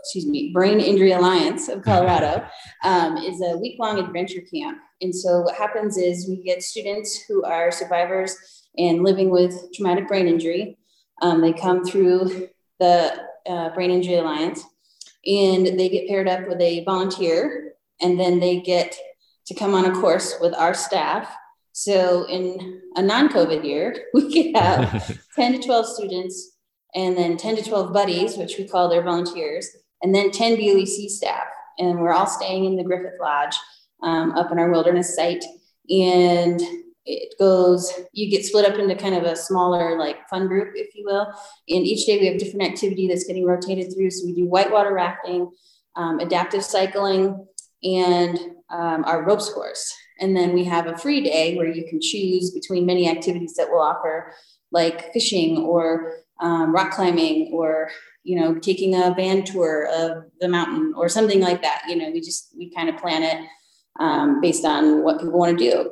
excuse 0.00 0.26
me, 0.26 0.52
Brain 0.52 0.80
Injury 0.80 1.12
Alliance 1.12 1.68
of 1.68 1.82
Colorado 1.82 2.44
um, 2.84 3.16
is 3.16 3.40
a 3.40 3.56
week 3.58 3.76
long 3.78 3.98
adventure 3.98 4.42
camp. 4.52 4.78
And 5.02 5.14
so 5.14 5.40
what 5.40 5.56
happens 5.56 5.98
is 5.98 6.28
we 6.28 6.42
get 6.42 6.62
students 6.62 7.22
who 7.28 7.44
are 7.44 7.72
survivors 7.72 8.36
and 8.78 9.02
living 9.02 9.30
with 9.30 9.74
traumatic 9.74 10.06
brain 10.06 10.28
injury. 10.28 10.78
Um, 11.20 11.40
they 11.40 11.52
come 11.52 11.84
through 11.84 12.48
the 12.78 13.12
uh, 13.46 13.70
Brain 13.70 13.90
Injury 13.90 14.14
Alliance 14.14 14.64
and 15.26 15.78
they 15.78 15.88
get 15.88 16.08
paired 16.08 16.28
up 16.28 16.48
with 16.48 16.60
a 16.60 16.84
volunteer 16.84 17.74
and 18.00 18.18
then 18.18 18.40
they 18.40 18.60
get 18.60 18.96
to 19.46 19.54
come 19.54 19.74
on 19.74 19.86
a 19.86 20.00
course 20.00 20.36
with 20.40 20.54
our 20.54 20.72
staff. 20.72 21.28
So 21.72 22.26
in 22.28 22.80
a 22.94 23.02
non-COVID 23.02 23.64
year, 23.64 24.06
we 24.14 24.32
could 24.32 24.56
have 24.62 25.20
10 25.34 25.60
to 25.60 25.66
12 25.66 25.86
students 25.86 26.58
and 26.94 27.16
then 27.16 27.36
10 27.36 27.56
to 27.56 27.62
12 27.62 27.92
buddies, 27.92 28.36
which 28.36 28.56
we 28.56 28.68
call 28.68 28.88
their 28.88 29.02
volunteers, 29.02 29.68
and 30.02 30.14
then 30.14 30.30
10 30.30 30.56
BOEC 30.56 31.08
staff. 31.08 31.44
And 31.78 31.98
we're 31.98 32.12
all 32.12 32.26
staying 32.26 32.66
in 32.66 32.76
the 32.76 32.84
Griffith 32.84 33.18
Lodge 33.20 33.56
um, 34.02 34.32
up 34.32 34.52
in 34.52 34.58
our 34.58 34.70
wilderness 34.70 35.14
site. 35.14 35.44
And 35.90 36.60
it 37.04 37.34
goes, 37.38 37.92
you 38.12 38.30
get 38.30 38.44
split 38.44 38.64
up 38.64 38.78
into 38.78 38.94
kind 38.94 39.14
of 39.14 39.24
a 39.24 39.34
smaller, 39.34 39.98
like 39.98 40.28
fun 40.28 40.46
group, 40.46 40.72
if 40.76 40.94
you 40.94 41.04
will. 41.04 41.26
And 41.68 41.86
each 41.86 42.06
day 42.06 42.18
we 42.18 42.26
have 42.26 42.38
different 42.38 42.70
activity 42.70 43.08
that's 43.08 43.24
getting 43.24 43.44
rotated 43.44 43.92
through. 43.92 44.10
So 44.10 44.26
we 44.26 44.34
do 44.34 44.46
whitewater 44.46 44.92
rafting, 44.92 45.50
um, 45.96 46.20
adaptive 46.20 46.64
cycling, 46.64 47.46
and 47.82 48.38
um, 48.70 49.04
our 49.04 49.24
ropes 49.24 49.52
course. 49.52 49.92
And 50.20 50.36
then 50.36 50.52
we 50.52 50.64
have 50.64 50.86
a 50.86 50.96
free 50.96 51.22
day 51.22 51.56
where 51.56 51.66
you 51.66 51.84
can 51.88 52.00
choose 52.00 52.52
between 52.52 52.86
many 52.86 53.08
activities 53.08 53.54
that 53.54 53.66
we'll 53.68 53.80
offer, 53.80 54.32
like 54.70 55.12
fishing 55.12 55.58
or 55.58 56.22
um, 56.40 56.72
rock 56.72 56.92
climbing 56.92 57.50
or 57.52 57.90
you 58.24 58.38
know 58.38 58.54
taking 58.54 58.94
a 58.94 59.14
van 59.16 59.44
tour 59.44 59.88
of 59.92 60.24
the 60.40 60.48
mountain 60.48 60.92
or 60.96 61.08
something 61.08 61.40
like 61.40 61.62
that 61.62 61.82
you 61.88 61.96
know 61.96 62.10
we 62.10 62.20
just 62.20 62.54
we 62.56 62.72
kind 62.74 62.88
of 62.88 62.96
plan 62.96 63.22
it 63.22 63.46
um, 64.00 64.40
based 64.40 64.64
on 64.64 65.02
what 65.02 65.18
people 65.18 65.38
want 65.38 65.58
to 65.58 65.70
do 65.70 65.90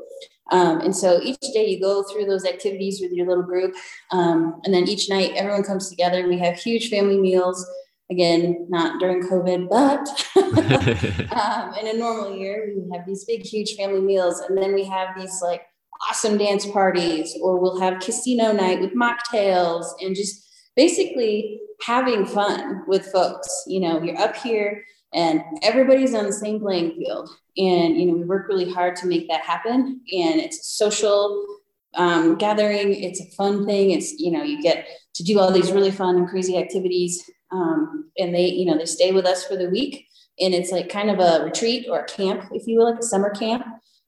um, 0.53 0.81
and 0.81 0.95
so 0.95 1.21
each 1.23 1.39
day 1.53 1.67
you 1.67 1.81
go 1.81 2.03
through 2.03 2.25
those 2.25 2.45
activities 2.45 3.01
with 3.01 3.13
your 3.13 3.27
little 3.27 3.43
group 3.43 3.75
um, 4.13 4.61
and 4.65 4.75
then 4.75 4.89
each 4.89 5.09
night 5.09 5.33
everyone 5.35 5.63
comes 5.63 5.89
together 5.89 6.21
and 6.21 6.29
we 6.29 6.39
have 6.39 6.59
huge 6.59 6.89
family 6.91 7.19
meals 7.19 7.67
again 8.11 8.67
not 8.69 8.99
during 8.99 9.23
covid 9.23 9.69
but 9.69 10.09
um, 11.33 11.75
in 11.75 11.95
a 11.95 11.99
normal 11.99 12.37
year 12.37 12.73
we 12.77 12.97
have 12.97 13.07
these 13.07 13.25
big 13.25 13.43
huge 13.43 13.75
family 13.77 14.01
meals 14.01 14.41
and 14.41 14.59
then 14.59 14.75
we 14.75 14.85
have 14.85 15.09
these 15.17 15.41
like 15.43 15.63
awesome 16.09 16.39
dance 16.39 16.67
parties, 16.67 17.37
or 17.43 17.59
we'll 17.59 17.81
have 17.81 18.01
casino 18.01 18.53
night 18.53 18.81
with 18.81 18.95
mocktails 18.95 19.87
and 20.01 20.17
just 20.17 20.49
basically 20.77 21.61
having 21.83 22.25
fun 22.25 22.83
with 22.87 23.07
folks. 23.13 23.65
You 23.67 23.81
know, 23.81 24.03
you're 24.03 24.19
up 24.19 24.37
here 24.37 24.83
and 25.12 25.42
everybody's 25.62 26.14
on 26.14 26.27
the 26.27 26.33
same 26.33 26.61
playing 26.61 26.94
field. 26.96 27.31
And, 27.57 27.96
you 27.96 28.07
know, 28.07 28.14
we 28.14 28.25
work 28.25 28.49
really 28.49 28.70
hard 28.70 28.96
to 28.96 29.07
make 29.07 29.29
that 29.29 29.42
happen. 29.42 30.01
And 30.12 30.40
it's 30.40 30.61
a 30.61 30.64
social 30.64 31.46
um, 31.94 32.37
gathering, 32.37 32.94
it's 32.94 33.20
a 33.20 33.31
fun 33.33 33.66
thing. 33.66 33.90
It's, 33.90 34.12
you 34.18 34.31
know, 34.31 34.42
you 34.42 34.62
get 34.62 34.87
to 35.14 35.25
do 35.25 35.38
all 35.40 35.51
these 35.51 35.73
really 35.73 35.90
fun 35.90 36.16
and 36.16 36.29
crazy 36.29 36.57
activities. 36.57 37.29
Um, 37.51 38.11
and 38.18 38.35
they, 38.35 38.46
you 38.46 38.66
know, 38.66 38.79
they 38.79 38.87
stay 38.87 39.12
with 39.12 39.27
us 39.27 39.44
for 39.44 39.57
the 39.57 39.68
week. 39.68 40.07
And 40.38 40.55
it's 40.55 40.70
like 40.70 40.88
kind 40.88 41.11
of 41.11 41.18
a 41.18 41.44
retreat 41.44 41.87
or 41.90 42.01
a 42.01 42.07
camp, 42.07 42.44
if 42.53 42.66
you 42.66 42.79
will, 42.79 42.90
like 42.90 43.01
a 43.01 43.05
summer 43.05 43.31
camp. 43.31 43.66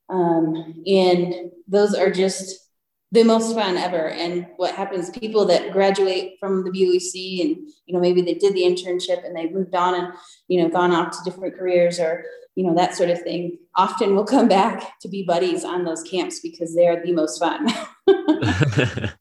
Um, 0.09 0.83
and 0.87 1.51
those 1.67 1.95
are 1.95 2.11
just 2.11 2.71
the 3.13 3.23
most 3.23 3.55
fun 3.55 3.77
ever. 3.77 4.09
And 4.09 4.47
what 4.57 4.75
happens, 4.75 5.11
people 5.11 5.45
that 5.45 5.71
graduate 5.71 6.39
from 6.41 6.65
the 6.65 6.71
BOEC 6.71 7.43
and, 7.43 7.69
you 7.87 7.95
know, 7.95 8.01
maybe 8.01 8.23
they 8.23 8.35
did 8.35 8.55
the 8.55 8.63
internship 8.63 9.25
and 9.25 9.37
they 9.37 9.51
moved 9.51 9.75
on 9.75 9.95
and, 9.95 10.15
you 10.49 10.61
know, 10.61 10.69
gone 10.71 10.93
off 10.93 11.11
to 11.13 11.31
different 11.31 11.57
careers 11.57 12.01
or, 12.01 12.25
you 12.55 12.65
know, 12.67 12.75
that 12.75 12.97
sort 12.97 13.11
of 13.11 13.21
thing, 13.23 13.59
often 13.77 14.17
will 14.17 14.25
come 14.25 14.49
back 14.49 14.99
to 15.01 15.09
be 15.09 15.23
buddies 15.23 15.63
on 15.63 15.85
those 15.85 16.03
camps 16.03 16.41
because 16.41 16.75
they're 16.75 17.05
the 17.05 17.13
most 17.13 17.39
fun. 17.39 17.67
that 18.07 19.15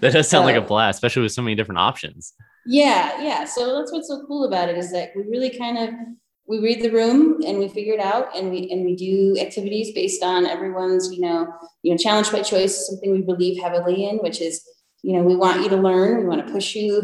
does 0.00 0.28
sound 0.28 0.42
so, 0.42 0.44
like 0.44 0.56
a 0.56 0.62
blast, 0.62 0.96
especially 0.96 1.22
with 1.22 1.32
so 1.32 1.42
many 1.42 1.54
different 1.54 1.78
options. 1.78 2.32
Yeah, 2.66 3.20
yeah. 3.22 3.44
So 3.44 3.78
that's 3.78 3.92
what's 3.92 4.08
so 4.08 4.24
cool 4.26 4.46
about 4.46 4.70
it 4.70 4.78
is 4.78 4.90
that 4.92 5.10
we 5.14 5.22
really 5.22 5.50
kind 5.50 5.76
of 5.76 5.90
we 6.46 6.60
read 6.60 6.82
the 6.82 6.90
room 6.90 7.40
and 7.46 7.58
we 7.58 7.68
figure 7.68 7.94
it 7.94 8.00
out 8.00 8.36
and 8.36 8.50
we 8.50 8.70
and 8.70 8.84
we 8.84 8.94
do 8.94 9.36
activities 9.40 9.92
based 9.94 10.22
on 10.22 10.46
everyone's 10.46 11.12
you 11.12 11.20
know 11.20 11.46
you 11.82 11.90
know 11.90 11.96
challenge 11.96 12.30
by 12.30 12.42
choice 12.42 12.86
something 12.86 13.10
we 13.10 13.22
believe 13.22 13.62
heavily 13.62 14.06
in 14.08 14.18
which 14.18 14.40
is 14.40 14.62
you 15.02 15.14
know 15.16 15.22
we 15.22 15.36
want 15.36 15.62
you 15.62 15.68
to 15.68 15.76
learn 15.76 16.18
we 16.18 16.26
want 16.26 16.46
to 16.46 16.52
push 16.52 16.74
you 16.74 17.02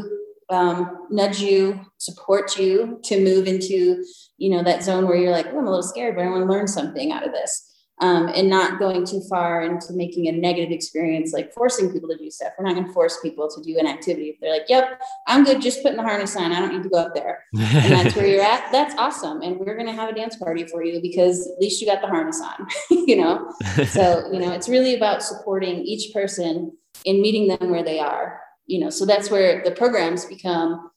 um, 0.50 1.06
nudge 1.10 1.40
you 1.40 1.80
support 1.98 2.58
you 2.58 3.00
to 3.04 3.22
move 3.22 3.46
into 3.46 4.04
you 4.36 4.50
know 4.50 4.62
that 4.62 4.82
zone 4.82 5.06
where 5.06 5.16
you're 5.16 5.32
like 5.32 5.46
oh, 5.46 5.58
i'm 5.58 5.66
a 5.66 5.70
little 5.70 5.82
scared 5.82 6.16
but 6.16 6.24
i 6.24 6.28
want 6.28 6.42
to 6.42 6.52
learn 6.52 6.66
something 6.66 7.12
out 7.12 7.26
of 7.26 7.32
this 7.32 7.69
um, 8.00 8.28
and 8.34 8.48
not 8.48 8.78
going 8.78 9.04
too 9.04 9.20
far 9.28 9.62
into 9.62 9.92
making 9.92 10.26
a 10.28 10.32
negative 10.32 10.72
experience, 10.72 11.32
like 11.32 11.52
forcing 11.52 11.92
people 11.92 12.08
to 12.08 12.16
do 12.16 12.30
stuff. 12.30 12.52
We're 12.58 12.64
not 12.64 12.74
going 12.74 12.86
to 12.86 12.92
force 12.92 13.18
people 13.20 13.48
to 13.50 13.62
do 13.62 13.78
an 13.78 13.86
activity. 13.86 14.30
If 14.30 14.40
they're 14.40 14.52
like, 14.52 14.68
yep, 14.68 15.00
I'm 15.26 15.44
good 15.44 15.60
just 15.60 15.82
putting 15.82 15.98
the 15.98 16.02
harness 16.02 16.34
on, 16.34 16.52
I 16.52 16.60
don't 16.60 16.72
need 16.72 16.82
to 16.82 16.88
go 16.88 16.98
up 16.98 17.14
there. 17.14 17.44
and 17.52 17.92
that's 17.92 18.16
where 18.16 18.26
you're 18.26 18.42
at. 18.42 18.72
That's 18.72 18.94
awesome. 18.96 19.42
And 19.42 19.58
we're 19.58 19.74
going 19.74 19.86
to 19.86 19.92
have 19.92 20.08
a 20.08 20.14
dance 20.14 20.36
party 20.36 20.66
for 20.66 20.82
you 20.82 21.02
because 21.02 21.46
at 21.46 21.60
least 21.60 21.80
you 21.80 21.86
got 21.86 22.00
the 22.00 22.08
harness 22.08 22.40
on, 22.40 22.66
you 22.90 23.16
know? 23.16 23.52
so, 23.86 24.30
you 24.32 24.40
know, 24.40 24.52
it's 24.52 24.68
really 24.68 24.94
about 24.94 25.22
supporting 25.22 25.80
each 25.84 26.12
person 26.14 26.72
in 27.04 27.20
meeting 27.20 27.48
them 27.48 27.70
where 27.70 27.84
they 27.84 27.98
are, 27.98 28.40
you 28.66 28.80
know? 28.80 28.88
So 28.88 29.04
that's 29.04 29.30
where 29.30 29.62
the 29.62 29.72
programs 29.72 30.24
become 30.24 30.90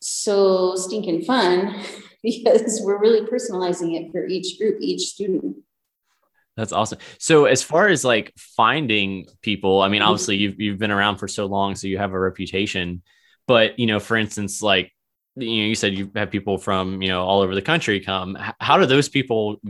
so 0.00 0.74
stinking 0.76 1.22
fun 1.22 1.82
because 2.22 2.82
we're 2.84 3.00
really 3.00 3.26
personalizing 3.26 3.98
it 3.98 4.12
for 4.12 4.26
each 4.26 4.58
group, 4.58 4.76
each 4.82 5.08
student. 5.08 5.56
That's 6.56 6.72
awesome. 6.72 6.98
So 7.18 7.46
as 7.46 7.62
far 7.62 7.88
as 7.88 8.04
like 8.04 8.32
finding 8.36 9.26
people, 9.40 9.80
I 9.80 9.88
mean, 9.88 10.02
obviously 10.02 10.36
you've 10.36 10.60
you've 10.60 10.78
been 10.78 10.90
around 10.90 11.16
for 11.16 11.28
so 11.28 11.46
long, 11.46 11.74
so 11.74 11.86
you 11.86 11.98
have 11.98 12.12
a 12.12 12.18
reputation. 12.18 13.02
But 13.46 13.78
you 13.78 13.86
know, 13.86 13.98
for 13.98 14.16
instance, 14.16 14.62
like 14.62 14.92
you 15.36 15.46
know, 15.46 15.68
you 15.68 15.74
said 15.74 15.94
you 15.94 16.10
have 16.14 16.30
people 16.30 16.58
from 16.58 17.00
you 17.00 17.08
know 17.08 17.24
all 17.24 17.40
over 17.40 17.54
the 17.54 17.62
country 17.62 18.00
come. 18.00 18.36
How 18.60 18.76
do 18.76 18.84
those 18.84 19.08
people 19.08 19.60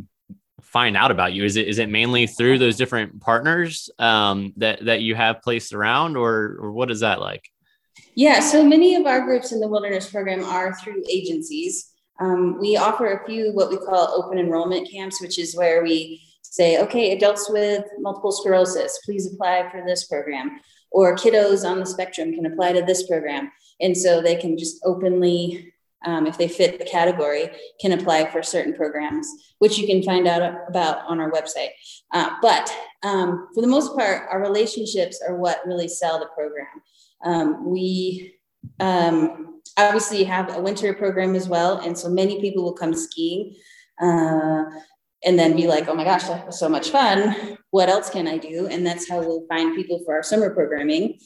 find 0.60 0.96
out 0.96 1.10
about 1.10 1.34
you? 1.34 1.44
Is 1.44 1.56
it 1.56 1.68
is 1.68 1.78
it 1.78 1.88
mainly 1.88 2.26
through 2.26 2.58
those 2.58 2.76
different 2.76 3.20
partners 3.20 3.88
um, 4.00 4.52
that 4.56 4.84
that 4.84 5.02
you 5.02 5.14
have 5.14 5.40
placed 5.42 5.72
around, 5.74 6.16
or 6.16 6.58
or 6.60 6.72
what 6.72 6.90
is 6.90 7.00
that 7.00 7.20
like? 7.20 7.48
Yeah, 8.14 8.40
so 8.40 8.64
many 8.64 8.96
of 8.96 9.06
our 9.06 9.20
groups 9.20 9.52
in 9.52 9.60
the 9.60 9.68
wilderness 9.68 10.10
program 10.10 10.44
are 10.44 10.74
through 10.74 11.04
agencies. 11.08 11.92
Um, 12.20 12.58
we 12.58 12.76
offer 12.76 13.06
a 13.06 13.26
few 13.26 13.52
what 13.52 13.70
we 13.70 13.76
call 13.76 14.14
open 14.14 14.38
enrollment 14.38 14.90
camps, 14.90 15.20
which 15.20 15.38
is 15.38 15.56
where 15.56 15.82
we 15.82 16.20
say, 16.52 16.78
okay, 16.78 17.12
adults 17.12 17.48
with 17.48 17.82
multiple 17.98 18.30
sclerosis, 18.30 18.98
please 19.06 19.32
apply 19.32 19.70
for 19.70 19.82
this 19.86 20.04
program. 20.04 20.60
Or 20.90 21.16
kiddos 21.16 21.66
on 21.66 21.80
the 21.80 21.86
spectrum 21.86 22.34
can 22.34 22.44
apply 22.44 22.74
to 22.74 22.82
this 22.82 23.08
program. 23.08 23.50
And 23.80 23.96
so 23.96 24.20
they 24.20 24.36
can 24.36 24.58
just 24.58 24.78
openly, 24.84 25.72
um, 26.04 26.26
if 26.26 26.36
they 26.36 26.48
fit 26.48 26.78
the 26.78 26.84
category, 26.84 27.48
can 27.80 27.92
apply 27.92 28.30
for 28.30 28.42
certain 28.42 28.74
programs, 28.74 29.26
which 29.60 29.78
you 29.78 29.86
can 29.86 30.02
find 30.02 30.28
out 30.28 30.42
about 30.68 30.98
on 31.06 31.20
our 31.20 31.32
website. 31.32 31.70
Uh, 32.12 32.28
but 32.42 32.70
um, 33.02 33.48
for 33.54 33.62
the 33.62 33.66
most 33.66 33.96
part, 33.96 34.28
our 34.30 34.42
relationships 34.42 35.22
are 35.26 35.36
what 35.36 35.66
really 35.66 35.88
sell 35.88 36.18
the 36.18 36.26
program. 36.26 36.82
Um, 37.24 37.70
we 37.70 38.34
um, 38.78 39.62
obviously 39.78 40.22
have 40.24 40.54
a 40.54 40.60
winter 40.60 40.92
program 40.92 41.34
as 41.34 41.48
well. 41.48 41.78
And 41.78 41.96
so 41.96 42.10
many 42.10 42.42
people 42.42 42.62
will 42.62 42.74
come 42.74 42.92
skiing. 42.92 43.56
Uh, 44.02 44.64
and 45.24 45.38
then 45.38 45.56
be 45.56 45.66
like, 45.66 45.88
oh 45.88 45.94
my 45.94 46.04
gosh, 46.04 46.24
that 46.24 46.46
was 46.46 46.58
so 46.58 46.68
much 46.68 46.90
fun. 46.90 47.56
What 47.70 47.88
else 47.88 48.10
can 48.10 48.26
I 48.26 48.38
do? 48.38 48.66
And 48.66 48.86
that's 48.86 49.08
how 49.08 49.20
we'll 49.20 49.46
find 49.48 49.74
people 49.74 50.02
for 50.04 50.14
our 50.14 50.22
summer 50.22 50.50
programming. 50.50 51.18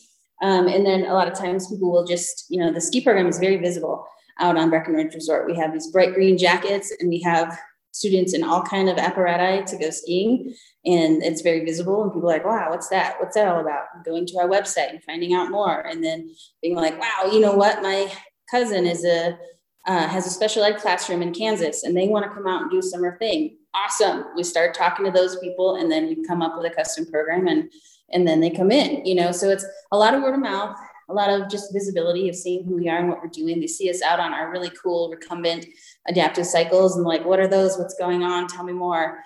Um, 0.42 0.68
and 0.68 0.84
then 0.84 1.06
a 1.06 1.14
lot 1.14 1.28
of 1.28 1.34
times 1.34 1.68
people 1.68 1.90
will 1.90 2.04
just, 2.04 2.46
you 2.50 2.60
know, 2.60 2.72
the 2.72 2.80
ski 2.80 3.00
program 3.00 3.26
is 3.26 3.38
very 3.38 3.56
visible 3.56 4.06
out 4.38 4.56
on 4.56 4.68
Breckenridge 4.68 5.14
Resort. 5.14 5.46
We 5.46 5.56
have 5.56 5.72
these 5.72 5.90
bright 5.90 6.14
green 6.14 6.36
jackets 6.36 6.92
and 7.00 7.08
we 7.08 7.20
have 7.22 7.58
students 7.96 8.34
in 8.34 8.44
all 8.44 8.62
kind 8.62 8.90
of 8.90 8.98
apparatus 8.98 9.70
to 9.70 9.78
go 9.78 9.88
skiing 9.88 10.54
and 10.84 11.22
it's 11.22 11.40
very 11.40 11.64
visible 11.64 12.02
and 12.02 12.12
people 12.12 12.28
are 12.28 12.34
like 12.34 12.44
wow 12.44 12.68
what's 12.68 12.90
that 12.90 13.16
what's 13.18 13.34
that 13.34 13.48
all 13.48 13.60
about 13.60 13.86
going 14.04 14.26
to 14.26 14.36
our 14.36 14.46
website 14.46 14.90
and 14.90 15.02
finding 15.02 15.32
out 15.32 15.50
more 15.50 15.80
and 15.80 16.04
then 16.04 16.30
being 16.60 16.76
like 16.76 17.00
wow 17.00 17.30
you 17.32 17.40
know 17.40 17.54
what 17.54 17.80
my 17.82 18.12
cousin 18.50 18.84
is 18.84 19.02
a 19.04 19.38
uh, 19.86 20.06
has 20.08 20.26
a 20.26 20.30
special 20.30 20.62
ed 20.62 20.76
classroom 20.76 21.22
in 21.22 21.32
kansas 21.32 21.84
and 21.84 21.96
they 21.96 22.06
want 22.06 22.22
to 22.22 22.30
come 22.34 22.46
out 22.46 22.60
and 22.60 22.70
do 22.70 22.82
summer 22.82 23.16
thing 23.18 23.56
awesome. 23.76 24.24
We 24.34 24.42
start 24.42 24.74
talking 24.74 25.04
to 25.06 25.12
those 25.12 25.38
people 25.38 25.76
and 25.76 25.90
then 25.90 26.06
we 26.06 26.24
come 26.24 26.42
up 26.42 26.56
with 26.56 26.70
a 26.70 26.74
custom 26.74 27.06
program 27.06 27.46
and 27.46 27.70
and 28.12 28.26
then 28.26 28.40
they 28.40 28.50
come 28.50 28.70
in, 28.70 29.04
you 29.04 29.14
know. 29.14 29.32
So 29.32 29.50
it's 29.50 29.66
a 29.90 29.96
lot 29.96 30.14
of 30.14 30.22
word 30.22 30.34
of 30.34 30.40
mouth, 30.40 30.76
a 31.08 31.12
lot 31.12 31.28
of 31.28 31.50
just 31.50 31.72
visibility 31.72 32.28
of 32.28 32.36
seeing 32.36 32.64
who 32.64 32.76
we 32.76 32.88
are 32.88 32.98
and 32.98 33.08
what 33.08 33.20
we're 33.20 33.28
doing. 33.28 33.60
They 33.60 33.66
see 33.66 33.90
us 33.90 34.02
out 34.02 34.20
on 34.20 34.32
our 34.32 34.50
really 34.50 34.70
cool 34.70 35.10
recumbent 35.10 35.66
adaptive 36.08 36.46
cycles 36.46 36.96
and 36.96 37.04
like, 37.04 37.24
what 37.24 37.40
are 37.40 37.48
those? 37.48 37.76
What's 37.76 37.98
going 37.98 38.22
on? 38.22 38.46
Tell 38.46 38.64
me 38.64 38.72
more. 38.72 39.18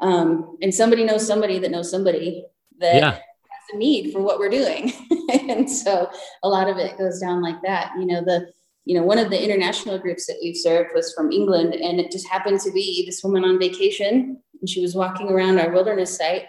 Um, 0.00 0.58
and 0.60 0.74
somebody 0.74 1.04
knows 1.04 1.26
somebody 1.26 1.58
that 1.60 1.70
knows 1.70 1.90
somebody 1.90 2.44
that 2.78 2.96
yeah. 2.96 3.10
has 3.12 3.20
a 3.72 3.78
need 3.78 4.12
for 4.12 4.20
what 4.20 4.38
we're 4.38 4.50
doing. 4.50 4.92
and 5.48 5.70
so 5.70 6.10
a 6.42 6.48
lot 6.48 6.68
of 6.68 6.76
it 6.76 6.98
goes 6.98 7.20
down 7.20 7.42
like 7.42 7.60
that. 7.62 7.92
You 7.98 8.04
know, 8.04 8.22
the 8.22 8.52
you 8.86 8.96
know, 8.96 9.02
one 9.02 9.18
of 9.18 9.30
the 9.30 9.44
international 9.44 9.98
groups 9.98 10.26
that 10.26 10.38
we've 10.40 10.56
served 10.56 10.90
was 10.94 11.12
from 11.12 11.32
England, 11.32 11.74
and 11.74 11.98
it 11.98 12.12
just 12.12 12.28
happened 12.28 12.60
to 12.60 12.70
be 12.70 13.04
this 13.04 13.22
woman 13.22 13.44
on 13.44 13.58
vacation, 13.58 14.40
and 14.60 14.68
she 14.68 14.80
was 14.80 14.94
walking 14.94 15.28
around 15.28 15.58
our 15.58 15.72
wilderness 15.72 16.16
site, 16.16 16.44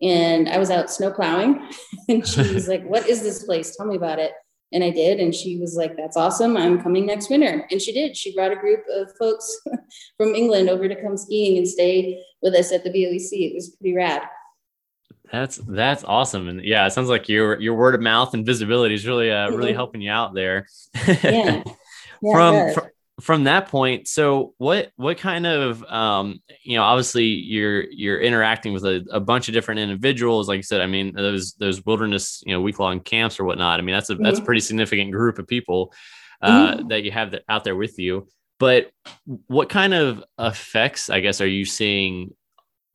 and 0.00 0.48
I 0.48 0.56
was 0.56 0.70
out 0.70 0.90
snow 0.90 1.12
plowing, 1.12 1.68
and 2.08 2.26
she 2.26 2.40
was 2.54 2.68
like, 2.68 2.82
"What 2.84 3.06
is 3.06 3.22
this 3.22 3.44
place? 3.44 3.76
Tell 3.76 3.86
me 3.86 3.96
about 3.96 4.18
it." 4.18 4.32
And 4.72 4.82
I 4.82 4.90
did, 4.90 5.20
and 5.20 5.34
she 5.34 5.58
was 5.58 5.76
like, 5.76 5.94
"That's 5.94 6.16
awesome! 6.16 6.56
I'm 6.56 6.82
coming 6.82 7.04
next 7.04 7.28
winter." 7.28 7.66
And 7.70 7.82
she 7.82 7.92
did. 7.92 8.16
She 8.16 8.34
brought 8.34 8.50
a 8.50 8.56
group 8.56 8.80
of 8.90 9.10
folks 9.18 9.60
from 10.16 10.34
England 10.34 10.70
over 10.70 10.88
to 10.88 11.02
come 11.02 11.18
skiing 11.18 11.58
and 11.58 11.68
stay 11.68 12.18
with 12.40 12.54
us 12.54 12.72
at 12.72 12.82
the 12.82 12.90
BOEC. 12.90 13.28
It 13.30 13.54
was 13.54 13.76
pretty 13.76 13.94
rad. 13.94 14.22
That's 15.34 15.56
that's 15.56 16.04
awesome, 16.04 16.48
and 16.48 16.64
yeah, 16.64 16.86
it 16.86 16.90
sounds 16.92 17.08
like 17.08 17.28
your 17.28 17.60
your 17.60 17.74
word 17.74 17.94
of 17.94 18.00
mouth 18.00 18.34
and 18.34 18.46
visibility 18.46 18.94
is 18.94 19.06
really 19.06 19.30
uh, 19.30 19.50
really 19.50 19.72
helping 19.72 20.00
you 20.00 20.10
out 20.10 20.34
there. 20.34 20.66
yeah. 21.06 21.62
yeah 22.22 22.32
from, 22.32 22.74
from 22.74 22.90
from 23.20 23.44
that 23.44 23.68
point 23.68 24.08
so 24.08 24.54
what 24.58 24.90
what 24.96 25.16
kind 25.18 25.46
of 25.46 25.84
um 25.84 26.40
you 26.64 26.76
know 26.76 26.82
obviously 26.82 27.26
you're 27.26 27.84
you're 27.90 28.20
interacting 28.20 28.72
with 28.72 28.84
a, 28.84 29.04
a 29.12 29.20
bunch 29.20 29.46
of 29.46 29.54
different 29.54 29.78
individuals 29.78 30.48
like 30.48 30.56
you 30.56 30.64
said 30.64 30.80
i 30.80 30.86
mean 30.86 31.14
those 31.14 31.52
those 31.54 31.84
wilderness 31.86 32.42
you 32.44 32.52
know 32.52 32.60
week 32.60 32.80
long 32.80 32.98
camps 32.98 33.38
or 33.38 33.44
whatnot 33.44 33.78
i 33.78 33.82
mean 33.82 33.94
that's 33.94 34.10
a 34.10 34.14
mm-hmm. 34.14 34.24
that's 34.24 34.38
a 34.38 34.40
mm-hmm. 34.40 34.46
pretty 34.46 34.60
significant 34.60 35.12
group 35.12 35.38
of 35.38 35.46
people 35.46 35.92
uh 36.42 36.74
mm-hmm. 36.74 36.88
that 36.88 37.04
you 37.04 37.12
have 37.12 37.30
that 37.30 37.42
out 37.48 37.62
there 37.62 37.76
with 37.76 37.98
you 38.00 38.26
but 38.58 38.90
what 39.46 39.68
kind 39.68 39.94
of 39.94 40.24
effects 40.40 41.08
i 41.08 41.20
guess 41.20 41.40
are 41.40 41.46
you 41.46 41.64
seeing 41.64 42.34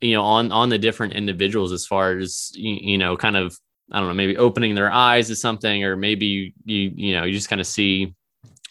you 0.01 0.13
know 0.13 0.23
on 0.23 0.51
on 0.51 0.69
the 0.69 0.77
different 0.77 1.13
individuals 1.13 1.71
as 1.71 1.85
far 1.85 2.17
as 2.17 2.51
you, 2.55 2.91
you 2.91 2.97
know 2.97 3.17
kind 3.17 3.35
of 3.35 3.57
i 3.91 3.99
don't 3.99 4.07
know 4.07 4.13
maybe 4.13 4.37
opening 4.37 4.75
their 4.75 4.91
eyes 4.91 5.27
to 5.27 5.35
something 5.35 5.83
or 5.83 5.95
maybe 5.95 6.25
you 6.25 6.51
you, 6.65 6.91
you 6.95 7.15
know 7.15 7.23
you 7.23 7.33
just 7.33 7.49
kind 7.49 7.61
of 7.61 7.67
see 7.67 8.13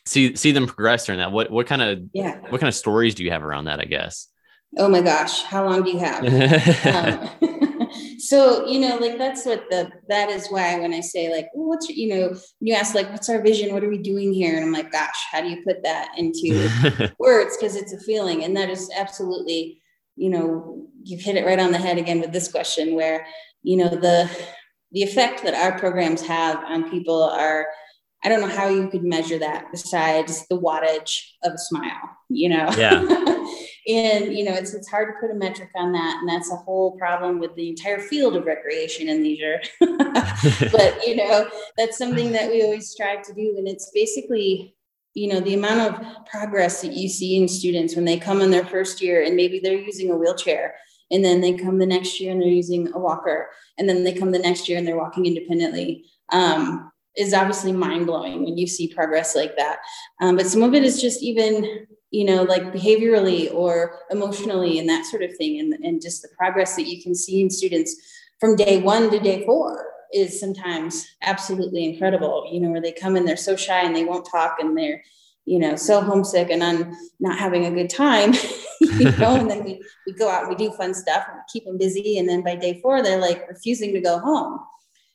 see 0.08 0.34
see 0.34 0.52
them 0.52 0.66
progress 0.66 1.06
during 1.06 1.20
that. 1.20 1.30
What 1.30 1.50
what 1.50 1.66
kind 1.66 1.82
of 1.82 2.00
yeah 2.12 2.40
what 2.48 2.60
kind 2.60 2.68
of 2.68 2.74
stories 2.74 3.14
do 3.14 3.24
you 3.24 3.30
have 3.30 3.44
around 3.44 3.66
that? 3.66 3.80
I 3.80 3.84
guess. 3.84 4.28
Oh 4.76 4.88
my 4.88 5.00
gosh, 5.00 5.42
how 5.42 5.64
long 5.64 5.82
do 5.82 5.90
you 5.90 5.98
have? 5.98 6.24
um, 7.40 7.88
so 8.18 8.66
you 8.66 8.80
know, 8.80 8.96
like 8.96 9.18
that's 9.18 9.46
what 9.46 9.64
the 9.70 9.90
that 10.08 10.30
is 10.30 10.48
why 10.48 10.78
when 10.78 10.92
I 10.92 11.00
say 11.00 11.32
like, 11.34 11.48
well, 11.54 11.68
what's 11.68 11.88
you 11.88 12.08
know, 12.08 12.36
you 12.60 12.74
ask 12.74 12.94
like, 12.94 13.10
what's 13.10 13.28
our 13.28 13.42
vision? 13.42 13.72
What 13.72 13.84
are 13.84 13.90
we 13.90 13.98
doing 13.98 14.32
here? 14.32 14.56
And 14.56 14.64
I'm 14.64 14.72
like, 14.72 14.90
gosh, 14.90 15.26
how 15.30 15.40
do 15.40 15.48
you 15.48 15.62
put 15.64 15.82
that 15.84 16.12
into 16.16 16.68
words? 17.18 17.56
Because 17.56 17.76
it's 17.76 17.92
a 17.92 18.00
feeling, 18.00 18.44
and 18.44 18.56
that 18.56 18.70
is 18.70 18.90
absolutely, 18.96 19.80
you 20.18 20.30
know, 20.30 20.86
you've 21.02 21.22
hit 21.22 21.36
it 21.36 21.46
right 21.46 21.60
on 21.60 21.72
the 21.72 21.78
head 21.78 21.98
again 21.98 22.20
with 22.20 22.32
this 22.32 22.50
question, 22.50 22.94
where 22.94 23.26
you 23.62 23.76
know 23.76 23.88
the 23.88 24.30
the 24.92 25.02
effect 25.02 25.42
that 25.44 25.54
our 25.54 25.78
programs 25.78 26.26
have 26.26 26.62
on 26.64 26.90
people 26.90 27.22
are 27.22 27.66
I 28.24 28.28
don't 28.28 28.40
know 28.40 28.48
how 28.48 28.68
you 28.68 28.88
could 28.88 29.04
measure 29.04 29.38
that 29.38 29.66
besides 29.70 30.46
the 30.48 30.58
wattage 30.58 31.22
of 31.44 31.52
a 31.52 31.58
smile, 31.58 32.16
you 32.28 32.48
know? 32.48 32.68
Yeah. 32.76 32.98
and, 33.88 34.36
you 34.36 34.44
know, 34.44 34.54
it's, 34.54 34.74
it's 34.74 34.88
hard 34.88 35.08
to 35.08 35.20
put 35.20 35.34
a 35.34 35.38
metric 35.38 35.70
on 35.76 35.92
that. 35.92 36.18
And 36.20 36.28
that's 36.28 36.50
a 36.50 36.56
whole 36.56 36.96
problem 36.98 37.38
with 37.38 37.54
the 37.54 37.68
entire 37.68 38.00
field 38.00 38.34
of 38.34 38.44
recreation 38.44 39.08
and 39.08 39.22
leisure. 39.22 39.60
but, 39.80 41.06
you 41.06 41.14
know, 41.14 41.48
that's 41.76 41.96
something 41.96 42.32
that 42.32 42.50
we 42.50 42.62
always 42.62 42.90
strive 42.90 43.22
to 43.22 43.34
do. 43.34 43.54
And 43.56 43.68
it's 43.68 43.90
basically, 43.94 44.74
you 45.18 45.28
know, 45.28 45.40
the 45.40 45.54
amount 45.54 45.80
of 45.80 46.26
progress 46.26 46.80
that 46.82 46.92
you 46.92 47.08
see 47.08 47.36
in 47.36 47.48
students 47.48 47.96
when 47.96 48.04
they 48.04 48.18
come 48.18 48.40
in 48.40 48.50
their 48.50 48.64
first 48.64 49.02
year 49.02 49.22
and 49.22 49.34
maybe 49.34 49.58
they're 49.58 49.78
using 49.78 50.10
a 50.10 50.16
wheelchair 50.16 50.76
and 51.10 51.24
then 51.24 51.40
they 51.40 51.54
come 51.54 51.78
the 51.78 51.86
next 51.86 52.20
year 52.20 52.32
and 52.32 52.40
they're 52.40 52.48
using 52.48 52.92
a 52.92 52.98
walker 52.98 53.48
and 53.78 53.88
then 53.88 54.04
they 54.04 54.12
come 54.12 54.30
the 54.30 54.38
next 54.38 54.68
year 54.68 54.78
and 54.78 54.86
they're 54.86 54.96
walking 54.96 55.26
independently. 55.26 56.04
Um, 56.30 56.92
is 57.16 57.34
obviously 57.34 57.72
mind 57.72 58.06
blowing 58.06 58.44
when 58.44 58.56
you 58.56 58.66
see 58.66 58.94
progress 58.94 59.34
like 59.34 59.56
that. 59.56 59.78
Um, 60.20 60.36
but 60.36 60.46
some 60.46 60.62
of 60.62 60.72
it 60.72 60.84
is 60.84 61.02
just 61.02 61.20
even, 61.20 61.86
you 62.12 62.24
know, 62.24 62.44
like 62.44 62.72
behaviorally 62.72 63.52
or 63.52 63.98
emotionally 64.10 64.78
and 64.78 64.88
that 64.88 65.04
sort 65.04 65.24
of 65.24 65.36
thing. 65.36 65.58
And, 65.58 65.72
and 65.84 66.00
just 66.00 66.22
the 66.22 66.28
progress 66.38 66.76
that 66.76 66.86
you 66.86 67.02
can 67.02 67.16
see 67.16 67.42
in 67.42 67.50
students 67.50 67.96
from 68.38 68.54
day 68.54 68.80
one 68.80 69.10
to 69.10 69.18
day 69.18 69.44
four 69.44 69.87
is 70.12 70.40
sometimes 70.40 71.06
absolutely 71.22 71.84
incredible, 71.84 72.48
you 72.50 72.60
know, 72.60 72.70
where 72.70 72.80
they 72.80 72.92
come 72.92 73.16
and 73.16 73.26
they're 73.26 73.36
so 73.36 73.56
shy 73.56 73.80
and 73.80 73.94
they 73.94 74.04
won't 74.04 74.28
talk 74.30 74.56
and 74.60 74.76
they're, 74.76 75.02
you 75.44 75.58
know, 75.58 75.76
so 75.76 76.00
homesick 76.00 76.50
and 76.50 76.62
I'm 76.62 76.94
not 77.20 77.38
having 77.38 77.66
a 77.66 77.70
good 77.70 77.90
time, 77.90 78.32
you 78.80 79.10
know, 79.18 79.36
and 79.36 79.50
then 79.50 79.64
we, 79.64 79.82
we 80.06 80.12
go 80.12 80.28
out 80.28 80.44
and 80.44 80.50
we 80.50 80.56
do 80.56 80.72
fun 80.72 80.94
stuff 80.94 81.24
and 81.30 81.40
keep 81.52 81.64
them 81.64 81.78
busy. 81.78 82.18
And 82.18 82.28
then 82.28 82.42
by 82.42 82.56
day 82.56 82.80
four, 82.80 83.02
they're 83.02 83.20
like 83.20 83.48
refusing 83.48 83.92
to 83.92 84.00
go 84.00 84.18
home 84.18 84.60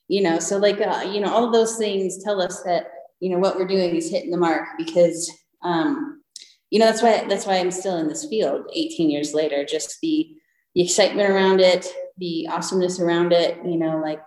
you 0.07 0.21
know 0.21 0.39
so 0.39 0.57
like 0.57 0.79
uh, 0.79 1.03
you 1.11 1.19
know 1.19 1.33
all 1.33 1.45
of 1.45 1.53
those 1.53 1.77
things 1.77 2.23
tell 2.23 2.41
us 2.41 2.61
that 2.63 2.87
you 3.19 3.29
know 3.29 3.39
what 3.39 3.55
we're 3.55 3.67
doing 3.67 3.95
is 3.95 4.09
hitting 4.09 4.31
the 4.31 4.37
mark 4.37 4.63
because 4.77 5.31
um 5.63 6.21
you 6.69 6.79
know 6.79 6.85
that's 6.85 7.01
why 7.01 7.25
that's 7.27 7.45
why 7.45 7.57
i'm 7.57 7.71
still 7.71 7.97
in 7.97 8.07
this 8.07 8.25
field 8.25 8.65
18 8.73 9.09
years 9.09 9.33
later 9.33 9.65
just 9.65 9.97
the 10.01 10.35
the 10.75 10.81
excitement 10.81 11.29
around 11.29 11.61
it 11.61 11.87
the 12.17 12.47
awesomeness 12.49 12.99
around 12.99 13.31
it 13.31 13.57
you 13.65 13.77
know 13.77 13.97
like 13.99 14.21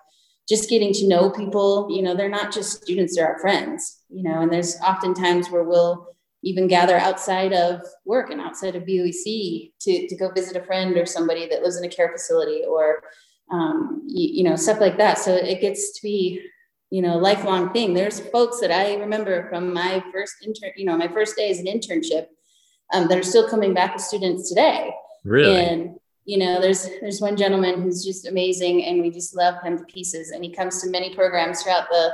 just 0.48 0.70
getting 0.70 0.92
to 0.92 1.08
know 1.08 1.30
people 1.30 1.88
you 1.90 2.02
know 2.02 2.14
they're 2.14 2.28
not 2.28 2.52
just 2.52 2.82
students 2.82 3.16
they're 3.16 3.26
our 3.26 3.38
friends 3.40 4.02
you 4.08 4.22
know 4.22 4.40
and 4.40 4.52
there's 4.52 4.76
often 4.82 5.14
times 5.14 5.50
where 5.50 5.64
we'll 5.64 6.08
even 6.46 6.68
gather 6.68 6.96
outside 6.96 7.52
of 7.52 7.80
work 8.04 8.30
and 8.30 8.40
outside 8.40 8.76
of 8.76 8.84
BOEC 8.84 9.72
to, 9.80 10.06
to 10.06 10.16
go 10.16 10.30
visit 10.30 10.56
a 10.56 10.64
friend 10.64 10.96
or 10.96 11.04
somebody 11.04 11.48
that 11.48 11.62
lives 11.62 11.76
in 11.76 11.84
a 11.84 11.88
care 11.88 12.12
facility 12.12 12.62
or 12.64 13.02
um, 13.50 14.02
you, 14.06 14.28
you, 14.38 14.44
know, 14.44 14.54
stuff 14.54 14.80
like 14.80 14.96
that. 14.98 15.18
So 15.18 15.34
it 15.34 15.60
gets 15.60 15.92
to 15.92 16.02
be, 16.02 16.40
you 16.90 17.02
know, 17.02 17.16
lifelong 17.16 17.72
thing. 17.72 17.94
There's 17.94 18.20
folks 18.20 18.60
that 18.60 18.70
I 18.70 18.94
remember 18.94 19.48
from 19.48 19.72
my 19.72 20.04
first 20.12 20.34
intern, 20.44 20.70
you 20.76 20.84
know, 20.84 20.96
my 20.96 21.08
first 21.08 21.36
day 21.36 21.50
as 21.50 21.58
an 21.58 21.66
internship 21.66 22.26
um, 22.92 23.08
that 23.08 23.18
are 23.18 23.24
still 23.24 23.48
coming 23.48 23.74
back 23.74 23.94
as 23.96 24.06
students 24.06 24.48
today. 24.48 24.92
Really? 25.24 25.60
And, 25.60 25.98
you 26.26 26.38
know, 26.38 26.60
there's, 26.60 26.88
there's 27.00 27.20
one 27.20 27.36
gentleman 27.36 27.80
who's 27.80 28.04
just 28.04 28.26
amazing 28.26 28.84
and 28.84 29.00
we 29.00 29.10
just 29.10 29.34
love 29.34 29.54
him 29.62 29.78
to 29.78 29.84
pieces. 29.84 30.30
And 30.30 30.44
he 30.44 30.52
comes 30.52 30.82
to 30.82 30.90
many 30.90 31.14
programs 31.14 31.62
throughout 31.62 31.88
the, 31.88 32.10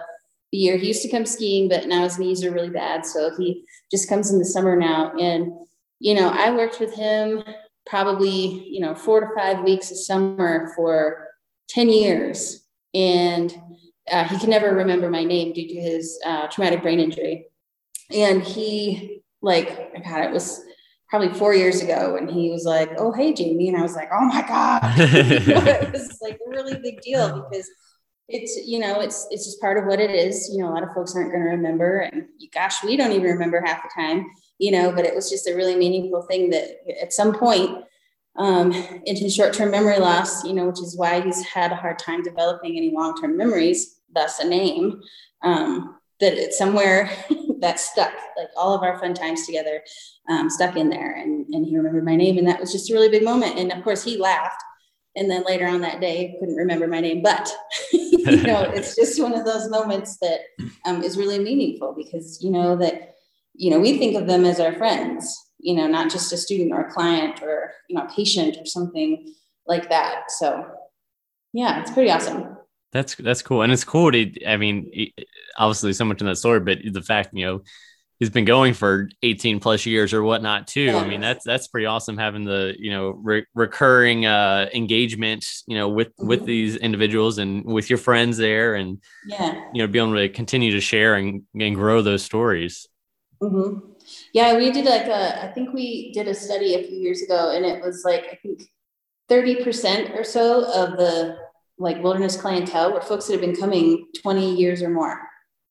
the 0.52 0.58
year. 0.58 0.76
He 0.76 0.86
used 0.86 1.02
to 1.02 1.10
come 1.10 1.26
skiing, 1.26 1.68
but 1.68 1.88
now 1.88 2.04
his 2.04 2.18
knees 2.18 2.44
are 2.44 2.52
really 2.52 2.70
bad. 2.70 3.04
So 3.04 3.30
he 3.36 3.64
just 3.90 4.08
comes 4.08 4.30
in 4.30 4.38
the 4.38 4.44
summer 4.44 4.76
now. 4.76 5.12
And, 5.18 5.52
you 5.98 6.14
know, 6.14 6.28
I 6.28 6.50
worked 6.50 6.78
with 6.78 6.94
him 6.94 7.42
probably 7.86 8.68
you 8.68 8.80
know 8.80 8.94
four 8.94 9.20
to 9.20 9.26
five 9.36 9.62
weeks 9.64 9.90
a 9.90 9.96
summer 9.96 10.72
for 10.76 11.28
10 11.68 11.88
years 11.88 12.66
and 12.94 13.54
uh, 14.10 14.24
he 14.24 14.38
can 14.38 14.50
never 14.50 14.74
remember 14.74 15.10
my 15.10 15.24
name 15.24 15.52
due 15.52 15.68
to 15.68 15.74
his 15.74 16.18
uh, 16.24 16.46
traumatic 16.48 16.82
brain 16.82 17.00
injury 17.00 17.46
and 18.10 18.42
he 18.42 19.22
like 19.40 19.92
god 20.04 20.24
it 20.24 20.32
was 20.32 20.62
probably 21.12 21.28
four 21.38 21.54
years 21.54 21.82
ago 21.82 22.16
and 22.16 22.30
he 22.30 22.50
was 22.50 22.64
like 22.64 22.90
oh 22.96 23.12
hey 23.12 23.34
jamie 23.34 23.68
and 23.68 23.76
i 23.76 23.82
was 23.82 23.94
like 23.94 24.08
oh 24.10 24.24
my 24.24 24.40
god. 24.48 24.80
It 24.98 25.92
was 25.92 26.18
like 26.22 26.38
a 26.46 26.50
really 26.50 26.78
big 26.78 27.02
deal 27.02 27.46
because 27.50 27.68
it's 28.28 28.66
you 28.66 28.78
know 28.78 29.00
it's 29.00 29.26
it's 29.30 29.44
just 29.44 29.60
part 29.60 29.76
of 29.76 29.84
what 29.84 30.00
it 30.00 30.10
is. 30.10 30.48
You 30.50 30.62
know 30.62 30.70
a 30.70 30.72
lot 30.72 30.82
of 30.82 30.94
folks 30.94 31.14
aren't 31.14 31.30
going 31.30 31.42
to 31.42 31.50
remember 31.50 31.98
and 31.98 32.24
gosh 32.54 32.82
we 32.82 32.96
don't 32.96 33.12
even 33.12 33.30
remember 33.30 33.60
half 33.60 33.82
the 33.82 33.90
time 33.94 34.24
you 34.62 34.70
know, 34.70 34.92
but 34.92 35.04
it 35.04 35.12
was 35.12 35.28
just 35.28 35.48
a 35.48 35.56
really 35.56 35.74
meaningful 35.74 36.22
thing 36.22 36.50
that 36.50 36.68
at 37.02 37.12
some 37.12 37.34
point 37.34 37.84
um, 38.36 38.72
in 39.04 39.16
his 39.16 39.34
short-term 39.34 39.72
memory 39.72 39.98
loss, 39.98 40.44
you 40.44 40.52
know, 40.52 40.66
which 40.66 40.80
is 40.80 40.96
why 40.96 41.20
he's 41.20 41.44
had 41.44 41.72
a 41.72 41.76
hard 41.76 41.98
time 41.98 42.22
developing 42.22 42.76
any 42.76 42.92
long-term 42.92 43.36
memories, 43.36 43.98
thus 44.14 44.38
a 44.38 44.48
name, 44.48 45.02
um, 45.42 45.96
that 46.22 46.34
it's 46.34 46.56
somewhere 46.56 47.10
that 47.60 47.78
stuck, 47.78 48.12
like 48.38 48.48
all 48.56 48.74
of 48.74 48.82
our 48.82 48.98
fun 48.98 49.12
times 49.12 49.44
together 49.44 49.82
um, 50.30 50.48
stuck 50.48 50.76
in 50.76 50.88
there. 50.88 51.12
And, 51.12 51.46
and 51.54 51.66
he 51.66 51.76
remembered 51.76 52.04
my 52.04 52.16
name. 52.16 52.38
And 52.38 52.48
that 52.48 52.60
was 52.60 52.72
just 52.72 52.90
a 52.90 52.94
really 52.94 53.10
big 53.10 53.24
moment. 53.24 53.58
And 53.58 53.70
of 53.70 53.84
course 53.84 54.02
he 54.02 54.16
laughed. 54.16 54.62
And 55.14 55.30
then 55.30 55.44
later 55.44 55.66
on 55.66 55.82
that 55.82 56.00
day, 56.00 56.36
couldn't 56.40 56.56
remember 56.56 56.88
my 56.88 57.00
name, 57.00 57.20
but 57.20 57.52
you 57.92 58.42
know, 58.42 58.62
it's 58.74 58.96
just 58.96 59.20
one 59.20 59.34
of 59.34 59.44
those 59.44 59.68
moments 59.68 60.16
that 60.22 60.40
um, 60.86 61.02
is 61.02 61.18
really 61.18 61.38
meaningful 61.38 61.94
because 61.94 62.42
you 62.42 62.50
know 62.50 62.74
that 62.76 63.12
you 63.54 63.70
know, 63.70 63.78
we 63.78 63.98
think 63.98 64.16
of 64.16 64.26
them 64.26 64.44
as 64.44 64.60
our 64.60 64.72
friends, 64.72 65.36
you 65.58 65.74
know, 65.74 65.86
not 65.86 66.10
just 66.10 66.32
a 66.32 66.36
student 66.36 66.72
or 66.72 66.80
a 66.80 66.92
client 66.92 67.42
or, 67.42 67.72
you 67.88 67.96
know, 67.96 68.04
a 68.04 68.10
patient 68.10 68.56
or 68.58 68.66
something 68.66 69.34
like 69.66 69.88
that. 69.90 70.30
So 70.30 70.66
yeah, 71.52 71.80
it's 71.80 71.90
pretty 71.90 72.10
awesome. 72.10 72.56
That's, 72.92 73.14
that's 73.14 73.42
cool. 73.42 73.62
And 73.62 73.72
it's 73.72 73.84
cool 73.84 74.12
to, 74.12 74.46
I 74.46 74.56
mean, 74.56 75.12
obviously 75.56 75.92
so 75.92 76.04
much 76.04 76.20
in 76.20 76.26
that 76.26 76.36
story, 76.36 76.60
but 76.60 76.78
the 76.84 77.02
fact, 77.02 77.30
you 77.32 77.46
know, 77.46 77.62
he's 78.22 78.30
been 78.30 78.44
going 78.44 78.72
for 78.72 79.08
18 79.24 79.58
plus 79.58 79.84
years 79.84 80.12
or 80.12 80.22
whatnot 80.22 80.68
too. 80.68 80.82
Yeah. 80.82 80.98
I 80.98 81.08
mean, 81.08 81.20
that's 81.20 81.44
that's 81.44 81.66
pretty 81.66 81.86
awesome 81.86 82.16
having 82.16 82.44
the 82.44 82.72
you 82.78 82.92
know 82.92 83.10
re- 83.20 83.46
recurring 83.52 84.26
uh, 84.26 84.68
engagement 84.72 85.44
you 85.66 85.76
know 85.76 85.88
with 85.88 86.10
mm-hmm. 86.10 86.28
with 86.28 86.46
these 86.46 86.76
individuals 86.76 87.38
and 87.38 87.64
with 87.64 87.90
your 87.90 87.98
friends 87.98 88.36
there, 88.36 88.76
and 88.76 89.02
yeah, 89.26 89.64
you 89.74 89.82
know, 89.82 89.88
be 89.88 89.98
able 89.98 90.14
to 90.14 90.28
continue 90.28 90.70
to 90.70 90.80
share 90.80 91.16
and, 91.16 91.42
and 91.58 91.74
grow 91.74 92.00
those 92.00 92.22
stories. 92.22 92.86
Mm-hmm. 93.42 93.90
Yeah, 94.32 94.56
we 94.56 94.70
did 94.70 94.84
like 94.84 95.06
a. 95.06 95.42
I 95.42 95.48
think 95.48 95.74
we 95.74 96.12
did 96.12 96.28
a 96.28 96.34
study 96.34 96.76
a 96.76 96.86
few 96.86 96.98
years 96.98 97.22
ago, 97.22 97.50
and 97.50 97.66
it 97.66 97.82
was 97.82 98.04
like 98.04 98.26
I 98.30 98.36
think 98.36 98.62
30 99.28 99.64
percent 99.64 100.10
or 100.14 100.22
so 100.22 100.64
of 100.72 100.96
the 100.96 101.38
like 101.82 102.02
wilderness 102.02 102.40
clientele 102.40 102.92
were 102.92 103.00
folks 103.00 103.26
that 103.26 103.32
have 103.32 103.40
been 103.40 103.56
coming 103.56 104.06
20 104.22 104.54
years 104.54 104.82
or 104.82 104.88
more. 104.88 105.20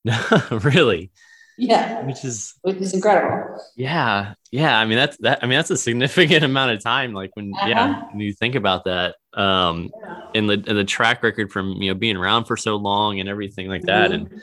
really? 0.52 1.12
Yeah. 1.58 2.06
Which 2.06 2.26
is 2.26 2.56
which 2.62 2.78
is 2.78 2.94
incredible. 2.94 3.62
Yeah. 3.76 4.34
Yeah. 4.52 4.80
I 4.80 4.86
mean 4.86 4.98
that's 4.98 5.18
that 5.18 5.40
I 5.44 5.48
mean 5.48 5.58
that's 5.58 5.70
a 5.70 5.78
significant 5.78 6.44
amount 6.52 6.72
of 6.72 6.84
time. 6.84 7.14
Like 7.14 7.32
when 7.36 7.54
uh-huh. 7.54 7.68
yeah, 7.68 8.04
when 8.10 8.20
you 8.20 8.34
think 8.34 8.56
about 8.56 8.86
that. 8.86 9.16
Um 9.34 9.92
yeah. 10.02 10.22
in 10.34 10.48
the 10.48 10.54
in 10.54 10.76
the 10.76 10.84
track 10.84 11.24
record 11.24 11.52
from 11.52 11.74
you 11.74 11.92
know 11.92 11.96
being 11.98 12.18
around 12.18 12.46
for 12.46 12.58
so 12.58 12.76
long 12.78 13.20
and 13.20 13.30
everything 13.30 13.68
like 13.68 13.84
that. 13.84 14.12
Mm-hmm. 14.12 14.34
And 14.34 14.42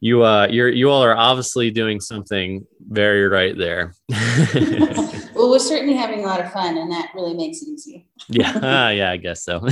you 0.00 0.24
uh 0.24 0.48
you're 0.50 0.68
you 0.68 0.90
all 0.90 1.04
are 1.04 1.16
obviously 1.16 1.70
doing 1.70 2.00
something 2.00 2.66
very 2.80 3.28
right 3.28 3.56
there. 3.56 3.94
well, 4.10 5.48
we're 5.48 5.58
certainly 5.60 5.94
having 5.94 6.24
a 6.24 6.26
lot 6.26 6.40
of 6.40 6.52
fun 6.52 6.76
and 6.76 6.90
that 6.90 7.12
really 7.14 7.34
makes 7.34 7.62
it 7.62 7.68
easy. 7.68 8.08
yeah. 8.28 8.50
Uh, 8.50 8.90
yeah, 8.90 9.10
I 9.12 9.16
guess 9.16 9.44
so. 9.44 9.64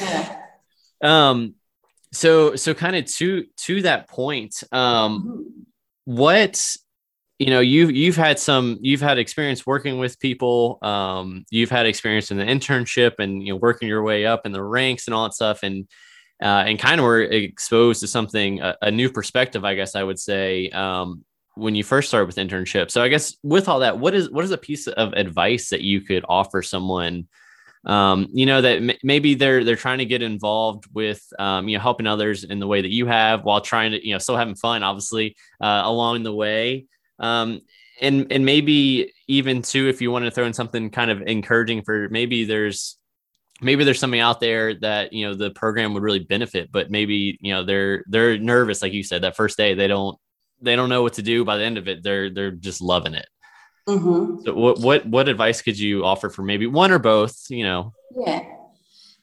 Yeah. 0.00 0.36
Um 1.02 1.54
so 2.14 2.56
so 2.56 2.74
kind 2.74 2.96
of 2.96 3.04
to 3.06 3.44
to 3.56 3.82
that 3.82 4.08
point 4.08 4.62
um 4.72 5.22
mm-hmm. 5.22 5.40
what 6.04 6.76
you 7.38 7.50
know 7.50 7.60
you've 7.60 7.90
you've 7.90 8.16
had 8.16 8.38
some 8.38 8.78
you've 8.80 9.00
had 9.00 9.18
experience 9.18 9.66
working 9.66 9.98
with 9.98 10.18
people 10.20 10.78
um 10.82 11.44
you've 11.50 11.70
had 11.70 11.86
experience 11.86 12.30
in 12.30 12.36
the 12.36 12.44
internship 12.44 13.18
and 13.18 13.42
you 13.42 13.52
know 13.52 13.58
working 13.58 13.88
your 13.88 14.02
way 14.02 14.24
up 14.24 14.46
in 14.46 14.52
the 14.52 14.62
ranks 14.62 15.06
and 15.06 15.14
all 15.14 15.24
that 15.24 15.34
stuff 15.34 15.62
and 15.62 15.88
uh, 16.42 16.64
and 16.66 16.78
kind 16.78 17.00
of 17.00 17.04
were 17.04 17.22
exposed 17.22 18.00
to 18.00 18.08
something 18.08 18.60
a, 18.60 18.76
a, 18.82 18.90
new 18.90 19.10
perspective 19.10 19.64
i 19.64 19.74
guess 19.74 19.94
i 19.94 20.02
would 20.02 20.18
say 20.18 20.68
um 20.70 21.24
when 21.54 21.74
you 21.74 21.84
first 21.84 22.08
started 22.08 22.26
with 22.26 22.36
internship 22.36 22.90
so 22.90 23.02
i 23.02 23.08
guess 23.08 23.36
with 23.42 23.68
all 23.68 23.80
that 23.80 23.98
what 23.98 24.14
is 24.14 24.30
what 24.30 24.44
is 24.44 24.50
a 24.50 24.58
piece 24.58 24.86
of 24.86 25.12
advice 25.14 25.70
that 25.70 25.80
you 25.80 26.00
could 26.00 26.24
offer 26.28 26.60
someone 26.60 27.26
um, 27.86 28.28
you 28.32 28.46
know 28.46 28.60
that 28.60 28.76
m- 28.76 28.98
maybe 29.02 29.34
they're 29.34 29.64
they're 29.64 29.76
trying 29.76 29.98
to 29.98 30.04
get 30.04 30.22
involved 30.22 30.84
with 30.92 31.22
um, 31.38 31.68
you 31.68 31.76
know 31.76 31.82
helping 31.82 32.06
others 32.06 32.44
in 32.44 32.58
the 32.60 32.66
way 32.66 32.80
that 32.80 32.90
you 32.90 33.06
have 33.06 33.44
while 33.44 33.60
trying 33.60 33.92
to 33.92 34.06
you 34.06 34.14
know 34.14 34.18
still 34.18 34.36
having 34.36 34.54
fun 34.54 34.82
obviously 34.82 35.36
uh, 35.60 35.82
along 35.84 36.22
the 36.22 36.34
way. 36.34 36.86
Um, 37.18 37.60
and 38.00 38.30
and 38.32 38.44
maybe 38.44 39.12
even 39.28 39.62
too 39.62 39.88
if 39.88 40.00
you 40.00 40.10
want 40.10 40.24
to 40.24 40.30
throw 40.30 40.44
in 40.44 40.52
something 40.52 40.90
kind 40.90 41.10
of 41.10 41.22
encouraging 41.22 41.82
for 41.82 42.08
maybe 42.08 42.44
there's 42.44 42.98
maybe 43.60 43.84
there's 43.84 44.00
something 44.00 44.20
out 44.20 44.40
there 44.40 44.74
that 44.80 45.12
you 45.12 45.26
know 45.26 45.34
the 45.34 45.50
program 45.50 45.94
would 45.94 46.02
really 46.02 46.18
benefit 46.18 46.72
but 46.72 46.90
maybe 46.90 47.38
you 47.40 47.54
know 47.54 47.64
they're 47.64 48.02
they're 48.08 48.36
nervous 48.36 48.82
like 48.82 48.92
you 48.92 49.04
said 49.04 49.22
that 49.22 49.36
first 49.36 49.56
day 49.56 49.74
they 49.74 49.86
don't 49.86 50.18
they 50.64 50.76
don't 50.76 50.88
know 50.88 51.02
what 51.02 51.14
to 51.14 51.22
do 51.22 51.44
by 51.44 51.56
the 51.56 51.64
end 51.64 51.78
of 51.78 51.88
it. 51.88 52.02
They're 52.02 52.30
they're 52.30 52.50
just 52.50 52.80
loving 52.80 53.14
it 53.14 53.26
Mm-hmm. 53.88 54.44
So 54.44 54.54
what 54.54 54.80
what 54.80 55.06
what 55.06 55.28
advice 55.28 55.60
could 55.60 55.78
you 55.78 56.04
offer 56.04 56.30
for 56.30 56.42
maybe 56.42 56.66
one 56.66 56.90
or 56.90 56.98
both? 56.98 57.44
You 57.50 57.64
know. 57.64 57.92
Yeah. 58.16 58.42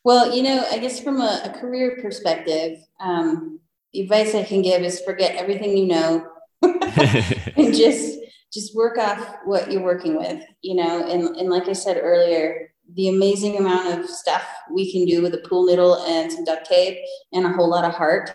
Well, 0.04 0.36
you 0.36 0.44
know, 0.44 0.66
I 0.72 0.80
guess 0.80 1.00
from 1.00 1.22
a, 1.22 1.42
a 1.46 1.50
career 1.60 1.98
perspective, 2.02 2.80
um, 3.00 3.60
the 3.94 4.02
advice 4.02 4.34
I 4.36 4.44
can 4.44 4.62
give 4.62 4.82
is 4.82 5.02
forget 5.02 5.36
everything 5.36 5.78
you 5.78 5.88
know 5.88 6.28
and 6.62 7.74
just 7.74 8.20
just 8.54 8.76
work 8.76 8.98
off 8.98 9.38
what 9.46 9.72
you're 9.72 9.84
working 9.84 10.18
with. 10.18 10.44
You 10.62 10.76
know, 10.76 11.08
and 11.08 11.36
and 11.38 11.50
like 11.50 11.68
I 11.68 11.74
said 11.74 11.98
earlier, 12.02 12.72
the 12.96 13.10
amazing 13.10 13.58
amount 13.58 14.00
of 14.00 14.10
stuff 14.10 14.46
we 14.72 14.92
can 14.92 15.06
do 15.06 15.22
with 15.22 15.34
a 15.34 15.48
pool 15.48 15.66
needle 15.66 16.04
and 16.06 16.32
some 16.32 16.44
duct 16.44 16.68
tape 16.68 16.98
and 17.34 17.46
a 17.46 17.52
whole 17.52 17.70
lot 17.70 17.86
of 17.86 17.94
heart 17.94 18.32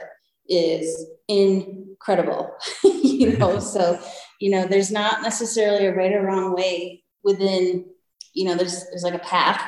is 0.48 1.06
incredible. 1.28 2.54
you 2.84 3.36
know, 3.36 3.58
so 3.58 3.98
you 4.40 4.50
know 4.50 4.66
there's 4.66 4.90
not 4.90 5.22
necessarily 5.22 5.86
a 5.86 5.94
right 5.94 6.12
or 6.12 6.22
wrong 6.22 6.54
way 6.54 7.02
within 7.24 7.84
you 8.34 8.44
know 8.44 8.54
there's 8.54 8.84
there's 8.90 9.02
like 9.02 9.14
a 9.14 9.18
path 9.18 9.62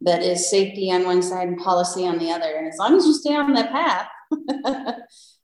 that 0.00 0.22
is 0.22 0.50
safety 0.50 0.90
on 0.90 1.04
one 1.04 1.22
side 1.22 1.48
and 1.48 1.58
policy 1.58 2.06
on 2.06 2.18
the 2.18 2.30
other. 2.30 2.54
And 2.56 2.68
as 2.68 2.76
long 2.78 2.94
as 2.96 3.06
you 3.06 3.14
stay 3.14 3.34
on 3.34 3.54
that 3.54 3.72
path 3.72 4.08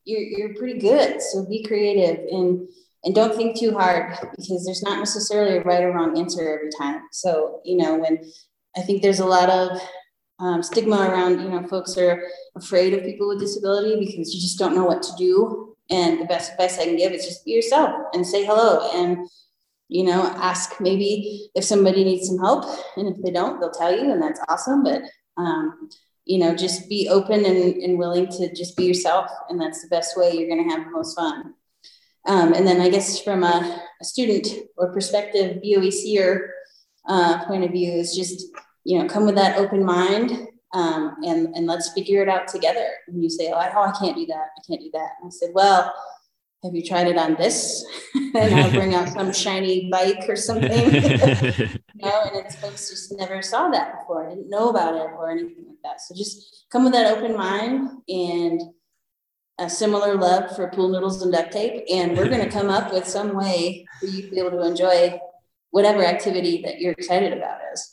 you're, 0.04 0.20
you're 0.20 0.54
pretty 0.54 0.78
good. 0.78 1.22
So 1.22 1.46
be 1.46 1.64
creative 1.64 2.26
and 2.30 2.68
and 3.04 3.16
don't 3.16 3.34
think 3.34 3.58
too 3.58 3.72
hard 3.72 4.16
because 4.36 4.64
there's 4.64 4.82
not 4.82 4.98
necessarily 4.98 5.56
a 5.56 5.62
right 5.62 5.82
or 5.82 5.92
wrong 5.92 6.16
answer 6.18 6.54
every 6.54 6.70
time. 6.78 7.02
So 7.12 7.60
you 7.64 7.76
know 7.76 7.96
when 7.96 8.18
i 8.76 8.80
think 8.80 9.02
there's 9.02 9.20
a 9.20 9.26
lot 9.26 9.50
of 9.50 9.78
um, 10.38 10.62
stigma 10.62 10.96
around 10.96 11.40
you 11.40 11.48
know 11.50 11.66
folks 11.68 11.96
are 11.98 12.22
afraid 12.56 12.94
of 12.94 13.04
people 13.04 13.28
with 13.28 13.38
disability 13.38 13.96
because 13.98 14.34
you 14.34 14.40
just 14.40 14.58
don't 14.58 14.74
know 14.74 14.84
what 14.84 15.02
to 15.02 15.12
do 15.18 15.71
and 15.90 16.20
the 16.20 16.24
best 16.24 16.52
advice 16.52 16.78
I 16.78 16.84
can 16.84 16.96
give 16.96 17.12
is 17.12 17.24
just 17.24 17.44
be 17.44 17.52
yourself 17.52 17.90
and 18.12 18.26
say 18.26 18.44
hello 18.44 18.90
and, 18.94 19.28
you 19.88 20.04
know, 20.04 20.22
ask 20.36 20.80
maybe 20.80 21.50
if 21.54 21.64
somebody 21.64 22.04
needs 22.04 22.28
some 22.28 22.38
help. 22.38 22.64
And 22.96 23.08
if 23.08 23.22
they 23.22 23.30
don't, 23.30 23.60
they'll 23.60 23.70
tell 23.70 23.94
you, 23.94 24.10
and 24.10 24.22
that's 24.22 24.40
awesome. 24.48 24.82
But, 24.82 25.02
um, 25.36 25.90
you 26.24 26.38
know, 26.38 26.54
just 26.54 26.88
be 26.88 27.08
open 27.08 27.44
and, 27.44 27.76
and 27.76 27.98
willing 27.98 28.28
to 28.28 28.54
just 28.54 28.76
be 28.76 28.84
yourself. 28.84 29.30
And 29.48 29.60
that's 29.60 29.82
the 29.82 29.88
best 29.88 30.16
way 30.16 30.32
you're 30.32 30.48
going 30.48 30.68
to 30.68 30.74
have 30.74 30.84
the 30.84 30.90
most 30.90 31.16
fun. 31.16 31.54
Um, 32.26 32.52
and 32.52 32.66
then 32.66 32.80
I 32.80 32.88
guess 32.88 33.20
from 33.20 33.42
a, 33.42 33.82
a 34.00 34.04
student 34.04 34.46
or 34.76 34.92
prospective 34.92 35.60
BOECer 35.62 36.48
uh, 37.08 37.44
point 37.46 37.64
of 37.64 37.72
view 37.72 37.92
is 37.92 38.14
just, 38.14 38.46
you 38.84 38.98
know, 38.98 39.08
come 39.08 39.26
with 39.26 39.34
that 39.34 39.58
open 39.58 39.84
mind 39.84 40.46
um, 40.72 41.16
and 41.24 41.54
and 41.54 41.66
let's 41.66 41.92
figure 41.92 42.22
it 42.22 42.28
out 42.28 42.48
together. 42.48 42.88
And 43.08 43.22
you 43.22 43.28
say, 43.28 43.50
oh, 43.50 43.56
I, 43.56 43.72
oh, 43.74 43.82
I 43.82 43.92
can't 43.98 44.16
do 44.16 44.26
that. 44.26 44.48
I 44.56 44.60
can't 44.66 44.80
do 44.80 44.90
that. 44.92 45.10
And 45.20 45.28
I 45.28 45.30
said, 45.30 45.50
well, 45.54 45.92
have 46.62 46.74
you 46.74 46.82
tried 46.82 47.08
it 47.08 47.18
on 47.18 47.34
this? 47.34 47.84
and 48.14 48.54
I'll 48.54 48.70
bring 48.70 48.94
out 48.94 49.08
some 49.08 49.32
shiny 49.32 49.90
bike 49.90 50.24
or 50.28 50.36
something. 50.36 50.70
you 50.94 51.00
know, 51.96 52.22
and 52.24 52.36
it's 52.36 52.56
folks 52.56 52.88
just 52.88 53.16
never 53.18 53.42
saw 53.42 53.68
that 53.70 53.98
before. 53.98 54.26
I 54.26 54.30
didn't 54.30 54.48
know 54.48 54.70
about 54.70 54.94
it 54.94 55.10
or 55.16 55.30
anything 55.30 55.64
like 55.66 55.82
that. 55.82 56.00
So 56.00 56.14
just 56.14 56.66
come 56.70 56.84
with 56.84 56.92
that 56.92 57.16
open 57.16 57.36
mind 57.36 57.90
and 58.08 58.60
a 59.58 59.68
similar 59.68 60.16
love 60.16 60.54
for 60.54 60.68
pool 60.68 60.88
noodles 60.88 61.22
and 61.22 61.32
duct 61.32 61.52
tape. 61.52 61.84
And 61.90 62.16
we're 62.16 62.28
going 62.28 62.44
to 62.44 62.50
come 62.50 62.70
up 62.70 62.92
with 62.92 63.06
some 63.06 63.34
way 63.34 63.84
for 64.00 64.06
you 64.06 64.22
to 64.22 64.30
be 64.30 64.38
able 64.38 64.52
to 64.52 64.62
enjoy 64.62 65.20
whatever 65.70 66.04
activity 66.04 66.62
that 66.62 66.80
you're 66.80 66.92
excited 66.92 67.32
about 67.32 67.58
is. 67.72 67.91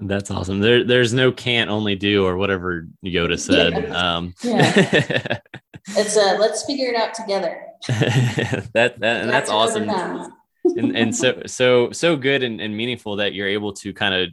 That's 0.00 0.30
awesome. 0.30 0.60
There, 0.60 0.84
there's 0.84 1.12
no 1.12 1.32
can't 1.32 1.70
only 1.70 1.96
do 1.96 2.24
or 2.24 2.36
whatever 2.36 2.86
Yoda 3.04 3.38
said. 3.38 3.72
Yeah. 3.72 4.16
Um, 4.16 4.34
yeah. 4.42 5.38
it's 5.88 6.16
a 6.16 6.38
let's 6.38 6.64
figure 6.64 6.88
it 6.88 6.96
out 6.96 7.14
together. 7.14 7.66
that, 7.88 8.70
that 8.72 9.02
and 9.02 9.30
that's 9.30 9.50
awesome. 9.50 9.88
and, 9.88 10.96
and 10.96 11.16
so 11.16 11.42
so 11.46 11.90
so 11.90 12.16
good 12.16 12.42
and, 12.42 12.60
and 12.60 12.76
meaningful 12.76 13.16
that 13.16 13.34
you're 13.34 13.48
able 13.48 13.72
to 13.72 13.92
kind 13.92 14.14
of 14.14 14.28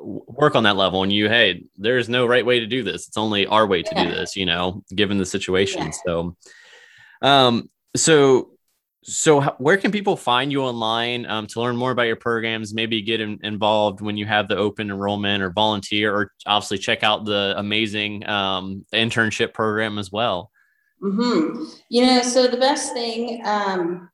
work 0.00 0.54
on 0.54 0.64
that 0.64 0.76
level 0.76 1.02
and 1.02 1.12
you 1.12 1.26
hey 1.28 1.64
there's 1.78 2.08
no 2.08 2.26
right 2.26 2.44
way 2.44 2.60
to 2.60 2.66
do 2.66 2.82
this 2.82 3.08
it's 3.08 3.16
only 3.16 3.46
our 3.46 3.66
way 3.66 3.82
to 3.82 3.90
yeah. 3.94 4.04
do 4.04 4.10
this 4.10 4.36
you 4.36 4.44
know 4.44 4.84
given 4.94 5.16
the 5.16 5.24
situation 5.24 5.84
yeah. 5.84 5.92
so 6.04 6.36
um 7.22 7.70
so 7.96 8.50
so 9.02 9.40
where 9.58 9.76
can 9.76 9.90
people 9.90 10.16
find 10.16 10.52
you 10.52 10.62
online 10.62 11.24
um, 11.26 11.46
to 11.48 11.60
learn 11.60 11.76
more 11.76 11.90
about 11.90 12.02
your 12.02 12.16
programs 12.16 12.74
maybe 12.74 13.00
get 13.00 13.20
in, 13.20 13.38
involved 13.42 14.00
when 14.00 14.16
you 14.16 14.26
have 14.26 14.46
the 14.48 14.56
open 14.56 14.90
enrollment 14.90 15.42
or 15.42 15.50
volunteer 15.50 16.14
or 16.14 16.32
obviously 16.46 16.78
check 16.78 17.02
out 17.02 17.24
the 17.24 17.54
amazing 17.56 18.28
um, 18.28 18.84
internship 18.92 19.54
program 19.54 19.98
as 19.98 20.12
well? 20.12 20.50
Mm-hmm. 21.02 21.64
you 21.88 22.04
know 22.04 22.20
so 22.20 22.46
the 22.46 22.58
best 22.58 22.92
thing 22.92 23.40
um, 23.46 24.10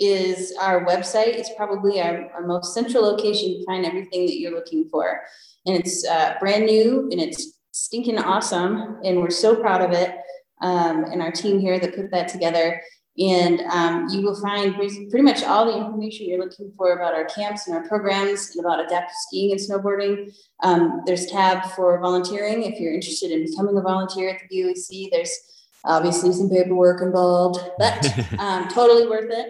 is 0.00 0.54
our 0.58 0.86
website. 0.86 1.34
It's 1.34 1.50
probably 1.54 2.00
our, 2.00 2.30
our, 2.32 2.46
most 2.46 2.72
central 2.72 3.04
location 3.04 3.58
to 3.58 3.64
find 3.66 3.84
everything 3.84 4.24
that 4.24 4.40
you're 4.40 4.54
looking 4.54 4.88
for. 4.88 5.20
And 5.66 5.76
it's 5.76 6.06
uh, 6.08 6.36
brand 6.40 6.64
new 6.64 7.08
and 7.12 7.20
it's 7.20 7.58
stinking 7.72 8.18
awesome 8.18 8.98
and 9.04 9.18
we're 9.18 9.30
so 9.30 9.54
proud 9.54 9.82
of 9.82 9.92
it. 9.92 10.16
Um, 10.62 11.04
and 11.04 11.22
our 11.22 11.30
team 11.30 11.60
here 11.60 11.78
that 11.78 11.94
put 11.94 12.10
that 12.10 12.28
together 12.28 12.80
and 13.20 13.60
um, 13.70 14.08
you 14.08 14.22
will 14.22 14.40
find 14.40 14.74
pretty 14.74 15.22
much 15.22 15.42
all 15.42 15.66
the 15.66 15.76
information 15.76 16.26
you're 16.26 16.38
looking 16.38 16.72
for 16.76 16.94
about 16.94 17.12
our 17.12 17.26
camps 17.26 17.66
and 17.66 17.76
our 17.76 17.86
programs 17.86 18.56
and 18.56 18.64
about 18.64 18.80
adaptive 18.80 19.14
skiing 19.28 19.52
and 19.52 19.60
snowboarding. 19.60 20.34
Um, 20.62 21.02
there's 21.04 21.26
tab 21.26 21.66
for 21.72 22.00
volunteering 22.00 22.62
if 22.62 22.80
you're 22.80 22.94
interested 22.94 23.30
in 23.30 23.44
becoming 23.44 23.76
a 23.76 23.82
volunteer 23.82 24.30
at 24.30 24.40
the 24.40 24.56
BOEC. 24.56 25.10
There's 25.10 25.38
obviously 25.84 26.32
some 26.32 26.48
paperwork 26.48 27.02
involved, 27.02 27.60
but 27.78 28.10
um, 28.38 28.68
totally 28.68 29.06
worth 29.06 29.30
it. 29.30 29.48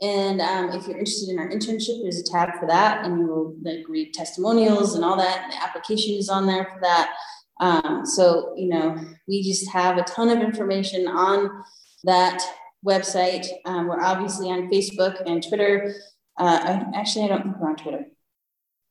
And 0.00 0.40
um, 0.40 0.70
if 0.70 0.86
you're 0.86 0.98
interested 0.98 1.28
in 1.28 1.38
our 1.38 1.50
internship, 1.50 2.02
there's 2.02 2.20
a 2.20 2.32
tab 2.32 2.58
for 2.58 2.66
that, 2.68 3.04
and 3.04 3.18
you 3.18 3.26
will 3.26 3.54
like 3.62 3.86
read 3.86 4.14
testimonials 4.14 4.94
and 4.94 5.04
all 5.04 5.16
that. 5.18 5.42
And 5.44 5.52
the 5.52 5.62
application 5.62 6.14
is 6.14 6.30
on 6.30 6.46
there 6.46 6.64
for 6.72 6.80
that. 6.80 7.14
Um, 7.60 8.02
so 8.04 8.54
you 8.56 8.68
know, 8.68 8.98
we 9.28 9.42
just 9.42 9.70
have 9.70 9.98
a 9.98 10.04
ton 10.04 10.30
of 10.30 10.42
information 10.42 11.06
on 11.06 11.64
that 12.04 12.42
website. 12.84 13.46
Um, 13.64 13.86
we're 13.86 14.00
obviously 14.00 14.50
on 14.50 14.70
Facebook 14.70 15.22
and 15.26 15.46
Twitter. 15.46 15.94
Uh, 16.38 16.60
I, 16.94 16.98
actually, 16.98 17.24
I 17.24 17.28
don't 17.28 17.42
think 17.42 17.56
we're 17.58 17.70
on 17.70 17.76
Twitter. 17.76 18.06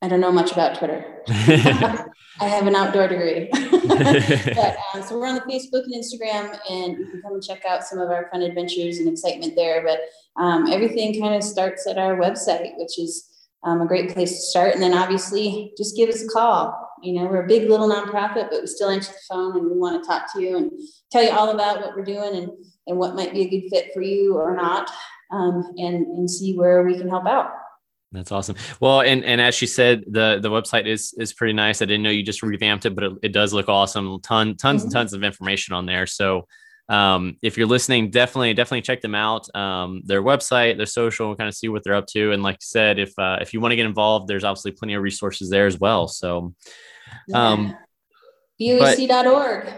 I 0.01 0.09
don't 0.09 0.19
know 0.19 0.31
much 0.31 0.51
about 0.51 0.77
Twitter. 0.77 1.23
I 1.29 2.47
have 2.47 2.67
an 2.67 2.75
outdoor 2.75 3.07
degree. 3.07 3.47
but, 3.53 4.77
um, 4.93 5.03
so 5.03 5.17
we're 5.17 5.27
on 5.27 5.35
the 5.35 5.41
Facebook 5.41 5.83
and 5.83 5.93
Instagram, 5.93 6.59
and 6.69 6.97
you 6.97 7.05
can 7.05 7.21
come 7.21 7.33
and 7.33 7.43
check 7.43 7.63
out 7.65 7.83
some 7.83 7.99
of 7.99 8.09
our 8.09 8.29
fun 8.29 8.41
adventures 8.41 8.97
and 8.97 9.07
excitement 9.07 9.55
there. 9.55 9.83
But 9.83 10.01
um, 10.41 10.69
everything 10.69 11.21
kind 11.21 11.35
of 11.35 11.43
starts 11.43 11.87
at 11.87 11.97
our 11.97 12.17
website, 12.17 12.77
which 12.77 12.99
is 12.99 13.29
um, 13.63 13.81
a 13.81 13.85
great 13.85 14.13
place 14.13 14.31
to 14.31 14.41
start. 14.41 14.73
And 14.73 14.83
then 14.83 14.93
obviously, 14.93 15.73
just 15.77 15.95
give 15.95 16.09
us 16.09 16.23
a 16.23 16.27
call. 16.27 16.89
You 17.03 17.13
know, 17.13 17.25
we're 17.25 17.43
a 17.43 17.47
big 17.47 17.69
little 17.69 17.89
nonprofit, 17.89 18.49
but 18.49 18.61
we 18.61 18.67
still 18.67 18.89
answer 18.89 19.11
the 19.11 19.19
phone 19.29 19.57
and 19.57 19.69
we 19.69 19.77
want 19.77 20.01
to 20.01 20.07
talk 20.07 20.31
to 20.33 20.41
you 20.41 20.57
and 20.57 20.71
tell 21.11 21.23
you 21.23 21.31
all 21.31 21.49
about 21.49 21.81
what 21.81 21.95
we're 21.95 22.03
doing 22.03 22.35
and, 22.35 22.49
and 22.87 22.97
what 22.97 23.15
might 23.15 23.33
be 23.33 23.41
a 23.41 23.49
good 23.49 23.69
fit 23.69 23.93
for 23.93 24.01
you 24.01 24.35
or 24.37 24.55
not, 24.55 24.89
um, 25.31 25.73
and, 25.77 26.05
and 26.07 26.29
see 26.29 26.55
where 26.55 26.83
we 26.83 26.97
can 26.97 27.09
help 27.09 27.27
out. 27.27 27.51
That's 28.13 28.31
awesome. 28.31 28.55
Well, 28.79 29.01
and 29.01 29.25
and 29.25 29.41
as 29.41 29.55
she 29.55 29.65
said, 29.65 30.03
the 30.07 30.39
the 30.39 30.49
website 30.49 30.85
is 30.85 31.15
is 31.17 31.33
pretty 31.33 31.53
nice. 31.53 31.81
I 31.81 31.85
didn't 31.85 32.03
know 32.03 32.11
you 32.11 32.21
just 32.21 32.43
revamped 32.43 32.85
it, 32.85 32.93
but 32.93 33.03
it, 33.03 33.13
it 33.23 33.33
does 33.33 33.53
look 33.53 33.69
awesome. 33.69 34.21
Ton 34.21 34.55
tons 34.55 34.81
mm-hmm. 34.81 34.85
and 34.85 34.91
tons 34.93 35.13
of 35.13 35.23
information 35.23 35.73
on 35.73 35.87
there. 35.87 36.05
So 36.05 36.47
um, 36.89 37.37
if 37.41 37.57
you're 37.57 37.67
listening, 37.67 38.09
definitely 38.09 38.53
definitely 38.53 38.81
check 38.81 39.01
them 39.01 39.15
out. 39.15 39.53
Um, 39.55 40.01
their 40.05 40.21
website, 40.21 40.77
their 40.77 40.85
social, 40.85 41.35
kind 41.35 41.47
of 41.47 41.55
see 41.55 41.69
what 41.69 41.83
they're 41.83 41.95
up 41.95 42.07
to. 42.07 42.31
And 42.31 42.43
like 42.43 42.55
I 42.55 42.61
said, 42.61 42.99
if 42.99 43.17
uh, 43.17 43.37
if 43.41 43.53
you 43.53 43.61
want 43.61 43.71
to 43.71 43.75
get 43.75 43.85
involved, 43.85 44.27
there's 44.27 44.43
obviously 44.43 44.71
plenty 44.71 44.93
of 44.93 45.01
resources 45.03 45.49
there 45.49 45.65
as 45.65 45.79
well. 45.79 46.07
So, 46.07 46.53
um, 47.33 47.75
yeah. 48.57 48.95
BOEC.org. 48.95 49.73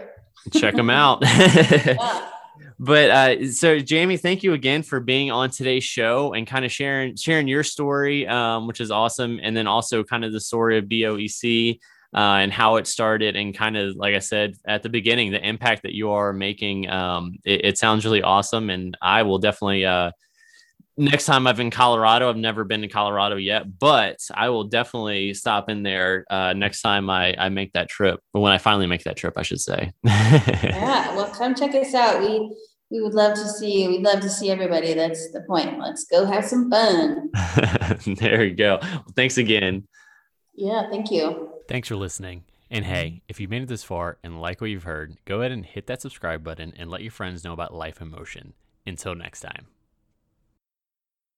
check 0.52 0.74
them 0.74 0.90
out. 0.90 1.22
yeah 1.22 2.30
but 2.78 3.10
uh, 3.10 3.50
so 3.50 3.78
Jamie, 3.78 4.16
thank 4.16 4.42
you 4.42 4.52
again 4.52 4.82
for 4.82 5.00
being 5.00 5.30
on 5.30 5.50
today's 5.50 5.84
show 5.84 6.34
and 6.34 6.46
kind 6.46 6.64
of 6.64 6.72
sharing 6.72 7.16
sharing 7.16 7.48
your 7.48 7.62
story, 7.62 8.26
um, 8.26 8.66
which 8.66 8.80
is 8.80 8.90
awesome, 8.90 9.38
and 9.42 9.56
then 9.56 9.66
also 9.66 10.02
kind 10.02 10.24
of 10.24 10.32
the 10.32 10.40
story 10.40 10.78
of 10.78 10.84
BOEC 10.86 11.78
uh, 12.16 12.40
and 12.40 12.50
how 12.50 12.76
it 12.76 12.86
started, 12.86 13.36
and 13.36 13.54
kind 13.54 13.76
of 13.76 13.94
like 13.94 14.14
I 14.14 14.20
said 14.20 14.54
at 14.66 14.82
the 14.82 14.88
beginning, 14.88 15.32
the 15.32 15.46
impact 15.46 15.82
that 15.82 15.92
you 15.92 16.10
are 16.12 16.32
making. 16.32 16.88
Um, 16.88 17.36
it, 17.44 17.64
it, 17.64 17.78
sounds 17.78 18.06
really 18.06 18.22
awesome, 18.22 18.70
and 18.70 18.96
I 19.02 19.22
will 19.22 19.38
definitely. 19.38 19.84
Uh, 19.84 20.12
next 20.96 21.26
time 21.26 21.46
I'm 21.46 21.60
in 21.60 21.70
Colorado, 21.70 22.30
I've 22.30 22.38
never 22.38 22.64
been 22.64 22.80
to 22.80 22.88
Colorado 22.88 23.36
yet, 23.36 23.78
but 23.78 24.16
I 24.32 24.48
will 24.48 24.64
definitely 24.64 25.34
stop 25.34 25.68
in 25.68 25.82
there 25.82 26.24
uh, 26.30 26.54
next 26.54 26.80
time 26.80 27.10
I, 27.10 27.34
I 27.38 27.50
make 27.50 27.74
that 27.74 27.90
trip. 27.90 28.20
But 28.32 28.40
when 28.40 28.52
I 28.52 28.56
finally 28.56 28.86
make 28.86 29.04
that 29.04 29.16
trip, 29.16 29.34
I 29.36 29.42
should 29.42 29.60
say. 29.60 29.92
yeah, 30.02 31.14
well, 31.14 31.30
come 31.32 31.54
check 31.54 31.74
us 31.74 31.92
out. 31.92 32.20
We 32.20 32.50
we 32.90 33.02
would 33.02 33.14
love 33.14 33.34
to 33.34 33.46
see 33.46 33.82
you. 33.82 33.88
We'd 33.90 34.02
love 34.02 34.20
to 34.20 34.30
see 34.30 34.50
everybody. 34.50 34.94
That's 34.94 35.32
the 35.32 35.42
point. 35.42 35.78
Let's 35.78 36.04
go 36.04 36.24
have 36.24 36.46
some 36.46 36.70
fun. 36.70 37.30
there 38.06 38.44
you 38.44 38.54
go. 38.54 38.78
Well, 38.80 39.12
thanks 39.14 39.36
again. 39.36 39.86
Yeah, 40.56 40.88
thank 40.90 41.10
you. 41.10 41.50
Thanks 41.68 41.88
for 41.88 41.96
listening. 41.96 42.44
And 42.70 42.84
hey, 42.84 43.22
if 43.28 43.38
you 43.38 43.46
made 43.46 43.62
it 43.62 43.68
this 43.68 43.84
far 43.84 44.18
and 44.24 44.40
like 44.40 44.60
what 44.60 44.70
you've 44.70 44.82
heard, 44.82 45.16
go 45.24 45.40
ahead 45.40 45.52
and 45.52 45.64
hit 45.64 45.86
that 45.86 46.02
subscribe 46.02 46.42
button 46.42 46.72
and 46.76 46.90
let 46.90 47.02
your 47.02 47.12
friends 47.12 47.44
know 47.44 47.52
about 47.52 47.74
Life 47.74 48.00
in 48.00 48.10
Motion. 48.10 48.54
Until 48.84 49.14
next 49.14 49.40
time. 49.40 49.66